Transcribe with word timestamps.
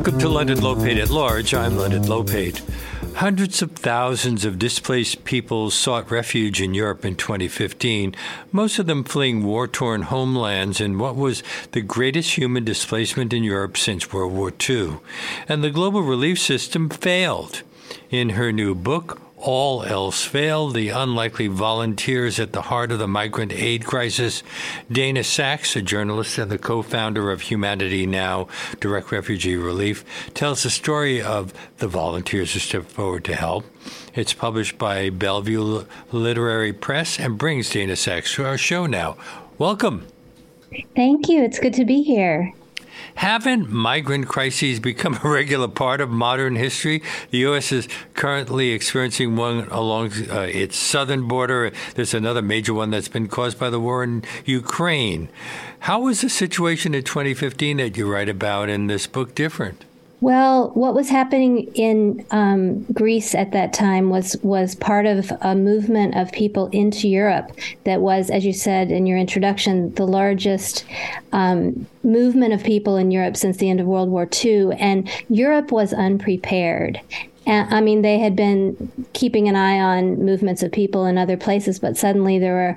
Welcome 0.00 0.18
to 0.20 0.28
Leonard 0.30 0.58
Lopate 0.60 0.96
at 0.96 1.10
Large. 1.10 1.52
I'm 1.52 1.76
Leonard 1.76 2.04
Lopate. 2.04 2.62
Hundreds 3.16 3.60
of 3.60 3.72
thousands 3.72 4.46
of 4.46 4.58
displaced 4.58 5.24
people 5.24 5.70
sought 5.70 6.10
refuge 6.10 6.62
in 6.62 6.72
Europe 6.72 7.04
in 7.04 7.16
2015, 7.16 8.14
most 8.50 8.78
of 8.78 8.86
them 8.86 9.04
fleeing 9.04 9.44
war 9.44 9.68
torn 9.68 10.00
homelands 10.00 10.80
in 10.80 10.98
what 10.98 11.16
was 11.16 11.42
the 11.72 11.82
greatest 11.82 12.38
human 12.38 12.64
displacement 12.64 13.34
in 13.34 13.44
Europe 13.44 13.76
since 13.76 14.10
World 14.10 14.32
War 14.32 14.50
II. 14.70 15.00
And 15.46 15.62
the 15.62 15.68
global 15.68 16.00
relief 16.00 16.38
system 16.38 16.88
failed. 16.88 17.62
In 18.10 18.30
her 18.30 18.52
new 18.52 18.74
book, 18.74 19.20
all 19.40 19.82
else 19.84 20.24
failed, 20.24 20.74
the 20.74 20.90
unlikely 20.90 21.48
volunteers 21.48 22.38
at 22.38 22.52
the 22.52 22.62
heart 22.62 22.92
of 22.92 22.98
the 22.98 23.08
migrant 23.08 23.52
aid 23.52 23.84
crisis. 23.84 24.42
Dana 24.90 25.24
Sachs, 25.24 25.76
a 25.76 25.82
journalist 25.82 26.38
and 26.38 26.50
the 26.50 26.58
co 26.58 26.82
founder 26.82 27.30
of 27.30 27.42
Humanity 27.42 28.06
Now, 28.06 28.48
Direct 28.80 29.10
Refugee 29.10 29.56
Relief, 29.56 30.04
tells 30.34 30.62
the 30.62 30.70
story 30.70 31.20
of 31.22 31.52
the 31.78 31.88
volunteers 31.88 32.52
who 32.52 32.58
stepped 32.58 32.90
forward 32.90 33.24
to 33.24 33.34
help. 33.34 33.64
It's 34.14 34.32
published 34.32 34.78
by 34.78 35.10
Bellevue 35.10 35.84
Literary 36.12 36.72
Press 36.72 37.18
and 37.18 37.38
brings 37.38 37.70
Dana 37.70 37.96
Sachs 37.96 38.34
to 38.34 38.44
our 38.44 38.58
show 38.58 38.86
now. 38.86 39.16
Welcome. 39.58 40.06
Thank 40.94 41.28
you. 41.28 41.42
It's 41.42 41.58
good 41.58 41.74
to 41.74 41.84
be 41.84 42.02
here. 42.02 42.52
Haven't 43.20 43.68
migrant 43.68 44.28
crises 44.28 44.80
become 44.80 45.20
a 45.22 45.28
regular 45.28 45.68
part 45.68 46.00
of 46.00 46.08
modern 46.08 46.56
history? 46.56 47.02
The 47.30 47.36
U.S. 47.40 47.70
is 47.70 47.86
currently 48.14 48.70
experiencing 48.70 49.36
one 49.36 49.68
along 49.68 50.12
uh, 50.30 50.48
its 50.50 50.78
southern 50.78 51.28
border. 51.28 51.70
There's 51.96 52.14
another 52.14 52.40
major 52.40 52.72
one 52.72 52.88
that's 52.88 53.08
been 53.08 53.28
caused 53.28 53.58
by 53.58 53.68
the 53.68 53.78
war 53.78 54.02
in 54.02 54.24
Ukraine. 54.46 55.28
How 55.80 56.00
was 56.00 56.22
the 56.22 56.30
situation 56.30 56.94
in 56.94 57.04
2015 57.04 57.76
that 57.76 57.94
you 57.98 58.10
write 58.10 58.30
about 58.30 58.70
in 58.70 58.86
this 58.86 59.06
book 59.06 59.34
different? 59.34 59.84
Well, 60.20 60.70
what 60.74 60.94
was 60.94 61.08
happening 61.08 61.72
in 61.74 62.26
um, 62.30 62.82
Greece 62.92 63.34
at 63.34 63.52
that 63.52 63.72
time 63.72 64.10
was 64.10 64.36
was 64.42 64.74
part 64.74 65.06
of 65.06 65.32
a 65.40 65.54
movement 65.54 66.14
of 66.14 66.30
people 66.30 66.66
into 66.68 67.08
Europe 67.08 67.52
that 67.84 68.02
was, 68.02 68.28
as 68.28 68.44
you 68.44 68.52
said 68.52 68.90
in 68.90 69.06
your 69.06 69.16
introduction, 69.16 69.94
the 69.94 70.06
largest 70.06 70.84
um, 71.32 71.86
movement 72.02 72.52
of 72.52 72.62
people 72.62 72.96
in 72.96 73.10
Europe 73.10 73.34
since 73.34 73.56
the 73.56 73.70
end 73.70 73.80
of 73.80 73.86
World 73.86 74.10
War 74.10 74.28
II, 74.44 74.72
and 74.78 75.08
Europe 75.30 75.72
was 75.72 75.94
unprepared. 75.94 77.00
I 77.46 77.80
mean, 77.80 78.02
they 78.02 78.18
had 78.18 78.36
been 78.36 78.92
keeping 79.12 79.48
an 79.48 79.56
eye 79.56 79.80
on 79.80 80.24
movements 80.24 80.62
of 80.62 80.72
people 80.72 81.06
in 81.06 81.18
other 81.18 81.36
places, 81.36 81.78
but 81.78 81.96
suddenly 81.96 82.38
there 82.38 82.54
were, 82.54 82.76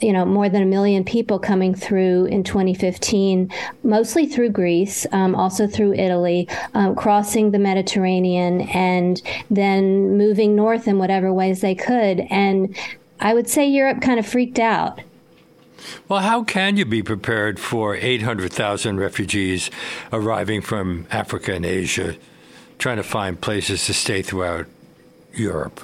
you 0.00 0.12
know, 0.12 0.24
more 0.24 0.48
than 0.48 0.62
a 0.62 0.66
million 0.66 1.04
people 1.04 1.38
coming 1.38 1.74
through 1.74 2.26
in 2.26 2.44
2015, 2.44 3.50
mostly 3.82 4.26
through 4.26 4.50
Greece, 4.50 5.06
um, 5.12 5.34
also 5.34 5.66
through 5.66 5.94
Italy, 5.94 6.48
um, 6.74 6.94
crossing 6.94 7.50
the 7.50 7.58
Mediterranean 7.58 8.62
and 8.62 9.22
then 9.50 10.16
moving 10.16 10.54
north 10.54 10.86
in 10.86 10.98
whatever 10.98 11.32
ways 11.32 11.60
they 11.60 11.74
could. 11.74 12.20
And 12.30 12.76
I 13.18 13.34
would 13.34 13.48
say 13.48 13.66
Europe 13.66 14.02
kind 14.02 14.18
of 14.18 14.26
freaked 14.26 14.58
out. 14.58 15.00
Well, 16.08 16.20
how 16.20 16.44
can 16.44 16.76
you 16.76 16.84
be 16.84 17.02
prepared 17.02 17.58
for 17.58 17.96
800,000 17.96 19.00
refugees 19.00 19.70
arriving 20.12 20.60
from 20.60 21.06
Africa 21.10 21.54
and 21.54 21.66
Asia 21.66 22.16
trying 22.82 22.96
to 22.96 23.02
find 23.04 23.40
places 23.40 23.86
to 23.86 23.94
stay 23.94 24.22
throughout 24.22 24.66
Europe? 25.32 25.80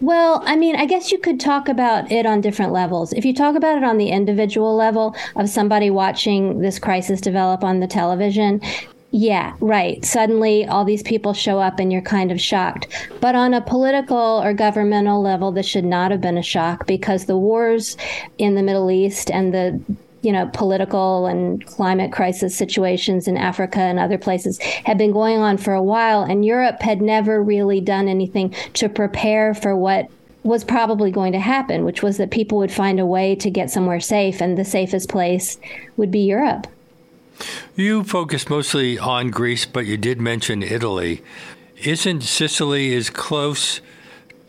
Well, 0.00 0.42
I 0.46 0.56
mean, 0.56 0.76
I 0.76 0.86
guess 0.86 1.12
you 1.12 1.18
could 1.18 1.38
talk 1.38 1.68
about 1.68 2.10
it 2.10 2.24
on 2.24 2.40
different 2.40 2.72
levels. 2.72 3.12
If 3.12 3.26
you 3.26 3.34
talk 3.34 3.54
about 3.54 3.76
it 3.76 3.84
on 3.84 3.98
the 3.98 4.08
individual 4.08 4.74
level 4.74 5.14
of 5.36 5.50
somebody 5.50 5.90
watching 5.90 6.60
this 6.60 6.78
crisis 6.78 7.20
develop 7.20 7.62
on 7.62 7.80
the 7.80 7.86
television, 7.86 8.62
yeah, 9.10 9.56
right. 9.60 10.02
Suddenly, 10.04 10.66
all 10.66 10.84
these 10.84 11.02
people 11.02 11.34
show 11.34 11.58
up 11.58 11.78
and 11.78 11.92
you're 11.92 12.00
kind 12.00 12.32
of 12.32 12.40
shocked. 12.40 12.88
But 13.20 13.34
on 13.34 13.52
a 13.52 13.60
political 13.60 14.42
or 14.42 14.54
governmental 14.54 15.20
level, 15.20 15.52
this 15.52 15.66
should 15.66 15.84
not 15.84 16.10
have 16.10 16.20
been 16.20 16.38
a 16.38 16.42
shock 16.42 16.86
because 16.86 17.26
the 17.26 17.36
wars 17.36 17.96
in 18.38 18.54
the 18.54 18.62
Middle 18.62 18.90
East 18.90 19.30
and 19.30 19.52
the 19.52 19.80
you 20.28 20.32
know, 20.32 20.50
political 20.52 21.24
and 21.24 21.64
climate 21.64 22.12
crisis 22.12 22.54
situations 22.54 23.26
in 23.26 23.38
Africa 23.38 23.78
and 23.78 23.98
other 23.98 24.18
places 24.18 24.58
had 24.58 24.98
been 24.98 25.10
going 25.10 25.38
on 25.38 25.56
for 25.56 25.72
a 25.72 25.82
while, 25.82 26.20
and 26.20 26.44
Europe 26.44 26.82
had 26.82 27.00
never 27.00 27.42
really 27.42 27.80
done 27.80 28.08
anything 28.08 28.54
to 28.74 28.90
prepare 28.90 29.54
for 29.54 29.74
what 29.74 30.06
was 30.42 30.64
probably 30.64 31.10
going 31.10 31.32
to 31.32 31.38
happen, 31.38 31.86
which 31.86 32.02
was 32.02 32.18
that 32.18 32.30
people 32.30 32.58
would 32.58 32.70
find 32.70 33.00
a 33.00 33.06
way 33.06 33.34
to 33.36 33.48
get 33.48 33.70
somewhere 33.70 34.00
safe, 34.00 34.42
and 34.42 34.58
the 34.58 34.66
safest 34.66 35.08
place 35.08 35.56
would 35.96 36.10
be 36.10 36.18
Europe. 36.18 36.66
You 37.74 38.04
focused 38.04 38.50
mostly 38.50 38.98
on 38.98 39.30
Greece, 39.30 39.64
but 39.64 39.86
you 39.86 39.96
did 39.96 40.20
mention 40.20 40.62
Italy. 40.62 41.22
Isn't 41.78 42.20
Sicily 42.20 42.94
as 42.94 43.08
close 43.08 43.80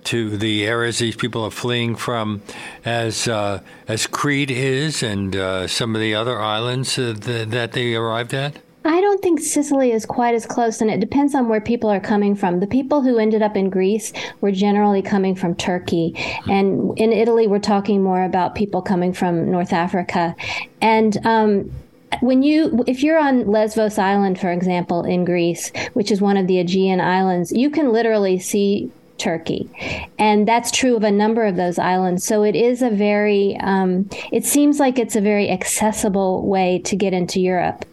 to 0.05 0.37
the 0.37 0.65
areas 0.65 0.99
these 0.99 1.15
people 1.15 1.43
are 1.43 1.51
fleeing 1.51 1.95
from, 1.95 2.41
as 2.85 3.27
uh, 3.27 3.61
as 3.87 4.07
Crete 4.07 4.51
is, 4.51 5.03
and 5.03 5.35
uh, 5.35 5.67
some 5.67 5.95
of 5.95 6.01
the 6.01 6.15
other 6.15 6.39
islands 6.39 6.97
uh, 6.97 7.15
th- 7.19 7.49
that 7.49 7.73
they 7.73 7.95
arrived 7.95 8.33
at? 8.33 8.57
I 8.85 9.01
don't 9.01 9.21
think 9.21 9.41
Sicily 9.41 9.91
is 9.91 10.05
quite 10.05 10.33
as 10.33 10.45
close, 10.45 10.79
and 10.81 10.89
it 10.89 10.99
depends 10.99 11.35
on 11.35 11.49
where 11.49 11.59
people 11.59 11.89
are 11.89 11.99
coming 11.99 12.33
from. 12.33 12.59
The 12.59 12.67
people 12.67 13.01
who 13.01 13.17
ended 13.17 13.41
up 13.41 13.57
in 13.57 13.69
Greece 13.69 14.13
were 14.39 14.51
generally 14.51 15.01
coming 15.01 15.35
from 15.35 15.55
Turkey, 15.55 16.13
and 16.49 16.97
in 16.97 17.11
Italy, 17.11 17.45
we're 17.45 17.59
talking 17.59 18.01
more 18.01 18.23
about 18.23 18.55
people 18.55 18.81
coming 18.81 19.13
from 19.13 19.51
North 19.51 19.73
Africa, 19.73 20.35
and. 20.81 21.17
Um, 21.25 21.71
when 22.21 22.41
you 22.41 22.83
if 22.87 23.03
you're 23.03 23.19
on 23.19 23.45
Lesbos 23.45 23.99
island 23.99 24.39
for 24.39 24.51
example 24.51 25.03
in 25.03 25.23
Greece 25.23 25.71
which 25.93 26.11
is 26.11 26.19
one 26.19 26.37
of 26.37 26.47
the 26.47 26.59
Aegean 26.59 26.99
islands 26.99 27.51
you 27.51 27.69
can 27.69 27.93
literally 27.93 28.39
see 28.39 28.91
Turkey. 29.19 29.69
And 30.17 30.47
that's 30.47 30.71
true 30.71 30.95
of 30.95 31.03
a 31.03 31.11
number 31.11 31.45
of 31.45 31.55
those 31.55 31.77
islands. 31.77 32.23
So 32.23 32.43
it 32.43 32.55
is 32.55 32.81
a 32.81 32.89
very, 32.89 33.57
um, 33.61 34.09
it 34.31 34.45
seems 34.45 34.79
like 34.79 34.97
it's 34.97 35.15
a 35.15 35.21
very 35.21 35.49
accessible 35.49 36.47
way 36.47 36.79
to 36.79 36.95
get 36.95 37.13
into 37.13 37.39
Europe. 37.39 37.85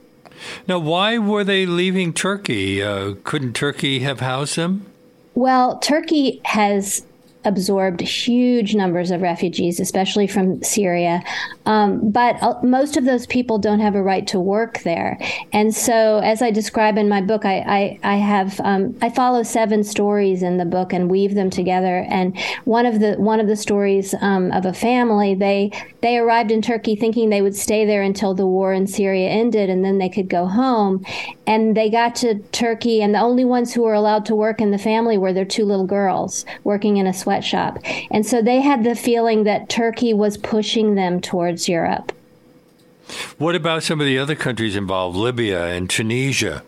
Now, 0.69 0.79
why 0.79 1.19
were 1.19 1.45
they 1.45 1.67
leaving 1.67 2.13
Turkey? 2.13 2.83
Uh, 2.83 3.15
couldn't 3.25 3.55
Turkey 3.55 4.01
have 4.01 4.21
housed 4.21 4.57
them? 4.57 4.87
Well, 5.35 5.79
Turkey 5.79 6.41
has 6.45 7.05
absorbed 7.47 8.01
huge 8.01 8.75
numbers 8.75 9.11
of 9.11 9.23
refugees, 9.23 9.81
especially 9.81 10.27
from 10.27 10.63
Syria. 10.63 11.23
Um, 11.65 12.11
but 12.11 12.43
uh, 12.43 12.55
most 12.63 12.97
of 12.97 13.05
those 13.05 13.27
people 13.27 13.59
don't 13.59 13.81
have 13.81 13.95
a 13.95 14.03
right 14.03 14.27
to 14.27 14.41
work 14.41 14.81
there. 14.81 15.19
And 15.53 15.75
so, 15.75 16.19
as 16.19 16.43
I 16.43 16.51
describe 16.51 16.99
in 16.99 17.09
my 17.09 17.21
book, 17.21 17.45
I, 17.45 17.59
I, 17.67 17.99
I 18.03 18.17
have 18.17 18.61
um, 18.61 18.97
I 19.01 19.11
follow 19.11 19.43
seven 19.43 19.85
stories 19.85 20.43
in 20.43 20.59
the 20.59 20.65
book 20.65 20.93
and 20.93 21.11
weave 21.11 21.35
them 21.35 21.51
together. 21.51 22.07
And 22.09 22.39
one 22.65 22.87
of 22.87 23.01
the 23.01 23.15
one 23.15 23.41
of 23.41 23.47
the 23.47 23.57
stories 23.57 24.15
um, 24.21 24.53
of 24.53 24.67
a 24.67 24.73
family 24.73 25.35
they 25.35 25.71
they 26.03 26.19
arrived 26.19 26.51
in 26.51 26.63
Turkey 26.63 26.97
thinking 26.97 27.31
they 27.31 27.43
would 27.43 27.57
stay 27.57 27.85
there 27.85 28.03
until 28.03 28.35
the 28.35 28.47
war 28.47 28.73
in 28.73 28.87
Syria 28.87 29.29
ended, 29.29 29.71
and 29.71 29.85
then 29.85 29.99
they 29.99 30.09
could 30.09 30.29
go 30.29 30.47
home. 30.47 31.05
And 31.47 31.77
they 31.77 31.91
got 31.91 32.17
to 32.17 32.41
Turkey, 32.51 33.03
and 33.03 33.15
the 33.15 33.21
only 33.21 33.45
ones 33.45 33.73
who 33.73 33.83
were 33.83 33.95
allowed 33.95 34.27
to 34.27 34.35
work 34.35 34.61
in 34.61 34.73
the 34.73 34.79
family 34.79 35.17
were 35.17 35.33
their 35.33 35.45
two 35.45 35.65
little 35.65 35.87
girls 35.87 36.45
working 36.65 36.97
in 36.97 37.07
a 37.07 37.15
sweat 37.15 37.36
sweatshop. 37.37 37.79
And 38.11 38.25
so 38.27 38.43
they 38.43 38.61
had 38.61 38.85
the 38.85 38.95
feeling 38.95 39.45
that 39.45 39.69
Turkey 39.69 40.13
was 40.15 40.37
pushing 40.37 40.95
them 40.95 41.21
towards 41.21 41.69
Europe. 41.69 42.13
What 43.39 43.55
about 43.55 43.83
some 43.83 44.01
of 44.01 44.07
the 44.07 44.19
other 44.19 44.35
countries 44.35 44.75
involved, 44.75 45.17
Libya 45.17 45.67
and 45.67 45.89
Tunisia? 45.89 46.63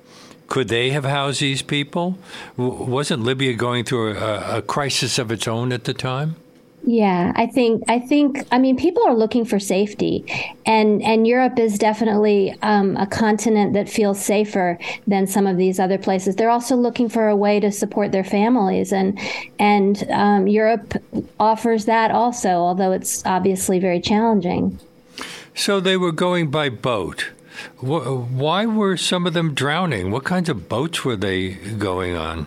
Could 0.47 0.69
they 0.69 0.91
have 0.91 1.05
housed 1.05 1.41
these 1.41 1.63
people? 1.63 2.19
wasn't 2.57 3.23
Libya 3.23 3.55
going 3.55 3.85
through 3.85 4.17
a, 4.17 4.59
a 4.59 4.63
crisis 4.63 5.19
of 5.19 5.31
its 5.31 5.47
own 5.47 5.73
at 5.73 5.85
the 5.85 5.93
time? 5.93 6.37
Yeah, 6.85 7.33
I 7.35 7.47
think 7.47 7.85
I 7.89 7.99
think 7.99 8.47
I 8.51 8.59
mean 8.59 8.77
people 8.77 9.07
are 9.07 9.15
looking 9.15 9.45
for 9.45 9.59
safety, 9.59 10.25
and 10.65 11.03
and 11.03 11.27
Europe 11.27 11.59
is 11.59 11.79
definitely 11.79 12.57
um, 12.63 12.97
a 12.97 13.07
continent 13.07 13.75
that 13.75 13.89
feels 13.89 14.25
safer 14.25 14.79
than 15.07 15.27
some 15.27 15.47
of 15.47 15.57
these 15.57 15.79
other 15.81 15.99
places. 15.99 16.37
They're 16.37 16.51
also 16.51 16.77
looking 16.77 17.09
for 17.09 17.29
a 17.29 17.37
way 17.37 17.61
to 17.61 17.73
support 17.73 18.13
their 18.13 18.25
families, 18.25 18.93
and 18.93 19.19
and 19.59 20.09
um, 20.11 20.47
Europe 20.47 20.95
offers 21.39 21.85
that 21.87 22.11
also, 22.11 22.49
although 22.49 22.93
it's 22.93 23.27
obviously 23.27 23.79
very 23.81 24.01
challenging. 24.01 24.79
So 25.55 25.81
they 25.81 25.97
were 25.97 26.13
going 26.13 26.51
by 26.51 26.69
boat. 26.69 27.31
Why 27.81 28.67
were 28.67 28.97
some 28.97 29.27
of 29.27 29.35
them 29.35 29.53
drowning? 29.53 30.13
What 30.13 30.25
kinds 30.25 30.49
of 30.49 30.69
boats 30.69 31.05
were 31.05 31.17
they 31.17 31.55
going 31.55 32.17
on? 32.17 32.47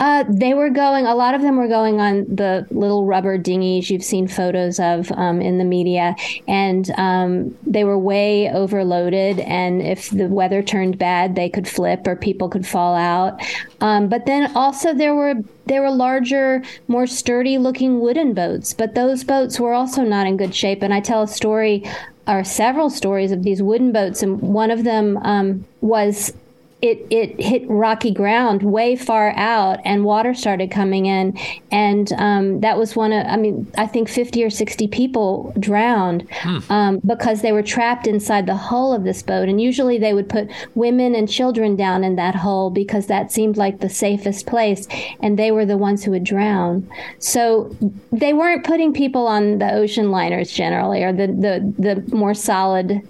Uh, 0.00 0.24
they 0.28 0.54
were 0.54 0.70
going. 0.70 1.06
A 1.06 1.14
lot 1.14 1.34
of 1.34 1.42
them 1.42 1.56
were 1.56 1.68
going 1.68 2.00
on 2.00 2.24
the 2.32 2.66
little 2.70 3.04
rubber 3.04 3.36
dinghies 3.36 3.90
you've 3.90 4.04
seen 4.04 4.28
photos 4.28 4.78
of 4.78 5.10
um, 5.12 5.40
in 5.40 5.58
the 5.58 5.64
media, 5.64 6.14
and 6.46 6.90
um, 6.96 7.56
they 7.66 7.84
were 7.84 7.98
way 7.98 8.50
overloaded. 8.50 9.40
And 9.40 9.82
if 9.82 10.10
the 10.10 10.28
weather 10.28 10.62
turned 10.62 10.98
bad, 10.98 11.34
they 11.34 11.48
could 11.48 11.66
flip 11.66 12.06
or 12.06 12.14
people 12.14 12.48
could 12.48 12.66
fall 12.66 12.94
out. 12.94 13.40
Um, 13.80 14.08
but 14.08 14.26
then 14.26 14.54
also 14.54 14.94
there 14.94 15.14
were 15.14 15.34
there 15.66 15.82
were 15.82 15.90
larger, 15.90 16.62
more 16.86 17.06
sturdy 17.06 17.58
looking 17.58 18.00
wooden 18.00 18.34
boats, 18.34 18.74
but 18.74 18.94
those 18.94 19.24
boats 19.24 19.58
were 19.58 19.74
also 19.74 20.02
not 20.02 20.26
in 20.26 20.36
good 20.36 20.54
shape. 20.54 20.82
And 20.82 20.94
I 20.94 21.00
tell 21.00 21.22
a 21.22 21.28
story 21.28 21.84
or 22.28 22.44
several 22.44 22.90
stories 22.90 23.32
of 23.32 23.42
these 23.42 23.62
wooden 23.62 23.90
boats, 23.90 24.22
and 24.22 24.40
one 24.40 24.70
of 24.70 24.84
them 24.84 25.16
um, 25.22 25.66
was 25.80 26.32
it 26.80 27.04
it 27.10 27.40
hit 27.40 27.68
rocky 27.68 28.12
ground 28.12 28.62
way 28.62 28.94
far 28.94 29.32
out, 29.32 29.80
and 29.84 30.04
water 30.04 30.32
started 30.32 30.70
coming 30.70 31.06
in, 31.06 31.36
and 31.72 32.12
um, 32.12 32.60
that 32.60 32.78
was 32.78 32.94
one 32.94 33.12
of 33.12 33.26
I 33.26 33.36
mean 33.36 33.70
I 33.76 33.86
think 33.86 34.08
fifty 34.08 34.44
or 34.44 34.50
sixty 34.50 34.86
people 34.86 35.52
drowned 35.58 36.28
hmm. 36.30 36.58
um, 36.70 37.00
because 37.04 37.42
they 37.42 37.50
were 37.50 37.64
trapped 37.64 38.06
inside 38.06 38.46
the 38.46 38.54
hull 38.54 38.92
of 38.92 39.02
this 39.02 39.22
boat, 39.22 39.48
and 39.48 39.60
usually 39.60 39.98
they 39.98 40.14
would 40.14 40.28
put 40.28 40.48
women 40.76 41.16
and 41.16 41.28
children 41.28 41.74
down 41.74 42.04
in 42.04 42.14
that 42.14 42.36
hull 42.36 42.70
because 42.70 43.08
that 43.08 43.32
seemed 43.32 43.56
like 43.56 43.80
the 43.80 43.88
safest 43.90 44.46
place, 44.46 44.86
and 45.20 45.36
they 45.36 45.50
were 45.50 45.66
the 45.66 45.76
ones 45.76 46.04
who 46.04 46.12
would 46.12 46.24
drown. 46.24 46.88
So 47.18 47.74
they 48.12 48.32
weren't 48.32 48.64
putting 48.64 48.92
people 48.92 49.26
on 49.26 49.58
the 49.58 49.72
ocean 49.72 50.12
liners 50.12 50.52
generally, 50.52 51.02
or 51.02 51.12
the 51.12 51.26
the 51.26 51.74
the 51.76 52.16
more 52.16 52.34
solid 52.34 53.02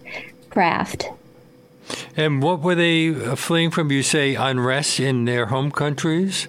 craft. 0.49 1.11
And 2.17 2.43
what 2.43 2.61
were 2.61 2.75
they 2.75 3.12
fleeing 3.37 3.70
from? 3.70 3.90
You 3.90 4.02
say 4.02 4.35
unrest 4.35 5.00
in 5.00 5.25
their 5.25 5.46
home 5.46 5.70
countries? 5.70 6.49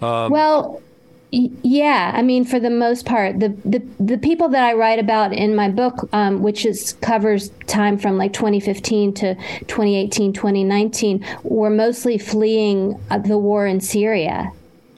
Um, 0.00 0.30
well, 0.30 0.82
yeah, 1.30 2.12
I 2.14 2.22
mean, 2.22 2.46
for 2.46 2.58
the 2.58 2.70
most 2.70 3.04
part, 3.04 3.38
the 3.40 3.48
the, 3.64 3.82
the 4.00 4.16
people 4.16 4.48
that 4.48 4.64
I 4.64 4.72
write 4.72 4.98
about 4.98 5.34
in 5.34 5.54
my 5.54 5.68
book, 5.68 6.08
um, 6.12 6.42
which 6.42 6.64
is 6.64 6.94
covers 7.02 7.50
time 7.66 7.98
from 7.98 8.16
like 8.16 8.32
2015 8.32 9.12
to 9.14 9.34
2018, 9.34 10.32
2019, 10.32 11.24
were 11.42 11.70
mostly 11.70 12.16
fleeing 12.16 12.98
uh, 13.10 13.18
the 13.18 13.36
war 13.36 13.66
in 13.66 13.80
Syria, 13.80 14.52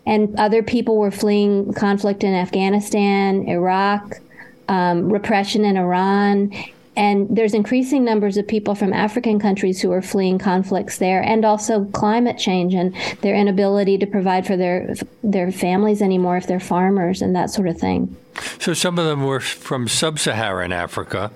and 0.06 0.38
other 0.38 0.62
people 0.62 0.98
were 0.98 1.10
fleeing 1.10 1.72
conflict 1.72 2.22
in 2.22 2.32
Afghanistan, 2.32 3.48
Iraq, 3.48 4.20
um, 4.68 5.12
repression 5.12 5.64
in 5.64 5.76
Iran, 5.76 6.52
and 6.96 7.28
there's 7.34 7.54
increasing 7.54 8.04
numbers 8.04 8.36
of 8.36 8.46
people 8.46 8.74
from 8.74 8.92
African 8.92 9.38
countries 9.38 9.80
who 9.80 9.92
are 9.92 10.02
fleeing 10.02 10.38
conflicts 10.38 10.98
there, 10.98 11.22
and 11.22 11.44
also 11.44 11.84
climate 11.86 12.38
change 12.38 12.74
and 12.74 12.94
their 13.22 13.34
inability 13.34 13.98
to 13.98 14.06
provide 14.06 14.46
for 14.46 14.56
their 14.56 14.94
their 15.22 15.52
families 15.52 16.02
anymore 16.02 16.36
if 16.36 16.46
they're 16.46 16.60
farmers 16.60 17.22
and 17.22 17.34
that 17.34 17.50
sort 17.50 17.68
of 17.68 17.78
thing. 17.78 18.16
So 18.58 18.74
some 18.74 18.98
of 18.98 19.04
them 19.06 19.24
were 19.24 19.40
from 19.40 19.88
sub-Saharan 19.88 20.72
Africa. 20.72 21.30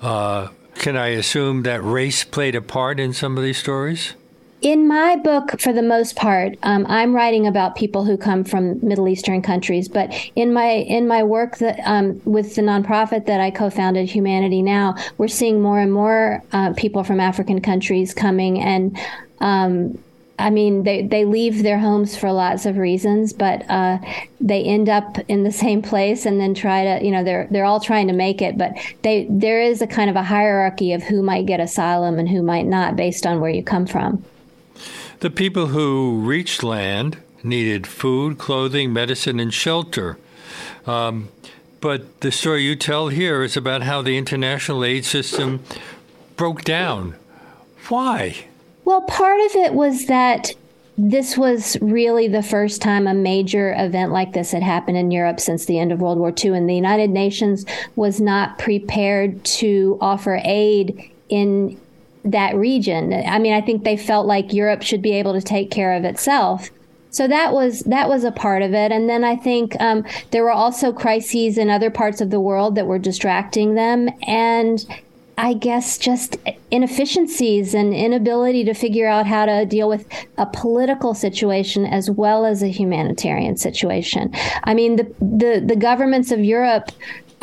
Uh, 0.00 0.48
can 0.74 0.96
I 0.96 1.08
assume 1.08 1.62
that 1.62 1.82
race 1.82 2.24
played 2.24 2.54
a 2.54 2.60
part 2.60 3.00
in 3.00 3.12
some 3.12 3.38
of 3.38 3.44
these 3.44 3.58
stories? 3.58 4.14
In 4.64 4.88
my 4.88 5.14
book, 5.16 5.60
for 5.60 5.74
the 5.74 5.82
most 5.82 6.16
part, 6.16 6.56
um, 6.62 6.86
I'm 6.88 7.14
writing 7.14 7.46
about 7.46 7.76
people 7.76 8.06
who 8.06 8.16
come 8.16 8.44
from 8.44 8.78
Middle 8.82 9.06
Eastern 9.08 9.42
countries. 9.42 9.88
But 9.88 10.12
in 10.34 10.54
my 10.54 10.68
in 10.68 11.06
my 11.06 11.22
work 11.22 11.58
that 11.58 11.78
um, 11.84 12.20
with 12.24 12.54
the 12.54 12.62
nonprofit 12.62 13.26
that 13.26 13.40
I 13.40 13.50
co-founded, 13.50 14.08
Humanity 14.08 14.62
Now, 14.62 14.96
we're 15.18 15.28
seeing 15.28 15.60
more 15.60 15.78
and 15.80 15.92
more 15.92 16.42
uh, 16.52 16.72
people 16.72 17.04
from 17.04 17.20
African 17.20 17.60
countries 17.60 18.12
coming 18.14 18.60
and. 18.60 18.98
Um, 19.40 19.98
I 20.36 20.50
mean, 20.50 20.82
they, 20.82 21.06
they 21.06 21.24
leave 21.24 21.62
their 21.62 21.78
homes 21.78 22.16
for 22.16 22.32
lots 22.32 22.66
of 22.66 22.76
reasons, 22.76 23.32
but 23.32 23.64
uh, 23.70 23.98
they 24.40 24.64
end 24.64 24.88
up 24.88 25.18
in 25.28 25.44
the 25.44 25.52
same 25.64 25.80
place 25.80 26.26
and 26.26 26.40
then 26.40 26.54
try 26.54 26.82
to, 26.82 27.04
you 27.04 27.12
know, 27.12 27.22
they're 27.22 27.46
they're 27.52 27.64
all 27.64 27.78
trying 27.78 28.08
to 28.08 28.12
make 28.12 28.42
it, 28.42 28.58
but 28.58 28.72
they 29.02 29.28
there 29.30 29.62
is 29.62 29.80
a 29.80 29.86
kind 29.86 30.10
of 30.10 30.16
a 30.16 30.24
hierarchy 30.24 30.92
of 30.92 31.04
who 31.04 31.22
might 31.22 31.46
get 31.46 31.60
asylum 31.60 32.18
and 32.18 32.28
who 32.28 32.42
might 32.42 32.66
not 32.66 32.96
based 32.96 33.26
on 33.26 33.40
where 33.40 33.50
you 33.50 33.62
come 33.62 33.86
from. 33.86 34.24
The 35.20 35.30
people 35.30 35.68
who 35.68 36.20
reached 36.20 36.62
land 36.62 37.18
needed 37.42 37.86
food, 37.86 38.38
clothing, 38.38 38.92
medicine, 38.92 39.38
and 39.38 39.52
shelter. 39.52 40.18
Um, 40.86 41.28
but 41.80 42.20
the 42.20 42.32
story 42.32 42.62
you 42.62 42.76
tell 42.76 43.08
here 43.08 43.42
is 43.42 43.56
about 43.56 43.82
how 43.82 44.02
the 44.02 44.16
international 44.16 44.84
aid 44.84 45.04
system 45.04 45.62
broke 46.36 46.62
down. 46.62 47.14
Why? 47.88 48.46
Well, 48.84 49.02
part 49.02 49.40
of 49.40 49.54
it 49.56 49.74
was 49.74 50.06
that 50.06 50.52
this 50.96 51.36
was 51.36 51.76
really 51.80 52.28
the 52.28 52.42
first 52.42 52.80
time 52.80 53.06
a 53.06 53.14
major 53.14 53.74
event 53.76 54.12
like 54.12 54.32
this 54.32 54.52
had 54.52 54.62
happened 54.62 54.96
in 54.96 55.10
Europe 55.10 55.40
since 55.40 55.64
the 55.64 55.78
end 55.78 55.90
of 55.92 56.00
World 56.00 56.18
War 56.18 56.32
II, 56.32 56.52
and 56.52 56.68
the 56.68 56.74
United 56.74 57.10
Nations 57.10 57.66
was 57.96 58.20
not 58.20 58.58
prepared 58.58 59.44
to 59.44 59.98
offer 60.00 60.40
aid 60.44 61.10
in 61.28 61.78
that 62.24 62.54
region. 62.56 63.12
I 63.12 63.38
mean, 63.38 63.52
I 63.52 63.60
think 63.60 63.84
they 63.84 63.96
felt 63.96 64.26
like 64.26 64.52
Europe 64.52 64.82
should 64.82 65.02
be 65.02 65.12
able 65.12 65.34
to 65.34 65.42
take 65.42 65.70
care 65.70 65.92
of 65.92 66.04
itself. 66.04 66.70
So 67.10 67.28
that 67.28 67.52
was 67.52 67.80
that 67.80 68.08
was 68.08 68.24
a 68.24 68.32
part 68.32 68.62
of 68.62 68.74
it, 68.74 68.90
and 68.90 69.08
then 69.08 69.22
I 69.22 69.36
think 69.36 69.80
um, 69.80 70.04
there 70.32 70.42
were 70.42 70.50
also 70.50 70.92
crises 70.92 71.58
in 71.58 71.70
other 71.70 71.88
parts 71.88 72.20
of 72.20 72.30
the 72.30 72.40
world 72.40 72.74
that 72.74 72.88
were 72.88 72.98
distracting 72.98 73.76
them, 73.76 74.08
and 74.26 74.84
I 75.38 75.54
guess 75.54 75.96
just 75.96 76.36
inefficiencies 76.72 77.72
and 77.72 77.94
inability 77.94 78.64
to 78.64 78.74
figure 78.74 79.06
out 79.06 79.26
how 79.26 79.46
to 79.46 79.64
deal 79.64 79.88
with 79.88 80.08
a 80.38 80.46
political 80.46 81.14
situation 81.14 81.86
as 81.86 82.10
well 82.10 82.44
as 82.44 82.64
a 82.64 82.68
humanitarian 82.68 83.56
situation. 83.56 84.32
I 84.64 84.74
mean, 84.74 84.96
the 84.96 85.04
the, 85.20 85.62
the 85.64 85.76
governments 85.76 86.32
of 86.32 86.40
Europe 86.40 86.90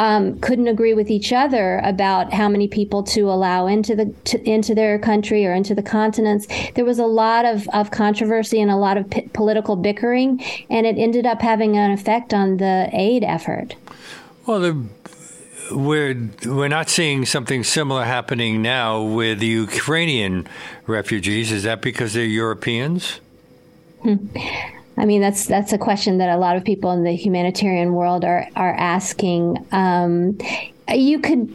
um, 0.02 0.40
couldn't 0.40 0.68
agree 0.68 0.96
with 0.96 1.12
each 1.12 1.32
other 1.32 1.80
about 1.84 2.34
how 2.34 2.50
many 2.50 2.68
people 2.68 3.04
to 3.04 3.30
allow 3.30 3.68
into 3.68 3.96
the 3.96 4.08
to, 4.24 4.42
into 4.50 4.74
their 4.74 4.98
country 4.98 5.46
or 5.46 5.54
into 5.54 5.76
the 5.76 5.84
continents. 5.84 6.48
There 6.74 6.86
was 6.86 6.98
a 6.98 7.06
lot 7.06 7.46
of, 7.46 7.68
of 7.72 7.92
controversy 7.92 8.60
and 8.60 8.72
a 8.72 8.78
lot 8.78 8.98
of 8.98 9.08
p- 9.12 9.30
political 9.34 9.76
bickering, 9.76 10.44
and 10.72 10.88
it 10.88 10.98
ended 10.98 11.28
up 11.28 11.40
having 11.44 11.78
an 11.78 11.92
effect 11.92 12.34
on 12.34 12.58
the 12.58 12.90
aid 12.92 13.24
effort. 13.24 13.76
Well, 14.48 14.60
the, 14.60 14.86
we're 15.72 16.32
we're 16.48 16.68
not 16.68 16.90
seeing 16.90 17.28
something 17.28 17.64
similar 17.64 18.04
happening 18.04 18.64
now 18.64 19.04
with 19.04 19.38
the 19.38 19.46
Ukrainian 19.46 20.48
refugees. 20.88 21.52
Is 21.52 21.62
that 21.62 21.84
because 21.84 22.14
they're 22.14 22.26
Europeans? 22.26 23.20
I 25.02 25.06
mean, 25.06 25.20
that's 25.20 25.48
that's 25.48 25.74
a 25.74 25.80
question 25.80 26.20
that 26.20 26.30
a 26.30 26.38
lot 26.38 26.56
of 26.56 26.64
people 26.64 26.92
in 26.92 27.04
the 27.04 27.14
humanitarian 27.14 27.94
world 27.94 28.24
are 28.24 28.48
are 28.56 28.76
asking. 28.76 29.66
Um, 29.72 30.38
you 30.94 31.20
could 31.20 31.52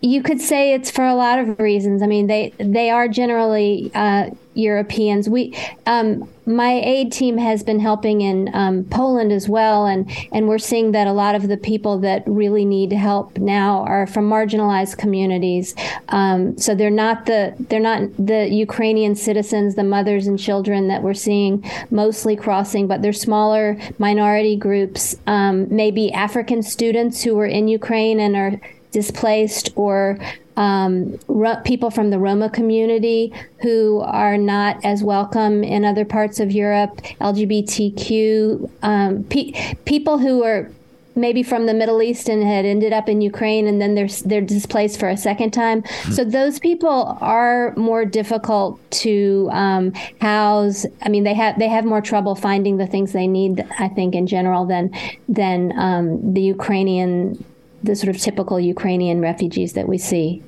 you 0.00 0.22
could 0.22 0.40
say 0.40 0.74
it's 0.74 0.90
for 0.90 1.06
a 1.06 1.14
lot 1.14 1.38
of 1.38 1.60
reasons. 1.60 2.02
I 2.02 2.06
mean, 2.06 2.26
they 2.26 2.52
they 2.58 2.90
are 2.90 3.06
generally 3.06 3.92
uh, 3.94 4.30
Europeans. 4.58 5.28
We 5.28 5.56
um, 5.86 6.28
my 6.44 6.72
aid 6.72 7.12
team 7.12 7.36
has 7.36 7.62
been 7.62 7.78
helping 7.78 8.22
in 8.22 8.50
um, 8.54 8.84
Poland 8.84 9.32
as 9.32 9.48
well, 9.48 9.86
and 9.86 10.10
and 10.32 10.48
we're 10.48 10.58
seeing 10.58 10.92
that 10.92 11.06
a 11.06 11.12
lot 11.12 11.34
of 11.34 11.46
the 11.46 11.56
people 11.56 11.98
that 12.00 12.24
really 12.26 12.64
need 12.64 12.92
help 12.92 13.38
now 13.38 13.84
are 13.84 14.06
from 14.06 14.28
marginalized 14.28 14.98
communities. 14.98 15.74
Um, 16.08 16.58
so 16.58 16.74
they're 16.74 16.90
not 16.90 17.26
the 17.26 17.54
they're 17.68 17.80
not 17.80 18.00
the 18.18 18.48
Ukrainian 18.48 19.14
citizens, 19.14 19.76
the 19.76 19.84
mothers 19.84 20.26
and 20.26 20.38
children 20.38 20.88
that 20.88 21.02
we're 21.02 21.14
seeing 21.14 21.64
mostly 21.90 22.34
crossing, 22.34 22.88
but 22.88 23.02
they're 23.02 23.12
smaller 23.12 23.78
minority 23.98 24.56
groups, 24.56 25.14
um, 25.26 25.66
maybe 25.74 26.12
African 26.12 26.62
students 26.62 27.22
who 27.22 27.34
were 27.34 27.46
in 27.46 27.68
Ukraine 27.68 28.18
and 28.18 28.34
are 28.34 28.60
displaced 28.92 29.70
or 29.76 30.18
um, 30.56 31.18
people 31.64 31.90
from 31.90 32.10
the 32.10 32.18
Roma 32.18 32.50
community 32.50 33.32
who 33.62 34.00
are 34.00 34.36
not 34.36 34.84
as 34.84 35.04
welcome 35.04 35.62
in 35.62 35.84
other 35.84 36.04
parts 36.04 36.40
of 36.40 36.50
Europe, 36.50 36.96
LGBTQ, 37.20 38.68
um, 38.82 39.24
pe- 39.24 39.52
people 39.84 40.18
who 40.18 40.42
are 40.42 40.70
maybe 41.18 41.42
from 41.42 41.66
the 41.66 41.74
Middle 41.74 42.00
East 42.00 42.28
and 42.28 42.42
had 42.42 42.64
ended 42.64 42.92
up 42.92 43.08
in 43.08 43.20
Ukraine 43.20 43.66
and 43.66 43.80
then 43.80 43.94
they're 43.94 44.08
they're 44.24 44.40
displaced 44.40 44.98
for 44.98 45.08
a 45.08 45.16
second 45.16 45.50
time. 45.50 45.82
Mm-hmm. 45.82 46.12
So 46.12 46.24
those 46.24 46.58
people 46.58 47.18
are 47.20 47.74
more 47.76 48.04
difficult 48.04 48.80
to 49.02 49.48
um, 49.52 49.92
house. 50.20 50.86
I 51.02 51.08
mean, 51.08 51.24
they 51.24 51.34
have 51.34 51.58
they 51.58 51.68
have 51.68 51.84
more 51.84 52.00
trouble 52.00 52.34
finding 52.34 52.78
the 52.78 52.86
things 52.86 53.12
they 53.12 53.26
need. 53.26 53.66
I 53.78 53.88
think 53.88 54.14
in 54.14 54.26
general 54.26 54.64
than 54.64 54.90
than 55.28 55.72
um, 55.78 56.34
the 56.34 56.42
Ukrainian 56.42 57.44
the 57.82 57.94
sort 57.94 58.14
of 58.14 58.20
typical 58.20 58.58
Ukrainian 58.58 59.20
refugees 59.20 59.72
that 59.74 59.88
we 59.88 59.98
see. 59.98 60.42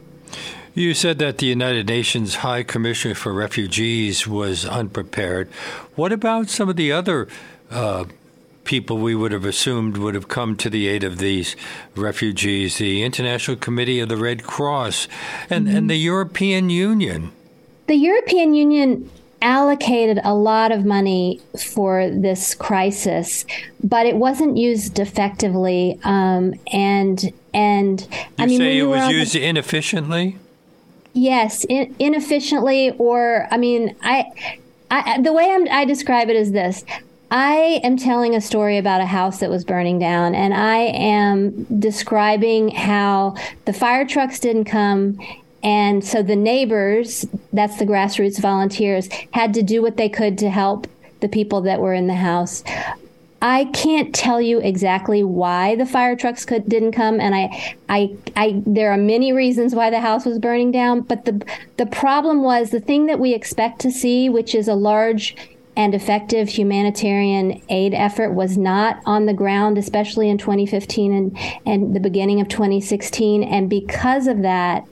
You 0.75 0.95
said 0.95 1.19
that 1.19 1.39
the 1.39 1.47
United 1.47 1.89
Nations 1.89 2.37
High 2.37 2.63
Commissioner 2.63 3.15
for 3.15 3.33
Refugees 3.33 4.27
was 4.27 4.65
unprepared. 4.65 5.49
What 5.97 6.13
about 6.13 6.49
some 6.49 6.69
of 6.69 6.77
the 6.77 6.93
other 6.93 7.27
uh, 7.71 8.05
people 8.63 8.99
we 8.99 9.17
would 9.17 9.33
have 9.33 9.45
assumed 9.45 9.97
would 9.97 10.15
have 10.15 10.29
come 10.29 10.55
to 10.57 10.71
the 10.71 10.87
aid 10.87 11.03
of 11.03 11.19
these 11.19 11.57
refugees? 11.97 12.79
The 12.79 13.03
International 13.03 13.57
Committee 13.57 13.99
of 13.99 14.09
the 14.09 14.17
Red 14.17 14.45
Cross 14.45 15.09
and, 15.49 15.67
mm-hmm. 15.67 15.77
and 15.77 15.91
the 15.91 15.97
European 15.97 16.71
Union. 16.71 17.33
The 17.89 17.97
European 17.97 18.55
Union 18.55 19.11
allocated 19.43 20.21
a 20.25 20.35
lot 20.35 20.73
of 20.73 20.85
money 20.85 21.41
for 21.59 22.11
this 22.11 22.55
crisis, 22.55 23.45
but 23.83 24.07
it 24.07 24.17
wasn't 24.17 24.57
used 24.57 24.99
effectively. 24.99 25.99
Um, 26.05 26.55
and 26.73 27.33
and 27.53 28.01
you 28.01 28.09
I 28.39 28.47
mean, 28.47 28.59
say 28.59 28.79
it 28.79 28.85
was 28.85 29.11
used 29.11 29.35
the, 29.35 29.45
inefficiently. 29.45 30.37
Yes, 31.13 31.65
in, 31.69 31.95
inefficiently, 31.99 32.93
or 32.99 33.49
I 33.51 33.57
mean, 33.57 33.97
I, 34.03 34.27
I 34.91 35.21
the 35.21 35.33
way 35.33 35.51
I'm, 35.51 35.67
I 35.71 35.85
describe 35.85 36.29
it 36.29 36.37
is 36.37 36.53
this: 36.53 36.85
I 37.31 37.81
am 37.83 37.97
telling 37.97 38.35
a 38.35 38.41
story 38.41 38.79
about 38.79 39.01
a 39.01 39.07
house 39.07 39.39
that 39.41 39.51
was 39.51 39.65
burning 39.65 39.99
down, 39.99 40.35
and 40.35 40.55
I 40.55 40.79
am 40.79 41.65
describing 41.81 42.71
how 42.71 43.37
the 43.65 43.73
fire 43.73 44.07
trucks 44.07 44.39
didn't 44.39 44.65
come 44.65 45.19
And 45.63 46.05
so 46.05 46.23
the 46.23 46.37
neighbors, 46.37 47.27
that's 47.53 47.79
the 47.79 47.85
grassroots 47.85 48.41
volunteers, 48.41 49.09
had 49.33 49.55
to 49.55 49.63
do 49.63 49.83
what 49.83 49.97
they 49.97 50.09
could 50.09 50.39
to 50.39 50.51
help 50.51 50.87
the 51.21 51.29
people 51.29 51.61
that 51.63 51.81
were 51.81 51.95
in 51.95 52.07
the 52.07 52.15
house. 52.15 52.65
I 53.43 53.65
can't 53.67 54.15
tell 54.15 54.41
you 54.41 54.61
exactly 54.61 55.25
why 55.25 55.75
the 55.77 55.87
fire 55.87 56.15
trucks 56.15 56.45
could, 56.45 56.69
didn't 56.69 56.93
come, 56.93 57.21
and 57.21 57.35
I, 57.35 57.77
I, 57.89 58.15
I, 58.37 58.63
there 58.67 58.93
are 58.93 58.99
many 58.99 59.33
reasons 59.33 59.75
why 59.75 59.89
the 59.89 60.01
house 60.01 60.27
was 60.27 60.39
burning 60.39 60.71
down. 60.73 61.01
But 61.01 61.25
the 61.25 61.43
the 61.79 61.87
problem 61.87 62.43
was 62.43 62.69
the 62.69 62.81
thing 62.81 63.07
that 63.07 63.19
we 63.19 63.33
expect 63.33 63.81
to 63.81 63.91
see, 63.91 64.29
which 64.29 64.55
is 64.55 64.69
a 64.69 64.75
large 64.75 65.37
and 65.75 65.95
effective 65.95 66.51
humanitarian 66.51 67.63
aid 67.71 67.95
effort 67.95 68.33
was 68.33 68.59
not 68.59 69.01
on 69.07 69.25
the 69.25 69.33
ground, 69.33 69.79
especially 69.79 70.29
in 70.29 70.37
2015 70.37 71.13
and, 71.13 71.39
and 71.65 71.97
the 71.97 72.01
beginning 72.01 72.41
of 72.41 72.49
2016. 72.49 73.43
And 73.43 73.71
because 73.71 74.27
of 74.27 74.43
that, 74.43 74.85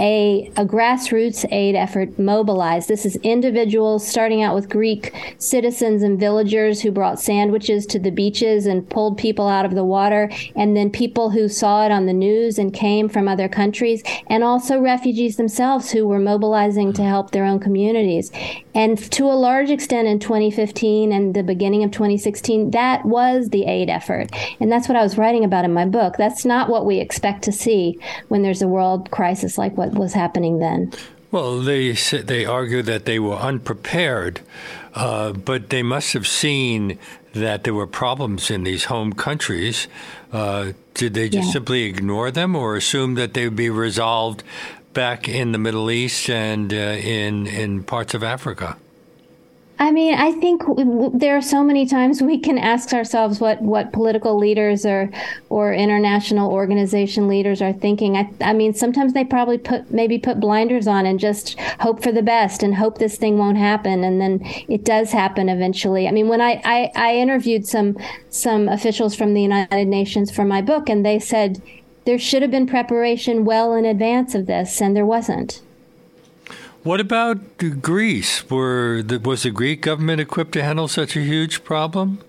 a, 0.00 0.50
a 0.56 0.64
grassroots 0.64 1.44
aid 1.52 1.74
effort 1.74 2.18
mobilized. 2.18 2.88
This 2.88 3.04
is 3.04 3.16
individuals 3.16 4.06
starting 4.06 4.42
out 4.42 4.54
with 4.54 4.68
Greek 4.68 5.14
citizens 5.38 6.02
and 6.02 6.20
villagers 6.20 6.80
who 6.80 6.90
brought 6.90 7.20
sandwiches 7.20 7.86
to 7.86 7.98
the 7.98 8.10
beaches 8.10 8.66
and 8.66 8.88
pulled 8.88 9.18
people 9.18 9.48
out 9.48 9.64
of 9.64 9.74
the 9.74 9.84
water, 9.84 10.30
and 10.54 10.76
then 10.76 10.90
people 10.90 11.30
who 11.30 11.48
saw 11.48 11.84
it 11.84 11.90
on 11.90 12.06
the 12.06 12.12
news 12.12 12.58
and 12.58 12.72
came 12.72 13.08
from 13.08 13.26
other 13.26 13.48
countries, 13.48 14.02
and 14.28 14.44
also 14.44 14.80
refugees 14.80 15.36
themselves 15.36 15.90
who 15.90 16.06
were 16.06 16.18
mobilizing 16.18 16.92
to 16.92 17.02
help 17.02 17.30
their 17.30 17.44
own 17.44 17.58
communities. 17.58 18.30
And 18.78 18.96
to 19.10 19.24
a 19.24 19.34
large 19.34 19.70
extent 19.70 20.06
in 20.06 20.20
2015 20.20 21.10
and 21.10 21.34
the 21.34 21.42
beginning 21.42 21.82
of 21.82 21.90
2016, 21.90 22.70
that 22.70 23.04
was 23.04 23.48
the 23.48 23.64
aid 23.64 23.90
effort. 23.90 24.30
And 24.60 24.70
that's 24.70 24.88
what 24.88 24.94
I 24.94 25.02
was 25.02 25.18
writing 25.18 25.44
about 25.44 25.64
in 25.64 25.72
my 25.72 25.84
book. 25.84 26.16
That's 26.16 26.44
not 26.44 26.68
what 26.68 26.86
we 26.86 27.00
expect 27.00 27.42
to 27.42 27.52
see 27.52 27.98
when 28.28 28.42
there's 28.42 28.62
a 28.62 28.68
world 28.68 29.10
crisis 29.10 29.58
like 29.58 29.76
what 29.76 29.94
was 29.94 30.12
happening 30.12 30.60
then. 30.60 30.92
Well, 31.32 31.58
they 31.58 31.90
they 31.92 32.46
argue 32.46 32.82
that 32.82 33.04
they 33.04 33.18
were 33.18 33.34
unprepared, 33.34 34.40
uh, 34.94 35.32
but 35.32 35.70
they 35.70 35.82
must 35.82 36.12
have 36.12 36.28
seen 36.28 37.00
that 37.32 37.64
there 37.64 37.74
were 37.74 37.86
problems 37.86 38.48
in 38.48 38.62
these 38.62 38.84
home 38.84 39.12
countries. 39.12 39.88
Uh, 40.32 40.72
did 40.94 41.14
they 41.14 41.28
just 41.28 41.48
yeah. 41.48 41.52
simply 41.52 41.82
ignore 41.82 42.30
them, 42.30 42.54
or 42.54 42.76
assume 42.76 43.14
that 43.14 43.34
they 43.34 43.44
would 43.44 43.56
be 43.56 43.70
resolved 43.70 44.42
back 44.98 45.28
in 45.28 45.52
the 45.52 45.58
Middle 45.58 45.92
East 45.92 46.28
and 46.28 46.74
uh, 46.74 46.76
in 46.76 47.46
in 47.46 47.84
parts 47.84 48.14
of 48.14 48.24
Africa? 48.24 48.76
I 49.78 49.92
mean, 49.92 50.14
I 50.14 50.32
think 50.32 50.64
there 51.14 51.36
are 51.36 51.40
so 51.40 51.62
many 51.62 51.86
times 51.86 52.20
we 52.20 52.36
can 52.36 52.58
ask 52.58 52.92
ourselves 52.92 53.38
what, 53.38 53.62
what 53.62 53.92
political 53.92 54.36
leaders 54.36 54.84
or 54.84 55.08
or 55.50 55.72
international 55.72 56.50
organization 56.50 57.28
leaders 57.28 57.62
are 57.62 57.72
thinking. 57.72 58.16
I, 58.16 58.28
I 58.40 58.52
mean, 58.54 58.74
sometimes 58.74 59.12
they 59.12 59.24
probably 59.24 59.58
put 59.58 59.88
maybe 59.92 60.18
put 60.18 60.40
blinders 60.40 60.88
on 60.88 61.06
and 61.06 61.20
just 61.20 61.56
hope 61.78 62.02
for 62.02 62.10
the 62.10 62.22
best 62.22 62.64
and 62.64 62.74
hope 62.74 62.98
this 62.98 63.16
thing 63.18 63.38
won't 63.38 63.56
happen, 63.56 64.02
and 64.02 64.20
then 64.20 64.40
it 64.66 64.84
does 64.84 65.12
happen 65.12 65.48
eventually. 65.48 66.08
I 66.08 66.10
mean, 66.10 66.26
when 66.26 66.40
I, 66.40 66.60
I, 66.64 66.90
I 66.96 67.14
interviewed 67.14 67.68
some 67.68 67.96
some 68.30 68.68
officials 68.68 69.14
from 69.14 69.32
the 69.34 69.42
United 69.42 69.86
Nations 69.86 70.32
for 70.32 70.44
my 70.44 70.60
book, 70.60 70.88
and 70.88 71.06
they 71.06 71.20
said 71.20 71.62
there 72.08 72.18
should 72.18 72.40
have 72.40 72.50
been 72.50 72.66
preparation 72.66 73.44
well 73.44 73.74
in 73.74 73.84
advance 73.84 74.34
of 74.34 74.46
this, 74.46 74.80
and 74.80 74.96
there 74.96 75.04
wasn't. 75.04 75.60
What 76.82 77.00
about 77.00 77.58
Greece? 77.82 78.48
Were 78.48 79.02
the, 79.02 79.18
was 79.18 79.42
the 79.42 79.50
Greek 79.50 79.82
government 79.82 80.18
equipped 80.18 80.52
to 80.52 80.62
handle 80.62 80.88
such 80.88 81.16
a 81.16 81.20
huge 81.20 81.64
problem? 81.64 82.20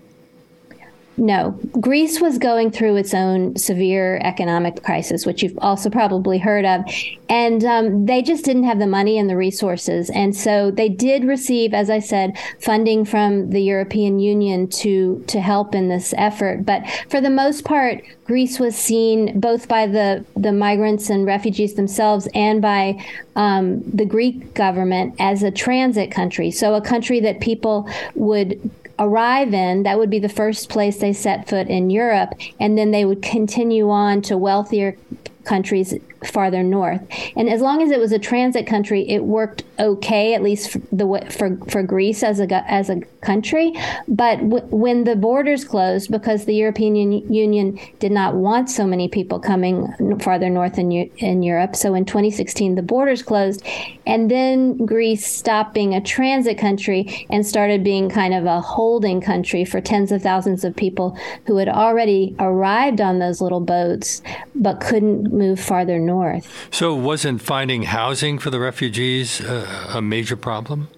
No, 1.19 1.59
Greece 1.81 2.21
was 2.21 2.37
going 2.37 2.71
through 2.71 2.95
its 2.95 3.13
own 3.13 3.57
severe 3.57 4.21
economic 4.23 4.81
crisis, 4.83 5.25
which 5.25 5.43
you've 5.43 5.59
also 5.59 5.89
probably 5.89 6.37
heard 6.37 6.63
of. 6.63 6.85
And 7.27 7.63
um, 7.65 8.05
they 8.05 8.21
just 8.21 8.45
didn't 8.45 8.63
have 8.63 8.79
the 8.79 8.87
money 8.87 9.19
and 9.19 9.29
the 9.29 9.35
resources. 9.35 10.09
And 10.09 10.33
so 10.33 10.71
they 10.71 10.87
did 10.87 11.25
receive, 11.25 11.73
as 11.73 11.89
I 11.89 11.99
said, 11.99 12.37
funding 12.61 13.03
from 13.03 13.49
the 13.49 13.61
European 13.61 14.19
Union 14.19 14.69
to, 14.69 15.21
to 15.27 15.41
help 15.41 15.75
in 15.75 15.89
this 15.89 16.13
effort. 16.17 16.65
But 16.65 16.89
for 17.09 17.19
the 17.19 17.29
most 17.29 17.65
part, 17.65 18.01
Greece 18.23 18.57
was 18.57 18.77
seen 18.77 19.39
both 19.39 19.67
by 19.67 19.87
the, 19.87 20.23
the 20.37 20.53
migrants 20.53 21.09
and 21.09 21.25
refugees 21.25 21.73
themselves 21.73 22.29
and 22.33 22.61
by 22.61 23.03
um, 23.35 23.81
the 23.89 24.05
Greek 24.05 24.53
government 24.53 25.15
as 25.19 25.43
a 25.43 25.51
transit 25.51 26.11
country. 26.11 26.49
So 26.49 26.75
a 26.75 26.81
country 26.81 27.19
that 27.21 27.41
people 27.41 27.89
would 28.15 28.71
arrive 28.99 29.53
in, 29.53 29.83
that 29.83 29.97
would 29.97 30.09
be 30.09 30.19
the 30.19 30.29
first 30.29 30.69
place 30.69 30.97
they 30.97 31.13
set 31.13 31.47
foot 31.47 31.67
in 31.67 31.89
Europe, 31.89 32.33
and 32.59 32.77
then 32.77 32.91
they 32.91 33.05
would 33.05 33.21
continue 33.21 33.89
on 33.89 34.21
to 34.23 34.37
wealthier 34.37 34.97
countries 35.45 35.93
farther 36.25 36.63
north. 36.63 37.01
And 37.35 37.49
as 37.49 37.61
long 37.61 37.81
as 37.81 37.91
it 37.91 37.99
was 37.99 38.11
a 38.11 38.19
transit 38.19 38.67
country, 38.67 39.07
it 39.09 39.23
worked 39.23 39.63
okay, 39.79 40.33
at 40.33 40.43
least 40.43 40.71
for 40.71 40.79
the 40.91 41.27
for 41.31 41.57
for 41.69 41.83
Greece 41.83 42.23
as 42.23 42.39
a 42.39 42.71
as 42.71 42.89
a 42.89 43.01
country. 43.21 43.73
But 44.07 44.37
w- 44.37 44.65
when 44.65 45.05
the 45.05 45.15
borders 45.15 45.63
closed, 45.63 46.11
because 46.11 46.45
the 46.45 46.55
European 46.55 46.95
Union 46.95 47.79
did 47.99 48.11
not 48.11 48.35
want 48.35 48.69
so 48.69 48.85
many 48.85 49.07
people 49.07 49.39
coming 49.39 50.19
farther 50.19 50.49
north 50.49 50.77
in 50.77 50.91
in 50.91 51.43
Europe, 51.43 51.75
so 51.75 51.93
in 51.93 52.05
2016 52.05 52.75
the 52.75 52.81
borders 52.81 53.23
closed, 53.23 53.65
and 54.05 54.29
then 54.29 54.85
Greece 54.85 55.25
stopped 55.25 55.73
being 55.73 55.93
a 55.93 56.01
transit 56.01 56.57
country 56.57 57.27
and 57.29 57.45
started 57.45 57.83
being 57.83 58.09
kind 58.09 58.33
of 58.33 58.45
a 58.45 58.59
holding 58.59 59.21
country 59.21 59.63
for 59.63 59.79
tens 59.79 60.11
of 60.11 60.21
thousands 60.21 60.63
of 60.63 60.75
people 60.75 61.17
who 61.45 61.57
had 61.57 61.69
already 61.69 62.35
arrived 62.39 63.01
on 63.01 63.19
those 63.19 63.41
little 63.41 63.59
boats 63.59 64.21
but 64.55 64.81
couldn't 64.81 65.31
move 65.31 65.59
farther 65.59 65.99
north. 65.99 66.08
So, 66.71 66.95
wasn't 66.95 67.41
finding 67.41 67.83
housing 67.83 68.39
for 68.39 68.49
the 68.49 68.59
refugees 68.59 69.41
uh, 69.41 69.91
a 69.93 70.01
major 70.01 70.35
problem? 70.35 70.89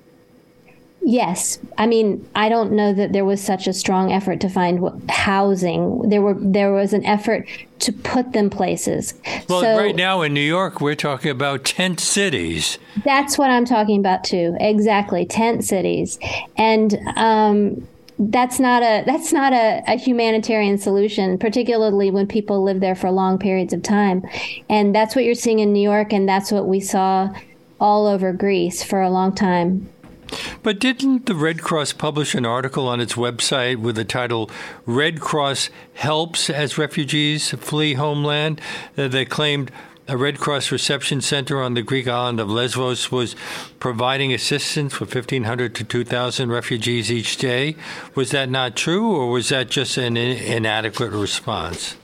Yes, 1.03 1.57
I 1.79 1.87
mean 1.87 2.27
I 2.35 2.47
don't 2.47 2.73
know 2.73 2.93
that 2.93 3.11
there 3.11 3.25
was 3.25 3.41
such 3.41 3.65
a 3.65 3.73
strong 3.73 4.11
effort 4.11 4.39
to 4.41 4.49
find 4.49 5.09
housing. 5.09 6.09
There 6.09 6.21
were 6.21 6.35
there 6.39 6.71
was 6.71 6.93
an 6.93 7.03
effort 7.05 7.47
to 7.79 7.91
put 7.91 8.33
them 8.33 8.51
places. 8.51 9.15
Well, 9.49 9.61
so, 9.61 9.77
right 9.77 9.95
now 9.95 10.21
in 10.21 10.33
New 10.35 10.41
York, 10.41 10.79
we're 10.79 10.95
talking 10.95 11.31
about 11.31 11.65
tent 11.65 11.99
cities. 11.99 12.77
That's 13.03 13.39
what 13.39 13.49
I'm 13.49 13.65
talking 13.65 13.99
about 13.99 14.23
too. 14.23 14.55
Exactly, 14.59 15.25
tent 15.25 15.63
cities, 15.63 16.19
and 16.55 16.95
um, 17.15 17.87
that's 18.29 18.59
not 18.59 18.83
a 18.83 19.03
that's 19.05 19.33
not 19.33 19.51
a, 19.51 19.81
a, 19.87 19.97
humanitarian 19.97 20.77
solution, 20.77 21.39
particularly 21.39 22.11
when 22.11 22.27
people 22.27 22.63
live 22.63 22.79
there 22.79 22.93
for 22.93 23.09
long 23.09 23.39
periods 23.39 23.73
of 23.73 23.81
time. 23.81 24.23
And 24.69 24.93
that's 24.93 25.15
what 25.15 25.25
you're 25.25 25.33
seeing 25.33 25.59
in 25.59 25.73
New 25.73 25.81
York, 25.81 26.13
and 26.13 26.29
that's 26.29 26.51
what 26.51 26.67
we 26.67 26.79
saw 26.79 27.29
all 27.79 28.05
over 28.05 28.31
Greece 28.31 28.83
for 28.83 29.01
a 29.01 29.09
long 29.09 29.33
time. 29.33 29.89
But 30.61 30.79
didn't 30.79 31.25
the 31.25 31.35
Red 31.35 31.61
Cross 31.61 31.93
publish 31.93 32.35
an 32.35 32.45
article 32.45 32.87
on 32.87 33.01
its 33.01 33.13
website 33.13 33.77
with 33.77 33.95
the 33.95 34.05
title 34.05 34.51
Red 34.85 35.19
Cross 35.19 35.71
Helps 35.95 36.49
as 36.49 36.77
Refugees 36.77 37.49
Flee 37.51 37.95
Homeland? 37.95 38.61
Uh, 38.95 39.07
they 39.07 39.25
claimed 39.25 39.71
a 40.07 40.17
Red 40.17 40.39
Cross 40.39 40.71
reception 40.71 41.21
center 41.21 41.61
on 41.61 41.73
the 41.73 41.81
Greek 41.81 42.07
island 42.07 42.39
of 42.39 42.49
Lesbos 42.49 43.11
was 43.11 43.35
providing 43.79 44.33
assistance 44.33 44.93
for 44.93 45.05
1,500 45.05 45.75
to 45.75 45.83
2,000 45.83 46.51
refugees 46.51 47.11
each 47.11 47.37
day. 47.37 47.75
Was 48.15 48.31
that 48.31 48.49
not 48.49 48.75
true, 48.75 49.11
or 49.15 49.29
was 49.29 49.49
that 49.49 49.69
just 49.69 49.97
an 49.97 50.17
inadequate 50.17 51.11
response? 51.11 51.95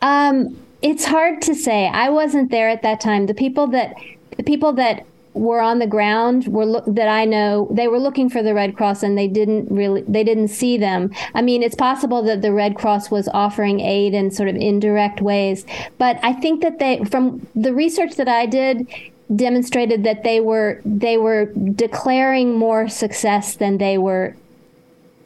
Um, 0.00 0.56
it's 0.80 1.04
hard 1.04 1.42
to 1.42 1.54
say. 1.54 1.88
I 1.88 2.08
wasn't 2.08 2.50
there 2.50 2.68
at 2.68 2.82
that 2.82 3.00
time. 3.00 3.26
The 3.26 3.34
people 3.34 3.68
that 3.68 3.94
the 4.36 4.42
people 4.42 4.72
that 4.72 5.06
were 5.34 5.60
on 5.60 5.78
the 5.78 5.86
ground 5.86 6.46
were 6.46 6.66
lo- 6.66 6.84
that 6.86 7.08
I 7.08 7.24
know 7.24 7.68
they 7.70 7.88
were 7.88 7.98
looking 7.98 8.28
for 8.28 8.42
the 8.42 8.54
Red 8.54 8.76
Cross 8.76 9.02
and 9.02 9.16
they 9.16 9.28
didn't 9.28 9.70
really 9.70 10.02
they 10.02 10.24
didn't 10.24 10.48
see 10.48 10.76
them. 10.76 11.10
I 11.34 11.42
mean, 11.42 11.62
it's 11.62 11.74
possible 11.74 12.22
that 12.24 12.42
the 12.42 12.52
Red 12.52 12.76
Cross 12.76 13.10
was 13.10 13.28
offering 13.32 13.80
aid 13.80 14.14
in 14.14 14.30
sort 14.30 14.48
of 14.48 14.56
indirect 14.56 15.20
ways, 15.20 15.64
but 15.98 16.18
I 16.22 16.32
think 16.32 16.62
that 16.62 16.78
they 16.78 17.04
from 17.04 17.46
the 17.54 17.72
research 17.72 18.16
that 18.16 18.28
I 18.28 18.46
did 18.46 18.86
demonstrated 19.34 20.04
that 20.04 20.22
they 20.22 20.40
were 20.40 20.80
they 20.84 21.16
were 21.16 21.46
declaring 21.46 22.58
more 22.58 22.88
success 22.88 23.56
than 23.56 23.78
they 23.78 23.96
were 23.96 24.36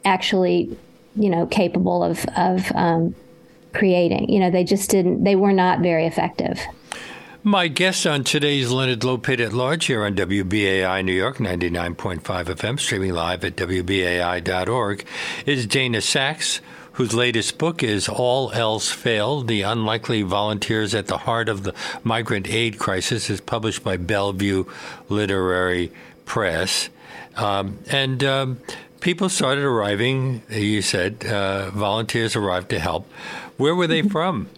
actually, 0.05 0.77
you 1.15 1.29
know, 1.29 1.45
capable 1.47 2.03
of 2.03 2.25
of 2.37 2.71
um, 2.75 3.13
creating. 3.73 4.29
You 4.29 4.39
know, 4.39 4.51
they 4.51 4.63
just 4.63 4.89
didn't 4.89 5.23
they 5.23 5.35
were 5.35 5.53
not 5.53 5.81
very 5.81 6.05
effective. 6.05 6.59
My 7.47 7.69
guest 7.69 8.05
on 8.05 8.25
today's 8.25 8.71
Leonard 8.71 8.99
Lopate 8.99 9.39
at 9.39 9.53
Large 9.53 9.85
here 9.85 10.03
on 10.03 10.15
WBAI 10.15 11.05
New 11.05 11.13
York 11.13 11.37
99.5 11.37 12.19
FM, 12.19 12.77
streaming 12.77 13.13
live 13.13 13.45
at 13.45 13.55
WBAI.org, 13.55 15.05
is 15.45 15.65
Dana 15.65 16.01
Sachs, 16.01 16.59
whose 16.91 17.13
latest 17.13 17.57
book 17.57 17.81
is 17.81 18.09
All 18.09 18.51
Else 18.51 18.91
Failed 18.91 19.47
The 19.47 19.61
Unlikely 19.61 20.23
Volunteers 20.23 20.93
at 20.93 21.07
the 21.07 21.19
Heart 21.19 21.47
of 21.47 21.63
the 21.63 21.73
Migrant 22.03 22.49
Aid 22.49 22.79
Crisis, 22.79 23.29
is 23.29 23.39
published 23.39 23.81
by 23.81 23.95
Bellevue 23.95 24.65
Literary 25.07 25.93
Press. 26.25 26.89
Um, 27.37 27.79
and 27.89 28.25
um, 28.25 28.59
people 28.99 29.29
started 29.29 29.63
arriving, 29.63 30.41
you 30.49 30.81
said, 30.81 31.25
uh, 31.25 31.69
volunteers 31.69 32.35
arrived 32.35 32.71
to 32.71 32.79
help. 32.79 33.09
Where 33.55 33.73
were 33.73 33.87
they 33.87 34.01
from? 34.09 34.49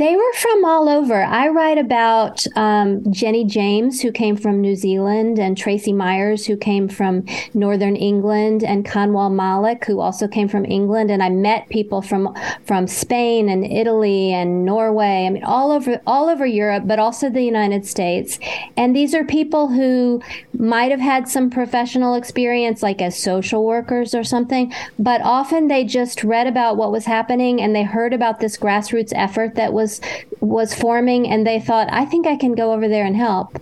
They 0.00 0.16
were 0.16 0.32
from 0.32 0.64
all 0.64 0.88
over. 0.88 1.22
I 1.22 1.48
write 1.48 1.76
about 1.76 2.46
um, 2.56 3.12
Jenny 3.12 3.44
James, 3.44 4.00
who 4.00 4.10
came 4.10 4.34
from 4.34 4.62
New 4.62 4.74
Zealand, 4.74 5.38
and 5.38 5.58
Tracy 5.58 5.92
Myers, 5.92 6.46
who 6.46 6.56
came 6.56 6.88
from 6.88 7.26
Northern 7.52 7.96
England, 7.96 8.64
and 8.64 8.82
Kanwal 8.82 9.30
Malik, 9.30 9.84
who 9.84 10.00
also 10.00 10.26
came 10.26 10.48
from 10.48 10.64
England. 10.64 11.10
And 11.10 11.22
I 11.22 11.28
met 11.28 11.68
people 11.68 12.00
from 12.00 12.34
from 12.64 12.86
Spain 12.86 13.50
and 13.50 13.62
Italy 13.62 14.32
and 14.32 14.64
Norway. 14.64 15.26
I 15.26 15.28
mean, 15.28 15.44
all 15.44 15.70
over 15.70 16.00
all 16.06 16.30
over 16.30 16.46
Europe, 16.46 16.84
but 16.86 16.98
also 16.98 17.28
the 17.28 17.44
United 17.44 17.84
States. 17.84 18.38
And 18.78 18.96
these 18.96 19.14
are 19.14 19.24
people 19.24 19.68
who 19.68 20.22
might 20.54 20.92
have 20.92 21.00
had 21.00 21.28
some 21.28 21.50
professional 21.50 22.14
experience, 22.14 22.82
like 22.82 23.02
as 23.02 23.22
social 23.22 23.66
workers 23.66 24.14
or 24.14 24.24
something, 24.24 24.72
but 24.98 25.20
often 25.22 25.68
they 25.68 25.84
just 25.84 26.24
read 26.24 26.46
about 26.46 26.78
what 26.78 26.90
was 26.90 27.04
happening 27.04 27.60
and 27.60 27.76
they 27.76 27.82
heard 27.82 28.14
about 28.14 28.40
this 28.40 28.56
grassroots 28.56 29.12
effort 29.14 29.56
that 29.56 29.74
was 29.74 29.89
was 29.90 30.00
was 30.40 30.74
forming, 30.74 31.28
and 31.28 31.46
they 31.46 31.60
thought, 31.60 31.88
I 31.90 32.04
think 32.04 32.26
I 32.26 32.36
can 32.36 32.54
go 32.54 32.72
over 32.72 32.88
there 32.88 33.04
and 33.04 33.16
help. 33.16 33.60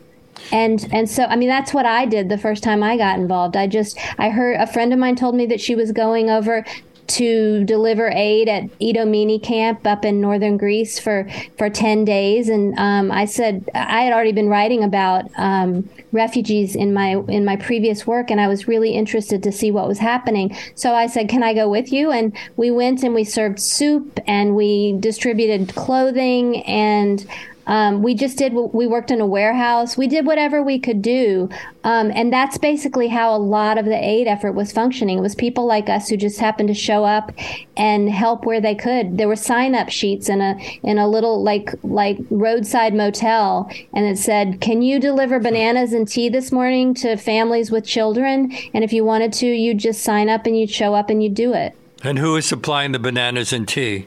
And 0.53 0.89
and 0.93 1.11
so 1.11 1.25
i 1.25 1.35
mean 1.35 1.49
that's 1.49 1.75
what 1.75 1.85
i 1.85 2.07
did 2.07 2.29
the 2.29 2.39
first 2.39 2.63
time 2.63 2.83
i 2.83 2.97
got 2.97 3.19
involved. 3.19 3.57
I 3.57 3.67
just 3.67 3.99
i 4.19 4.31
heard 4.31 4.55
a 4.61 4.69
friend 4.69 4.93
of 4.93 4.99
mine 4.99 5.17
told 5.17 5.35
me 5.35 5.47
that 5.47 5.61
she 5.61 5.75
was 5.75 5.91
going 5.91 6.31
over 6.31 6.65
to 7.09 7.65
deliver 7.65 8.09
aid 8.09 8.49
at 8.49 8.65
Idomeni 8.79 9.43
camp 9.43 9.87
up 9.87 10.05
in 10.05 10.21
northern 10.21 10.57
Greece 10.57 10.99
for, 10.99 11.29
for 11.57 11.71
10 11.71 12.05
days. 12.05 12.49
And 12.49 12.79
um, 12.79 13.11
I 13.11 13.25
said, 13.25 13.69
I 13.75 14.03
had 14.03 14.13
already 14.13 14.33
been 14.33 14.49
writing 14.49 14.85
about 14.85 15.31
um, 15.37 15.89
refugees 16.13 16.77
in 16.77 16.93
my, 16.93 17.17
in 17.29 17.45
my 17.45 17.57
previous 17.57 18.07
work, 18.07 18.31
and 18.31 18.41
I 18.41 18.49
was 18.49 18.69
really 18.69 18.93
interested 18.93 19.43
to 19.43 19.53
see 19.53 19.71
what 19.71 19.89
was 19.89 19.99
happening. 19.99 20.57
So 20.75 20.95
I 20.95 21.07
said, 21.07 21.29
Can 21.29 21.43
I 21.43 21.55
go 21.55 21.69
with 21.69 21.93
you? 21.93 22.11
And 22.11 22.37
we 22.57 22.71
went 22.71 23.03
and 23.03 23.15
we 23.15 23.25
served 23.25 23.59
soup 23.59 24.21
and 24.27 24.55
we 24.55 24.97
distributed 25.01 25.75
clothing 25.75 26.63
and 26.65 27.27
um, 27.69 28.03
we 28.03 28.15
just 28.15 28.39
did, 28.39 28.55
we 28.55 28.87
worked 28.87 29.11
in 29.11 29.21
a 29.21 29.27
warehouse. 29.27 29.97
We 29.97 30.09
did 30.09 30.27
whatever 30.27 30.63
we 30.63 30.79
could 30.79 31.03
do. 31.03 31.51
Um, 31.85 32.11
and 32.15 32.33
that's 32.33 32.59
basically 32.59 33.09
how 33.09 33.35
a 33.35 33.39
lot 33.39 33.77
of 33.77 33.85
the 33.85 33.95
aid 33.95 34.27
effort 34.27 34.53
was 34.53 34.73
functioning. 34.73 35.19
It 35.19 35.21
was 35.21 35.35
people 35.35 35.67
like 35.67 35.89
us 35.89 36.09
who 36.09 36.17
just 36.17 36.41
happened 36.41 36.69
to 36.69 36.75
show 36.75 37.05
up 37.05 37.31
and 37.77 38.09
help 38.09 38.45
where 38.47 38.61
they 38.61 38.75
could. 38.75 39.19
There 39.19 39.29
were 39.29 39.37
sign 39.37 39.75
up 39.75 39.91
sheets 39.91 40.29
in 40.29 40.41
a, 40.41 40.59
in 40.83 40.99
a 40.99 41.07
little 41.07 41.43
like, 41.43 41.75
like 41.83 42.19
roadside 42.31 42.95
motel. 42.95 43.71
And 43.93 44.07
it 44.07 44.19
said, 44.19 44.61
can 44.63 44.81
you 44.81 44.99
deliver 44.99 45.39
bananas 45.39 45.93
and 45.93 46.09
tea 46.09 46.31
this 46.31 46.51
morning 46.51 46.95
to 46.95 47.17
families 47.17 47.71
with 47.71 47.87
children? 47.87 48.51
And 48.73 48.83
if 48.83 48.93
you 48.93 49.05
wanted 49.05 49.33
to, 49.35 49.47
you'd 49.47 49.79
just 49.79 50.03
sign 50.03 50.29
up 50.29 50.47
and 50.47 50.59
you'd 50.59 50.71
show 50.71 50.95
up 50.95 51.11
and 51.11 51.23
you'd 51.23 51.35
do 51.35 51.53
it. 51.53 51.77
And 52.03 52.19
who 52.19 52.37
is 52.37 52.47
supplying 52.47 52.93
the 52.93 52.99
bananas 52.99 53.53
and 53.53 53.69
tea? 53.69 54.07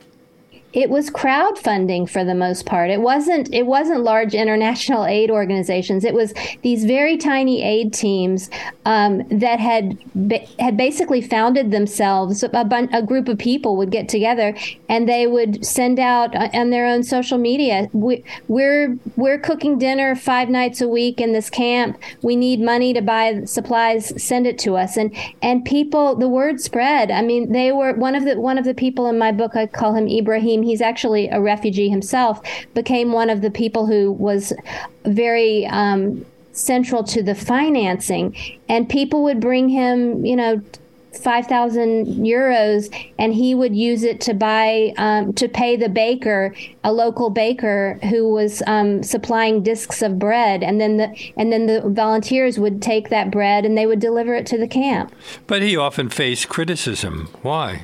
It 0.73 0.89
was 0.89 1.09
crowdfunding 1.09 2.09
for 2.09 2.23
the 2.23 2.35
most 2.35 2.65
part. 2.65 2.89
It 2.89 3.01
wasn't 3.01 3.53
it 3.53 3.65
wasn't 3.65 4.03
large 4.03 4.33
international 4.33 5.05
aid 5.05 5.29
organizations. 5.41 6.05
It 6.05 6.13
was 6.13 6.33
these 6.61 6.85
very 6.85 7.17
tiny 7.17 7.63
aid 7.63 7.93
teams 7.93 8.49
um, 8.85 9.27
that 9.29 9.59
had 9.59 9.97
had 10.59 10.75
basically 10.75 11.21
founded 11.21 11.71
themselves. 11.71 12.43
A, 12.43 12.65
bun- 12.65 12.89
a 12.93 13.03
group 13.03 13.27
of 13.27 13.37
people 13.37 13.77
would 13.77 13.91
get 13.91 14.09
together 14.09 14.55
and 14.89 15.07
they 15.07 15.27
would 15.27 15.65
send 15.65 15.99
out 15.99 16.35
uh, 16.35 16.49
on 16.53 16.69
their 16.71 16.85
own 16.85 17.03
social 17.03 17.37
media. 17.37 17.87
We, 17.93 18.23
we're 18.47 18.97
we're 19.15 19.39
cooking 19.39 19.77
dinner 19.77 20.15
five 20.15 20.49
nights 20.49 20.81
a 20.81 20.87
week 20.87 21.21
in 21.21 21.33
this 21.33 21.49
camp. 21.49 21.99
We 22.21 22.35
need 22.35 22.59
money 22.59 22.93
to 22.93 23.01
buy 23.01 23.43
supplies. 23.45 24.21
Send 24.21 24.47
it 24.47 24.57
to 24.59 24.77
us. 24.77 24.97
And 24.97 25.15
and 25.41 25.63
people, 25.63 26.15
the 26.15 26.29
word 26.29 26.59
spread. 26.59 27.11
I 27.11 27.21
mean, 27.21 27.51
they 27.51 27.71
were 27.71 27.93
one 27.93 28.15
of 28.15 28.25
the 28.25 28.39
one 28.39 28.57
of 28.57 28.65
the 28.65 28.73
people 28.73 29.07
in 29.07 29.17
my 29.17 29.31
book. 29.31 29.55
I 29.55 29.67
call 29.67 29.93
him 29.93 30.07
Ibrahim 30.07 30.63
he's 30.63 30.81
actually 30.81 31.27
a 31.29 31.41
refugee 31.41 31.89
himself, 31.89 32.41
became 32.73 33.11
one 33.11 33.29
of 33.29 33.41
the 33.41 33.51
people 33.51 33.85
who 33.85 34.11
was 34.11 34.53
very 35.05 35.65
um, 35.67 36.25
central 36.61 37.03
to 37.05 37.23
the 37.23 37.35
financing. 37.35 38.35
And 38.69 38.87
people 38.87 39.23
would 39.23 39.39
bring 39.39 39.69
him, 39.69 40.25
you 40.25 40.35
know, 40.35 40.61
5,000 41.13 42.05
euros 42.05 42.89
and 43.19 43.33
he 43.33 43.53
would 43.53 43.75
use 43.75 44.03
it 44.03 44.21
to 44.21 44.33
buy, 44.33 44.93
um, 44.97 45.33
to 45.33 45.47
pay 45.49 45.75
the 45.75 45.89
baker, 45.89 46.55
a 46.83 46.93
local 46.93 47.29
baker 47.29 47.99
who 48.03 48.29
was 48.29 48.63
um, 48.65 49.03
supplying 49.03 49.61
discs 49.61 50.01
of 50.01 50.17
bread. 50.17 50.63
And 50.63 50.79
then 50.79 50.97
the, 50.97 51.13
and 51.35 51.51
then 51.51 51.65
the 51.65 51.81
volunteers 51.85 52.57
would 52.57 52.81
take 52.81 53.09
that 53.09 53.29
bread 53.29 53.65
and 53.65 53.77
they 53.77 53.85
would 53.85 53.99
deliver 53.99 54.33
it 54.35 54.45
to 54.47 54.57
the 54.57 54.67
camp. 54.67 55.13
But 55.47 55.61
he 55.61 55.75
often 55.75 56.09
faced 56.09 56.47
criticism. 56.47 57.27
Why? 57.41 57.83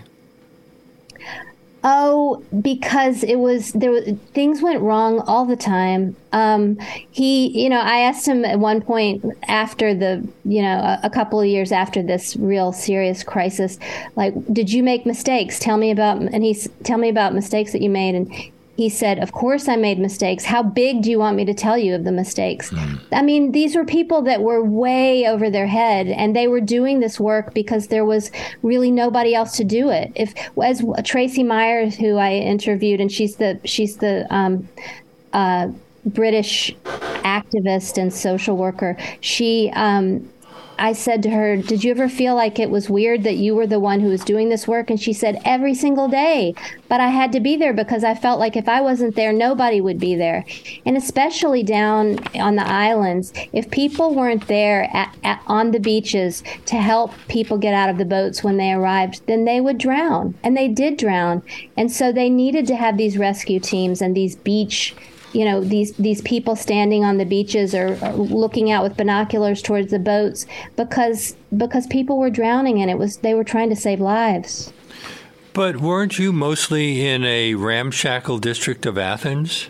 Oh, 1.89 2.43
because 2.60 3.23
it 3.23 3.38
was 3.38 3.71
there. 3.71 3.91
Was, 3.91 4.04
things 4.34 4.62
went 4.62 4.82
wrong 4.82 5.21
all 5.21 5.45
the 5.45 5.56
time. 5.56 6.17
Um, 6.34 6.78
he, 7.12 7.47
you 7.63 7.69
know, 7.69 7.80
I 7.80 8.00
asked 8.00 8.28
him 8.28 8.43
at 8.43 8.60
one 8.60 8.82
point 8.82 9.23
after 9.47 9.93
the, 9.93 10.28
you 10.43 10.62
know, 10.62 10.80
a, 10.80 11.00
a, 11.04 11.10
couple 11.10 11.39
of 11.39 11.45
years 11.45 11.71
after 11.71 12.04
this 12.04 12.36
real 12.36 12.73
serious 12.73 13.23
crisis, 13.23 13.80
like, 14.17 14.34
did 14.52 14.73
you 14.73 14.84
make 14.84 15.06
mistakes? 15.06 15.60
Tell 15.60 15.78
me 15.78 15.89
about, 15.89 16.21
and 16.21 16.43
he's 16.43 16.67
tell 16.84 16.97
me 16.97 17.08
about 17.08 17.34
mistakes 17.34 17.71
that 17.71 17.82
you 17.82 17.89
made, 17.89 18.15
and 18.15 18.30
he 18.78 18.90
said, 18.90 19.18
Of 19.18 19.32
course 19.32 19.68
I 19.68 19.76
made 19.76 19.98
mistakes. 19.98 20.46
How 20.46 20.62
big 20.62 21.02
do 21.02 21.10
you 21.10 21.18
want 21.18 21.36
me 21.36 21.44
to 21.46 21.54
tell 21.54 21.78
you 21.78 21.96
of 21.96 22.04
the 22.04 22.12
mistakes? 22.12 22.70
Mm. 22.70 23.02
I 23.12 23.24
mean, 23.24 23.52
these 23.52 23.76
were 23.76 23.84
people 23.84 24.22
that 24.22 24.44
were 24.44 24.63
way 24.63 25.26
over 25.28 25.50
their 25.50 25.66
head 25.66 26.08
and 26.08 26.36
they 26.36 26.48
were 26.48 26.62
doing 26.62 27.00
this 27.00 27.20
work 27.20 27.56
because 27.56 27.88
there 27.88 28.06
was 28.06 28.30
really 28.62 28.92
nobody 28.92 29.34
else 29.34 29.58
to 29.58 29.63
do 29.63 29.90
it. 29.90 30.12
If, 30.16 30.34
as 30.63 30.84
Tracy 31.04 31.44
Myers, 31.44 31.96
who 31.96 32.18
I 32.18 32.34
interviewed, 32.34 33.02
and 33.02 33.12
she's 33.12 33.38
the, 33.38 33.60
she's 33.66 33.98
the, 33.98 34.28
um, 34.34 34.70
uh, 35.34 35.70
British 36.06 36.74
activist 36.84 37.98
and 37.98 38.13
social 38.13 38.56
worker. 38.56 38.96
She 39.20 39.72
um, 39.76 40.30
I 40.80 40.94
said 40.94 41.24
to 41.24 41.30
her, 41.30 41.58
Did 41.58 41.84
you 41.84 41.92
ever 41.92 42.10
feel 42.10 42.36
like 42.36 42.60
it 42.60 42.70
was 42.70 42.90
weird 42.90 43.24
that 43.24 43.36
you 43.36 43.56
were 43.56 43.68
the 43.68 43.80
one 43.80 44.00
who 44.00 44.10
was 44.10 44.24
doing 44.24 44.50
this 44.50 44.68
work? 44.68 44.90
And 44.90 45.00
she 45.00 45.13
said, 45.13 45.42
Every 45.44 45.74
single 45.74 46.08
day. 46.08 46.54
But 46.88 47.02
I 47.02 47.08
had 47.08 47.32
to 47.34 47.40
be 47.40 47.56
there 47.56 47.74
because 47.74 48.04
I 48.04 48.16
felt 48.16 48.40
like 48.40 48.56
if 48.56 48.70
I 48.70 48.82
wasn't 48.82 49.16
there, 49.16 49.34
nobody 49.34 49.82
would 49.82 50.00
be 50.00 50.16
there. 50.16 50.46
And 50.86 50.96
especially 50.96 51.63
down 51.63 52.20
on 52.36 52.56
the 52.56 52.68
islands, 52.68 53.34
if 53.54 53.70
people 53.72 54.13
weren't 54.13 54.48
there 54.48 54.90
at, 54.96 55.16
at, 55.24 55.42
on 55.48 55.72
the 55.72 55.80
beaches 55.80 56.44
to 56.66 56.76
help 56.76 57.13
people 57.28 57.58
get 57.58 57.74
out 57.74 57.90
of 57.90 57.98
the 57.98 58.06
boats 58.06 58.44
when 58.44 58.58
they 58.58 58.72
arrived, 58.72 59.22
then 59.28 59.46
they 59.46 59.60
would 59.60 59.78
drown. 59.78 60.36
And 60.44 60.56
they 60.56 60.68
did 60.68 60.98
drown. 60.98 61.42
And 61.76 61.92
so 61.92 62.12
they 62.12 62.30
needed 62.30 62.68
to 62.68 62.76
have 62.76 62.98
these 62.98 63.18
rescue 63.18 63.60
teams 63.60 64.02
and 64.02 64.16
these 64.16 64.36
beach 64.36 64.96
you 65.34 65.46
know 65.46 65.62
these 65.62 65.94
these 65.94 66.22
people 66.22 66.56
standing 66.56 67.04
on 67.04 67.18
the 67.18 67.26
beaches 67.26 67.76
or, 67.76 67.98
or, 68.02 68.13
looking 68.13 68.72
out 68.72 68.84
with 68.84 68.96
binoculars 68.96 69.62
towards 69.62 69.92
the 69.92 70.00
boats 70.00 70.46
because 70.76 71.36
because 71.56 71.86
people 71.88 72.18
were 72.18 72.30
drowning 72.30 72.82
and 72.82 72.90
it 72.90 72.98
was 72.98 73.18
they 73.18 73.34
were 73.34 73.44
trying 73.44 73.70
to 73.70 73.76
save 73.76 74.00
lives. 74.00 74.72
But 75.54 75.78
weren't 75.78 76.20
you 76.20 76.32
mostly 76.32 77.06
in 77.06 77.24
a 77.24 77.56
ramshackle 77.56 78.38
district 78.40 78.86
of 78.86 78.98
Athens? 78.98 79.70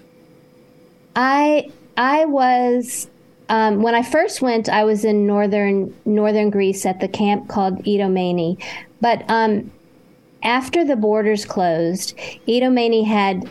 I 1.16 1.72
I 1.96 2.26
was 2.26 3.10
um, 3.50 3.82
when 3.82 3.96
I 3.96 4.04
first 4.04 4.42
went. 4.42 4.70
I 4.70 4.84
was 4.84 5.06
in 5.06 5.26
northern 5.26 5.96
northern 6.06 6.50
Greece 6.50 6.86
at 6.86 7.00
the 7.00 7.08
camp 7.08 7.48
called 7.48 7.84
Idomeni, 7.86 8.62
but 9.02 9.24
um, 9.30 9.72
after 10.44 10.86
the 10.86 10.96
borders 10.96 11.46
closed, 11.46 12.16
Idomeni 12.48 13.06
had. 13.06 13.50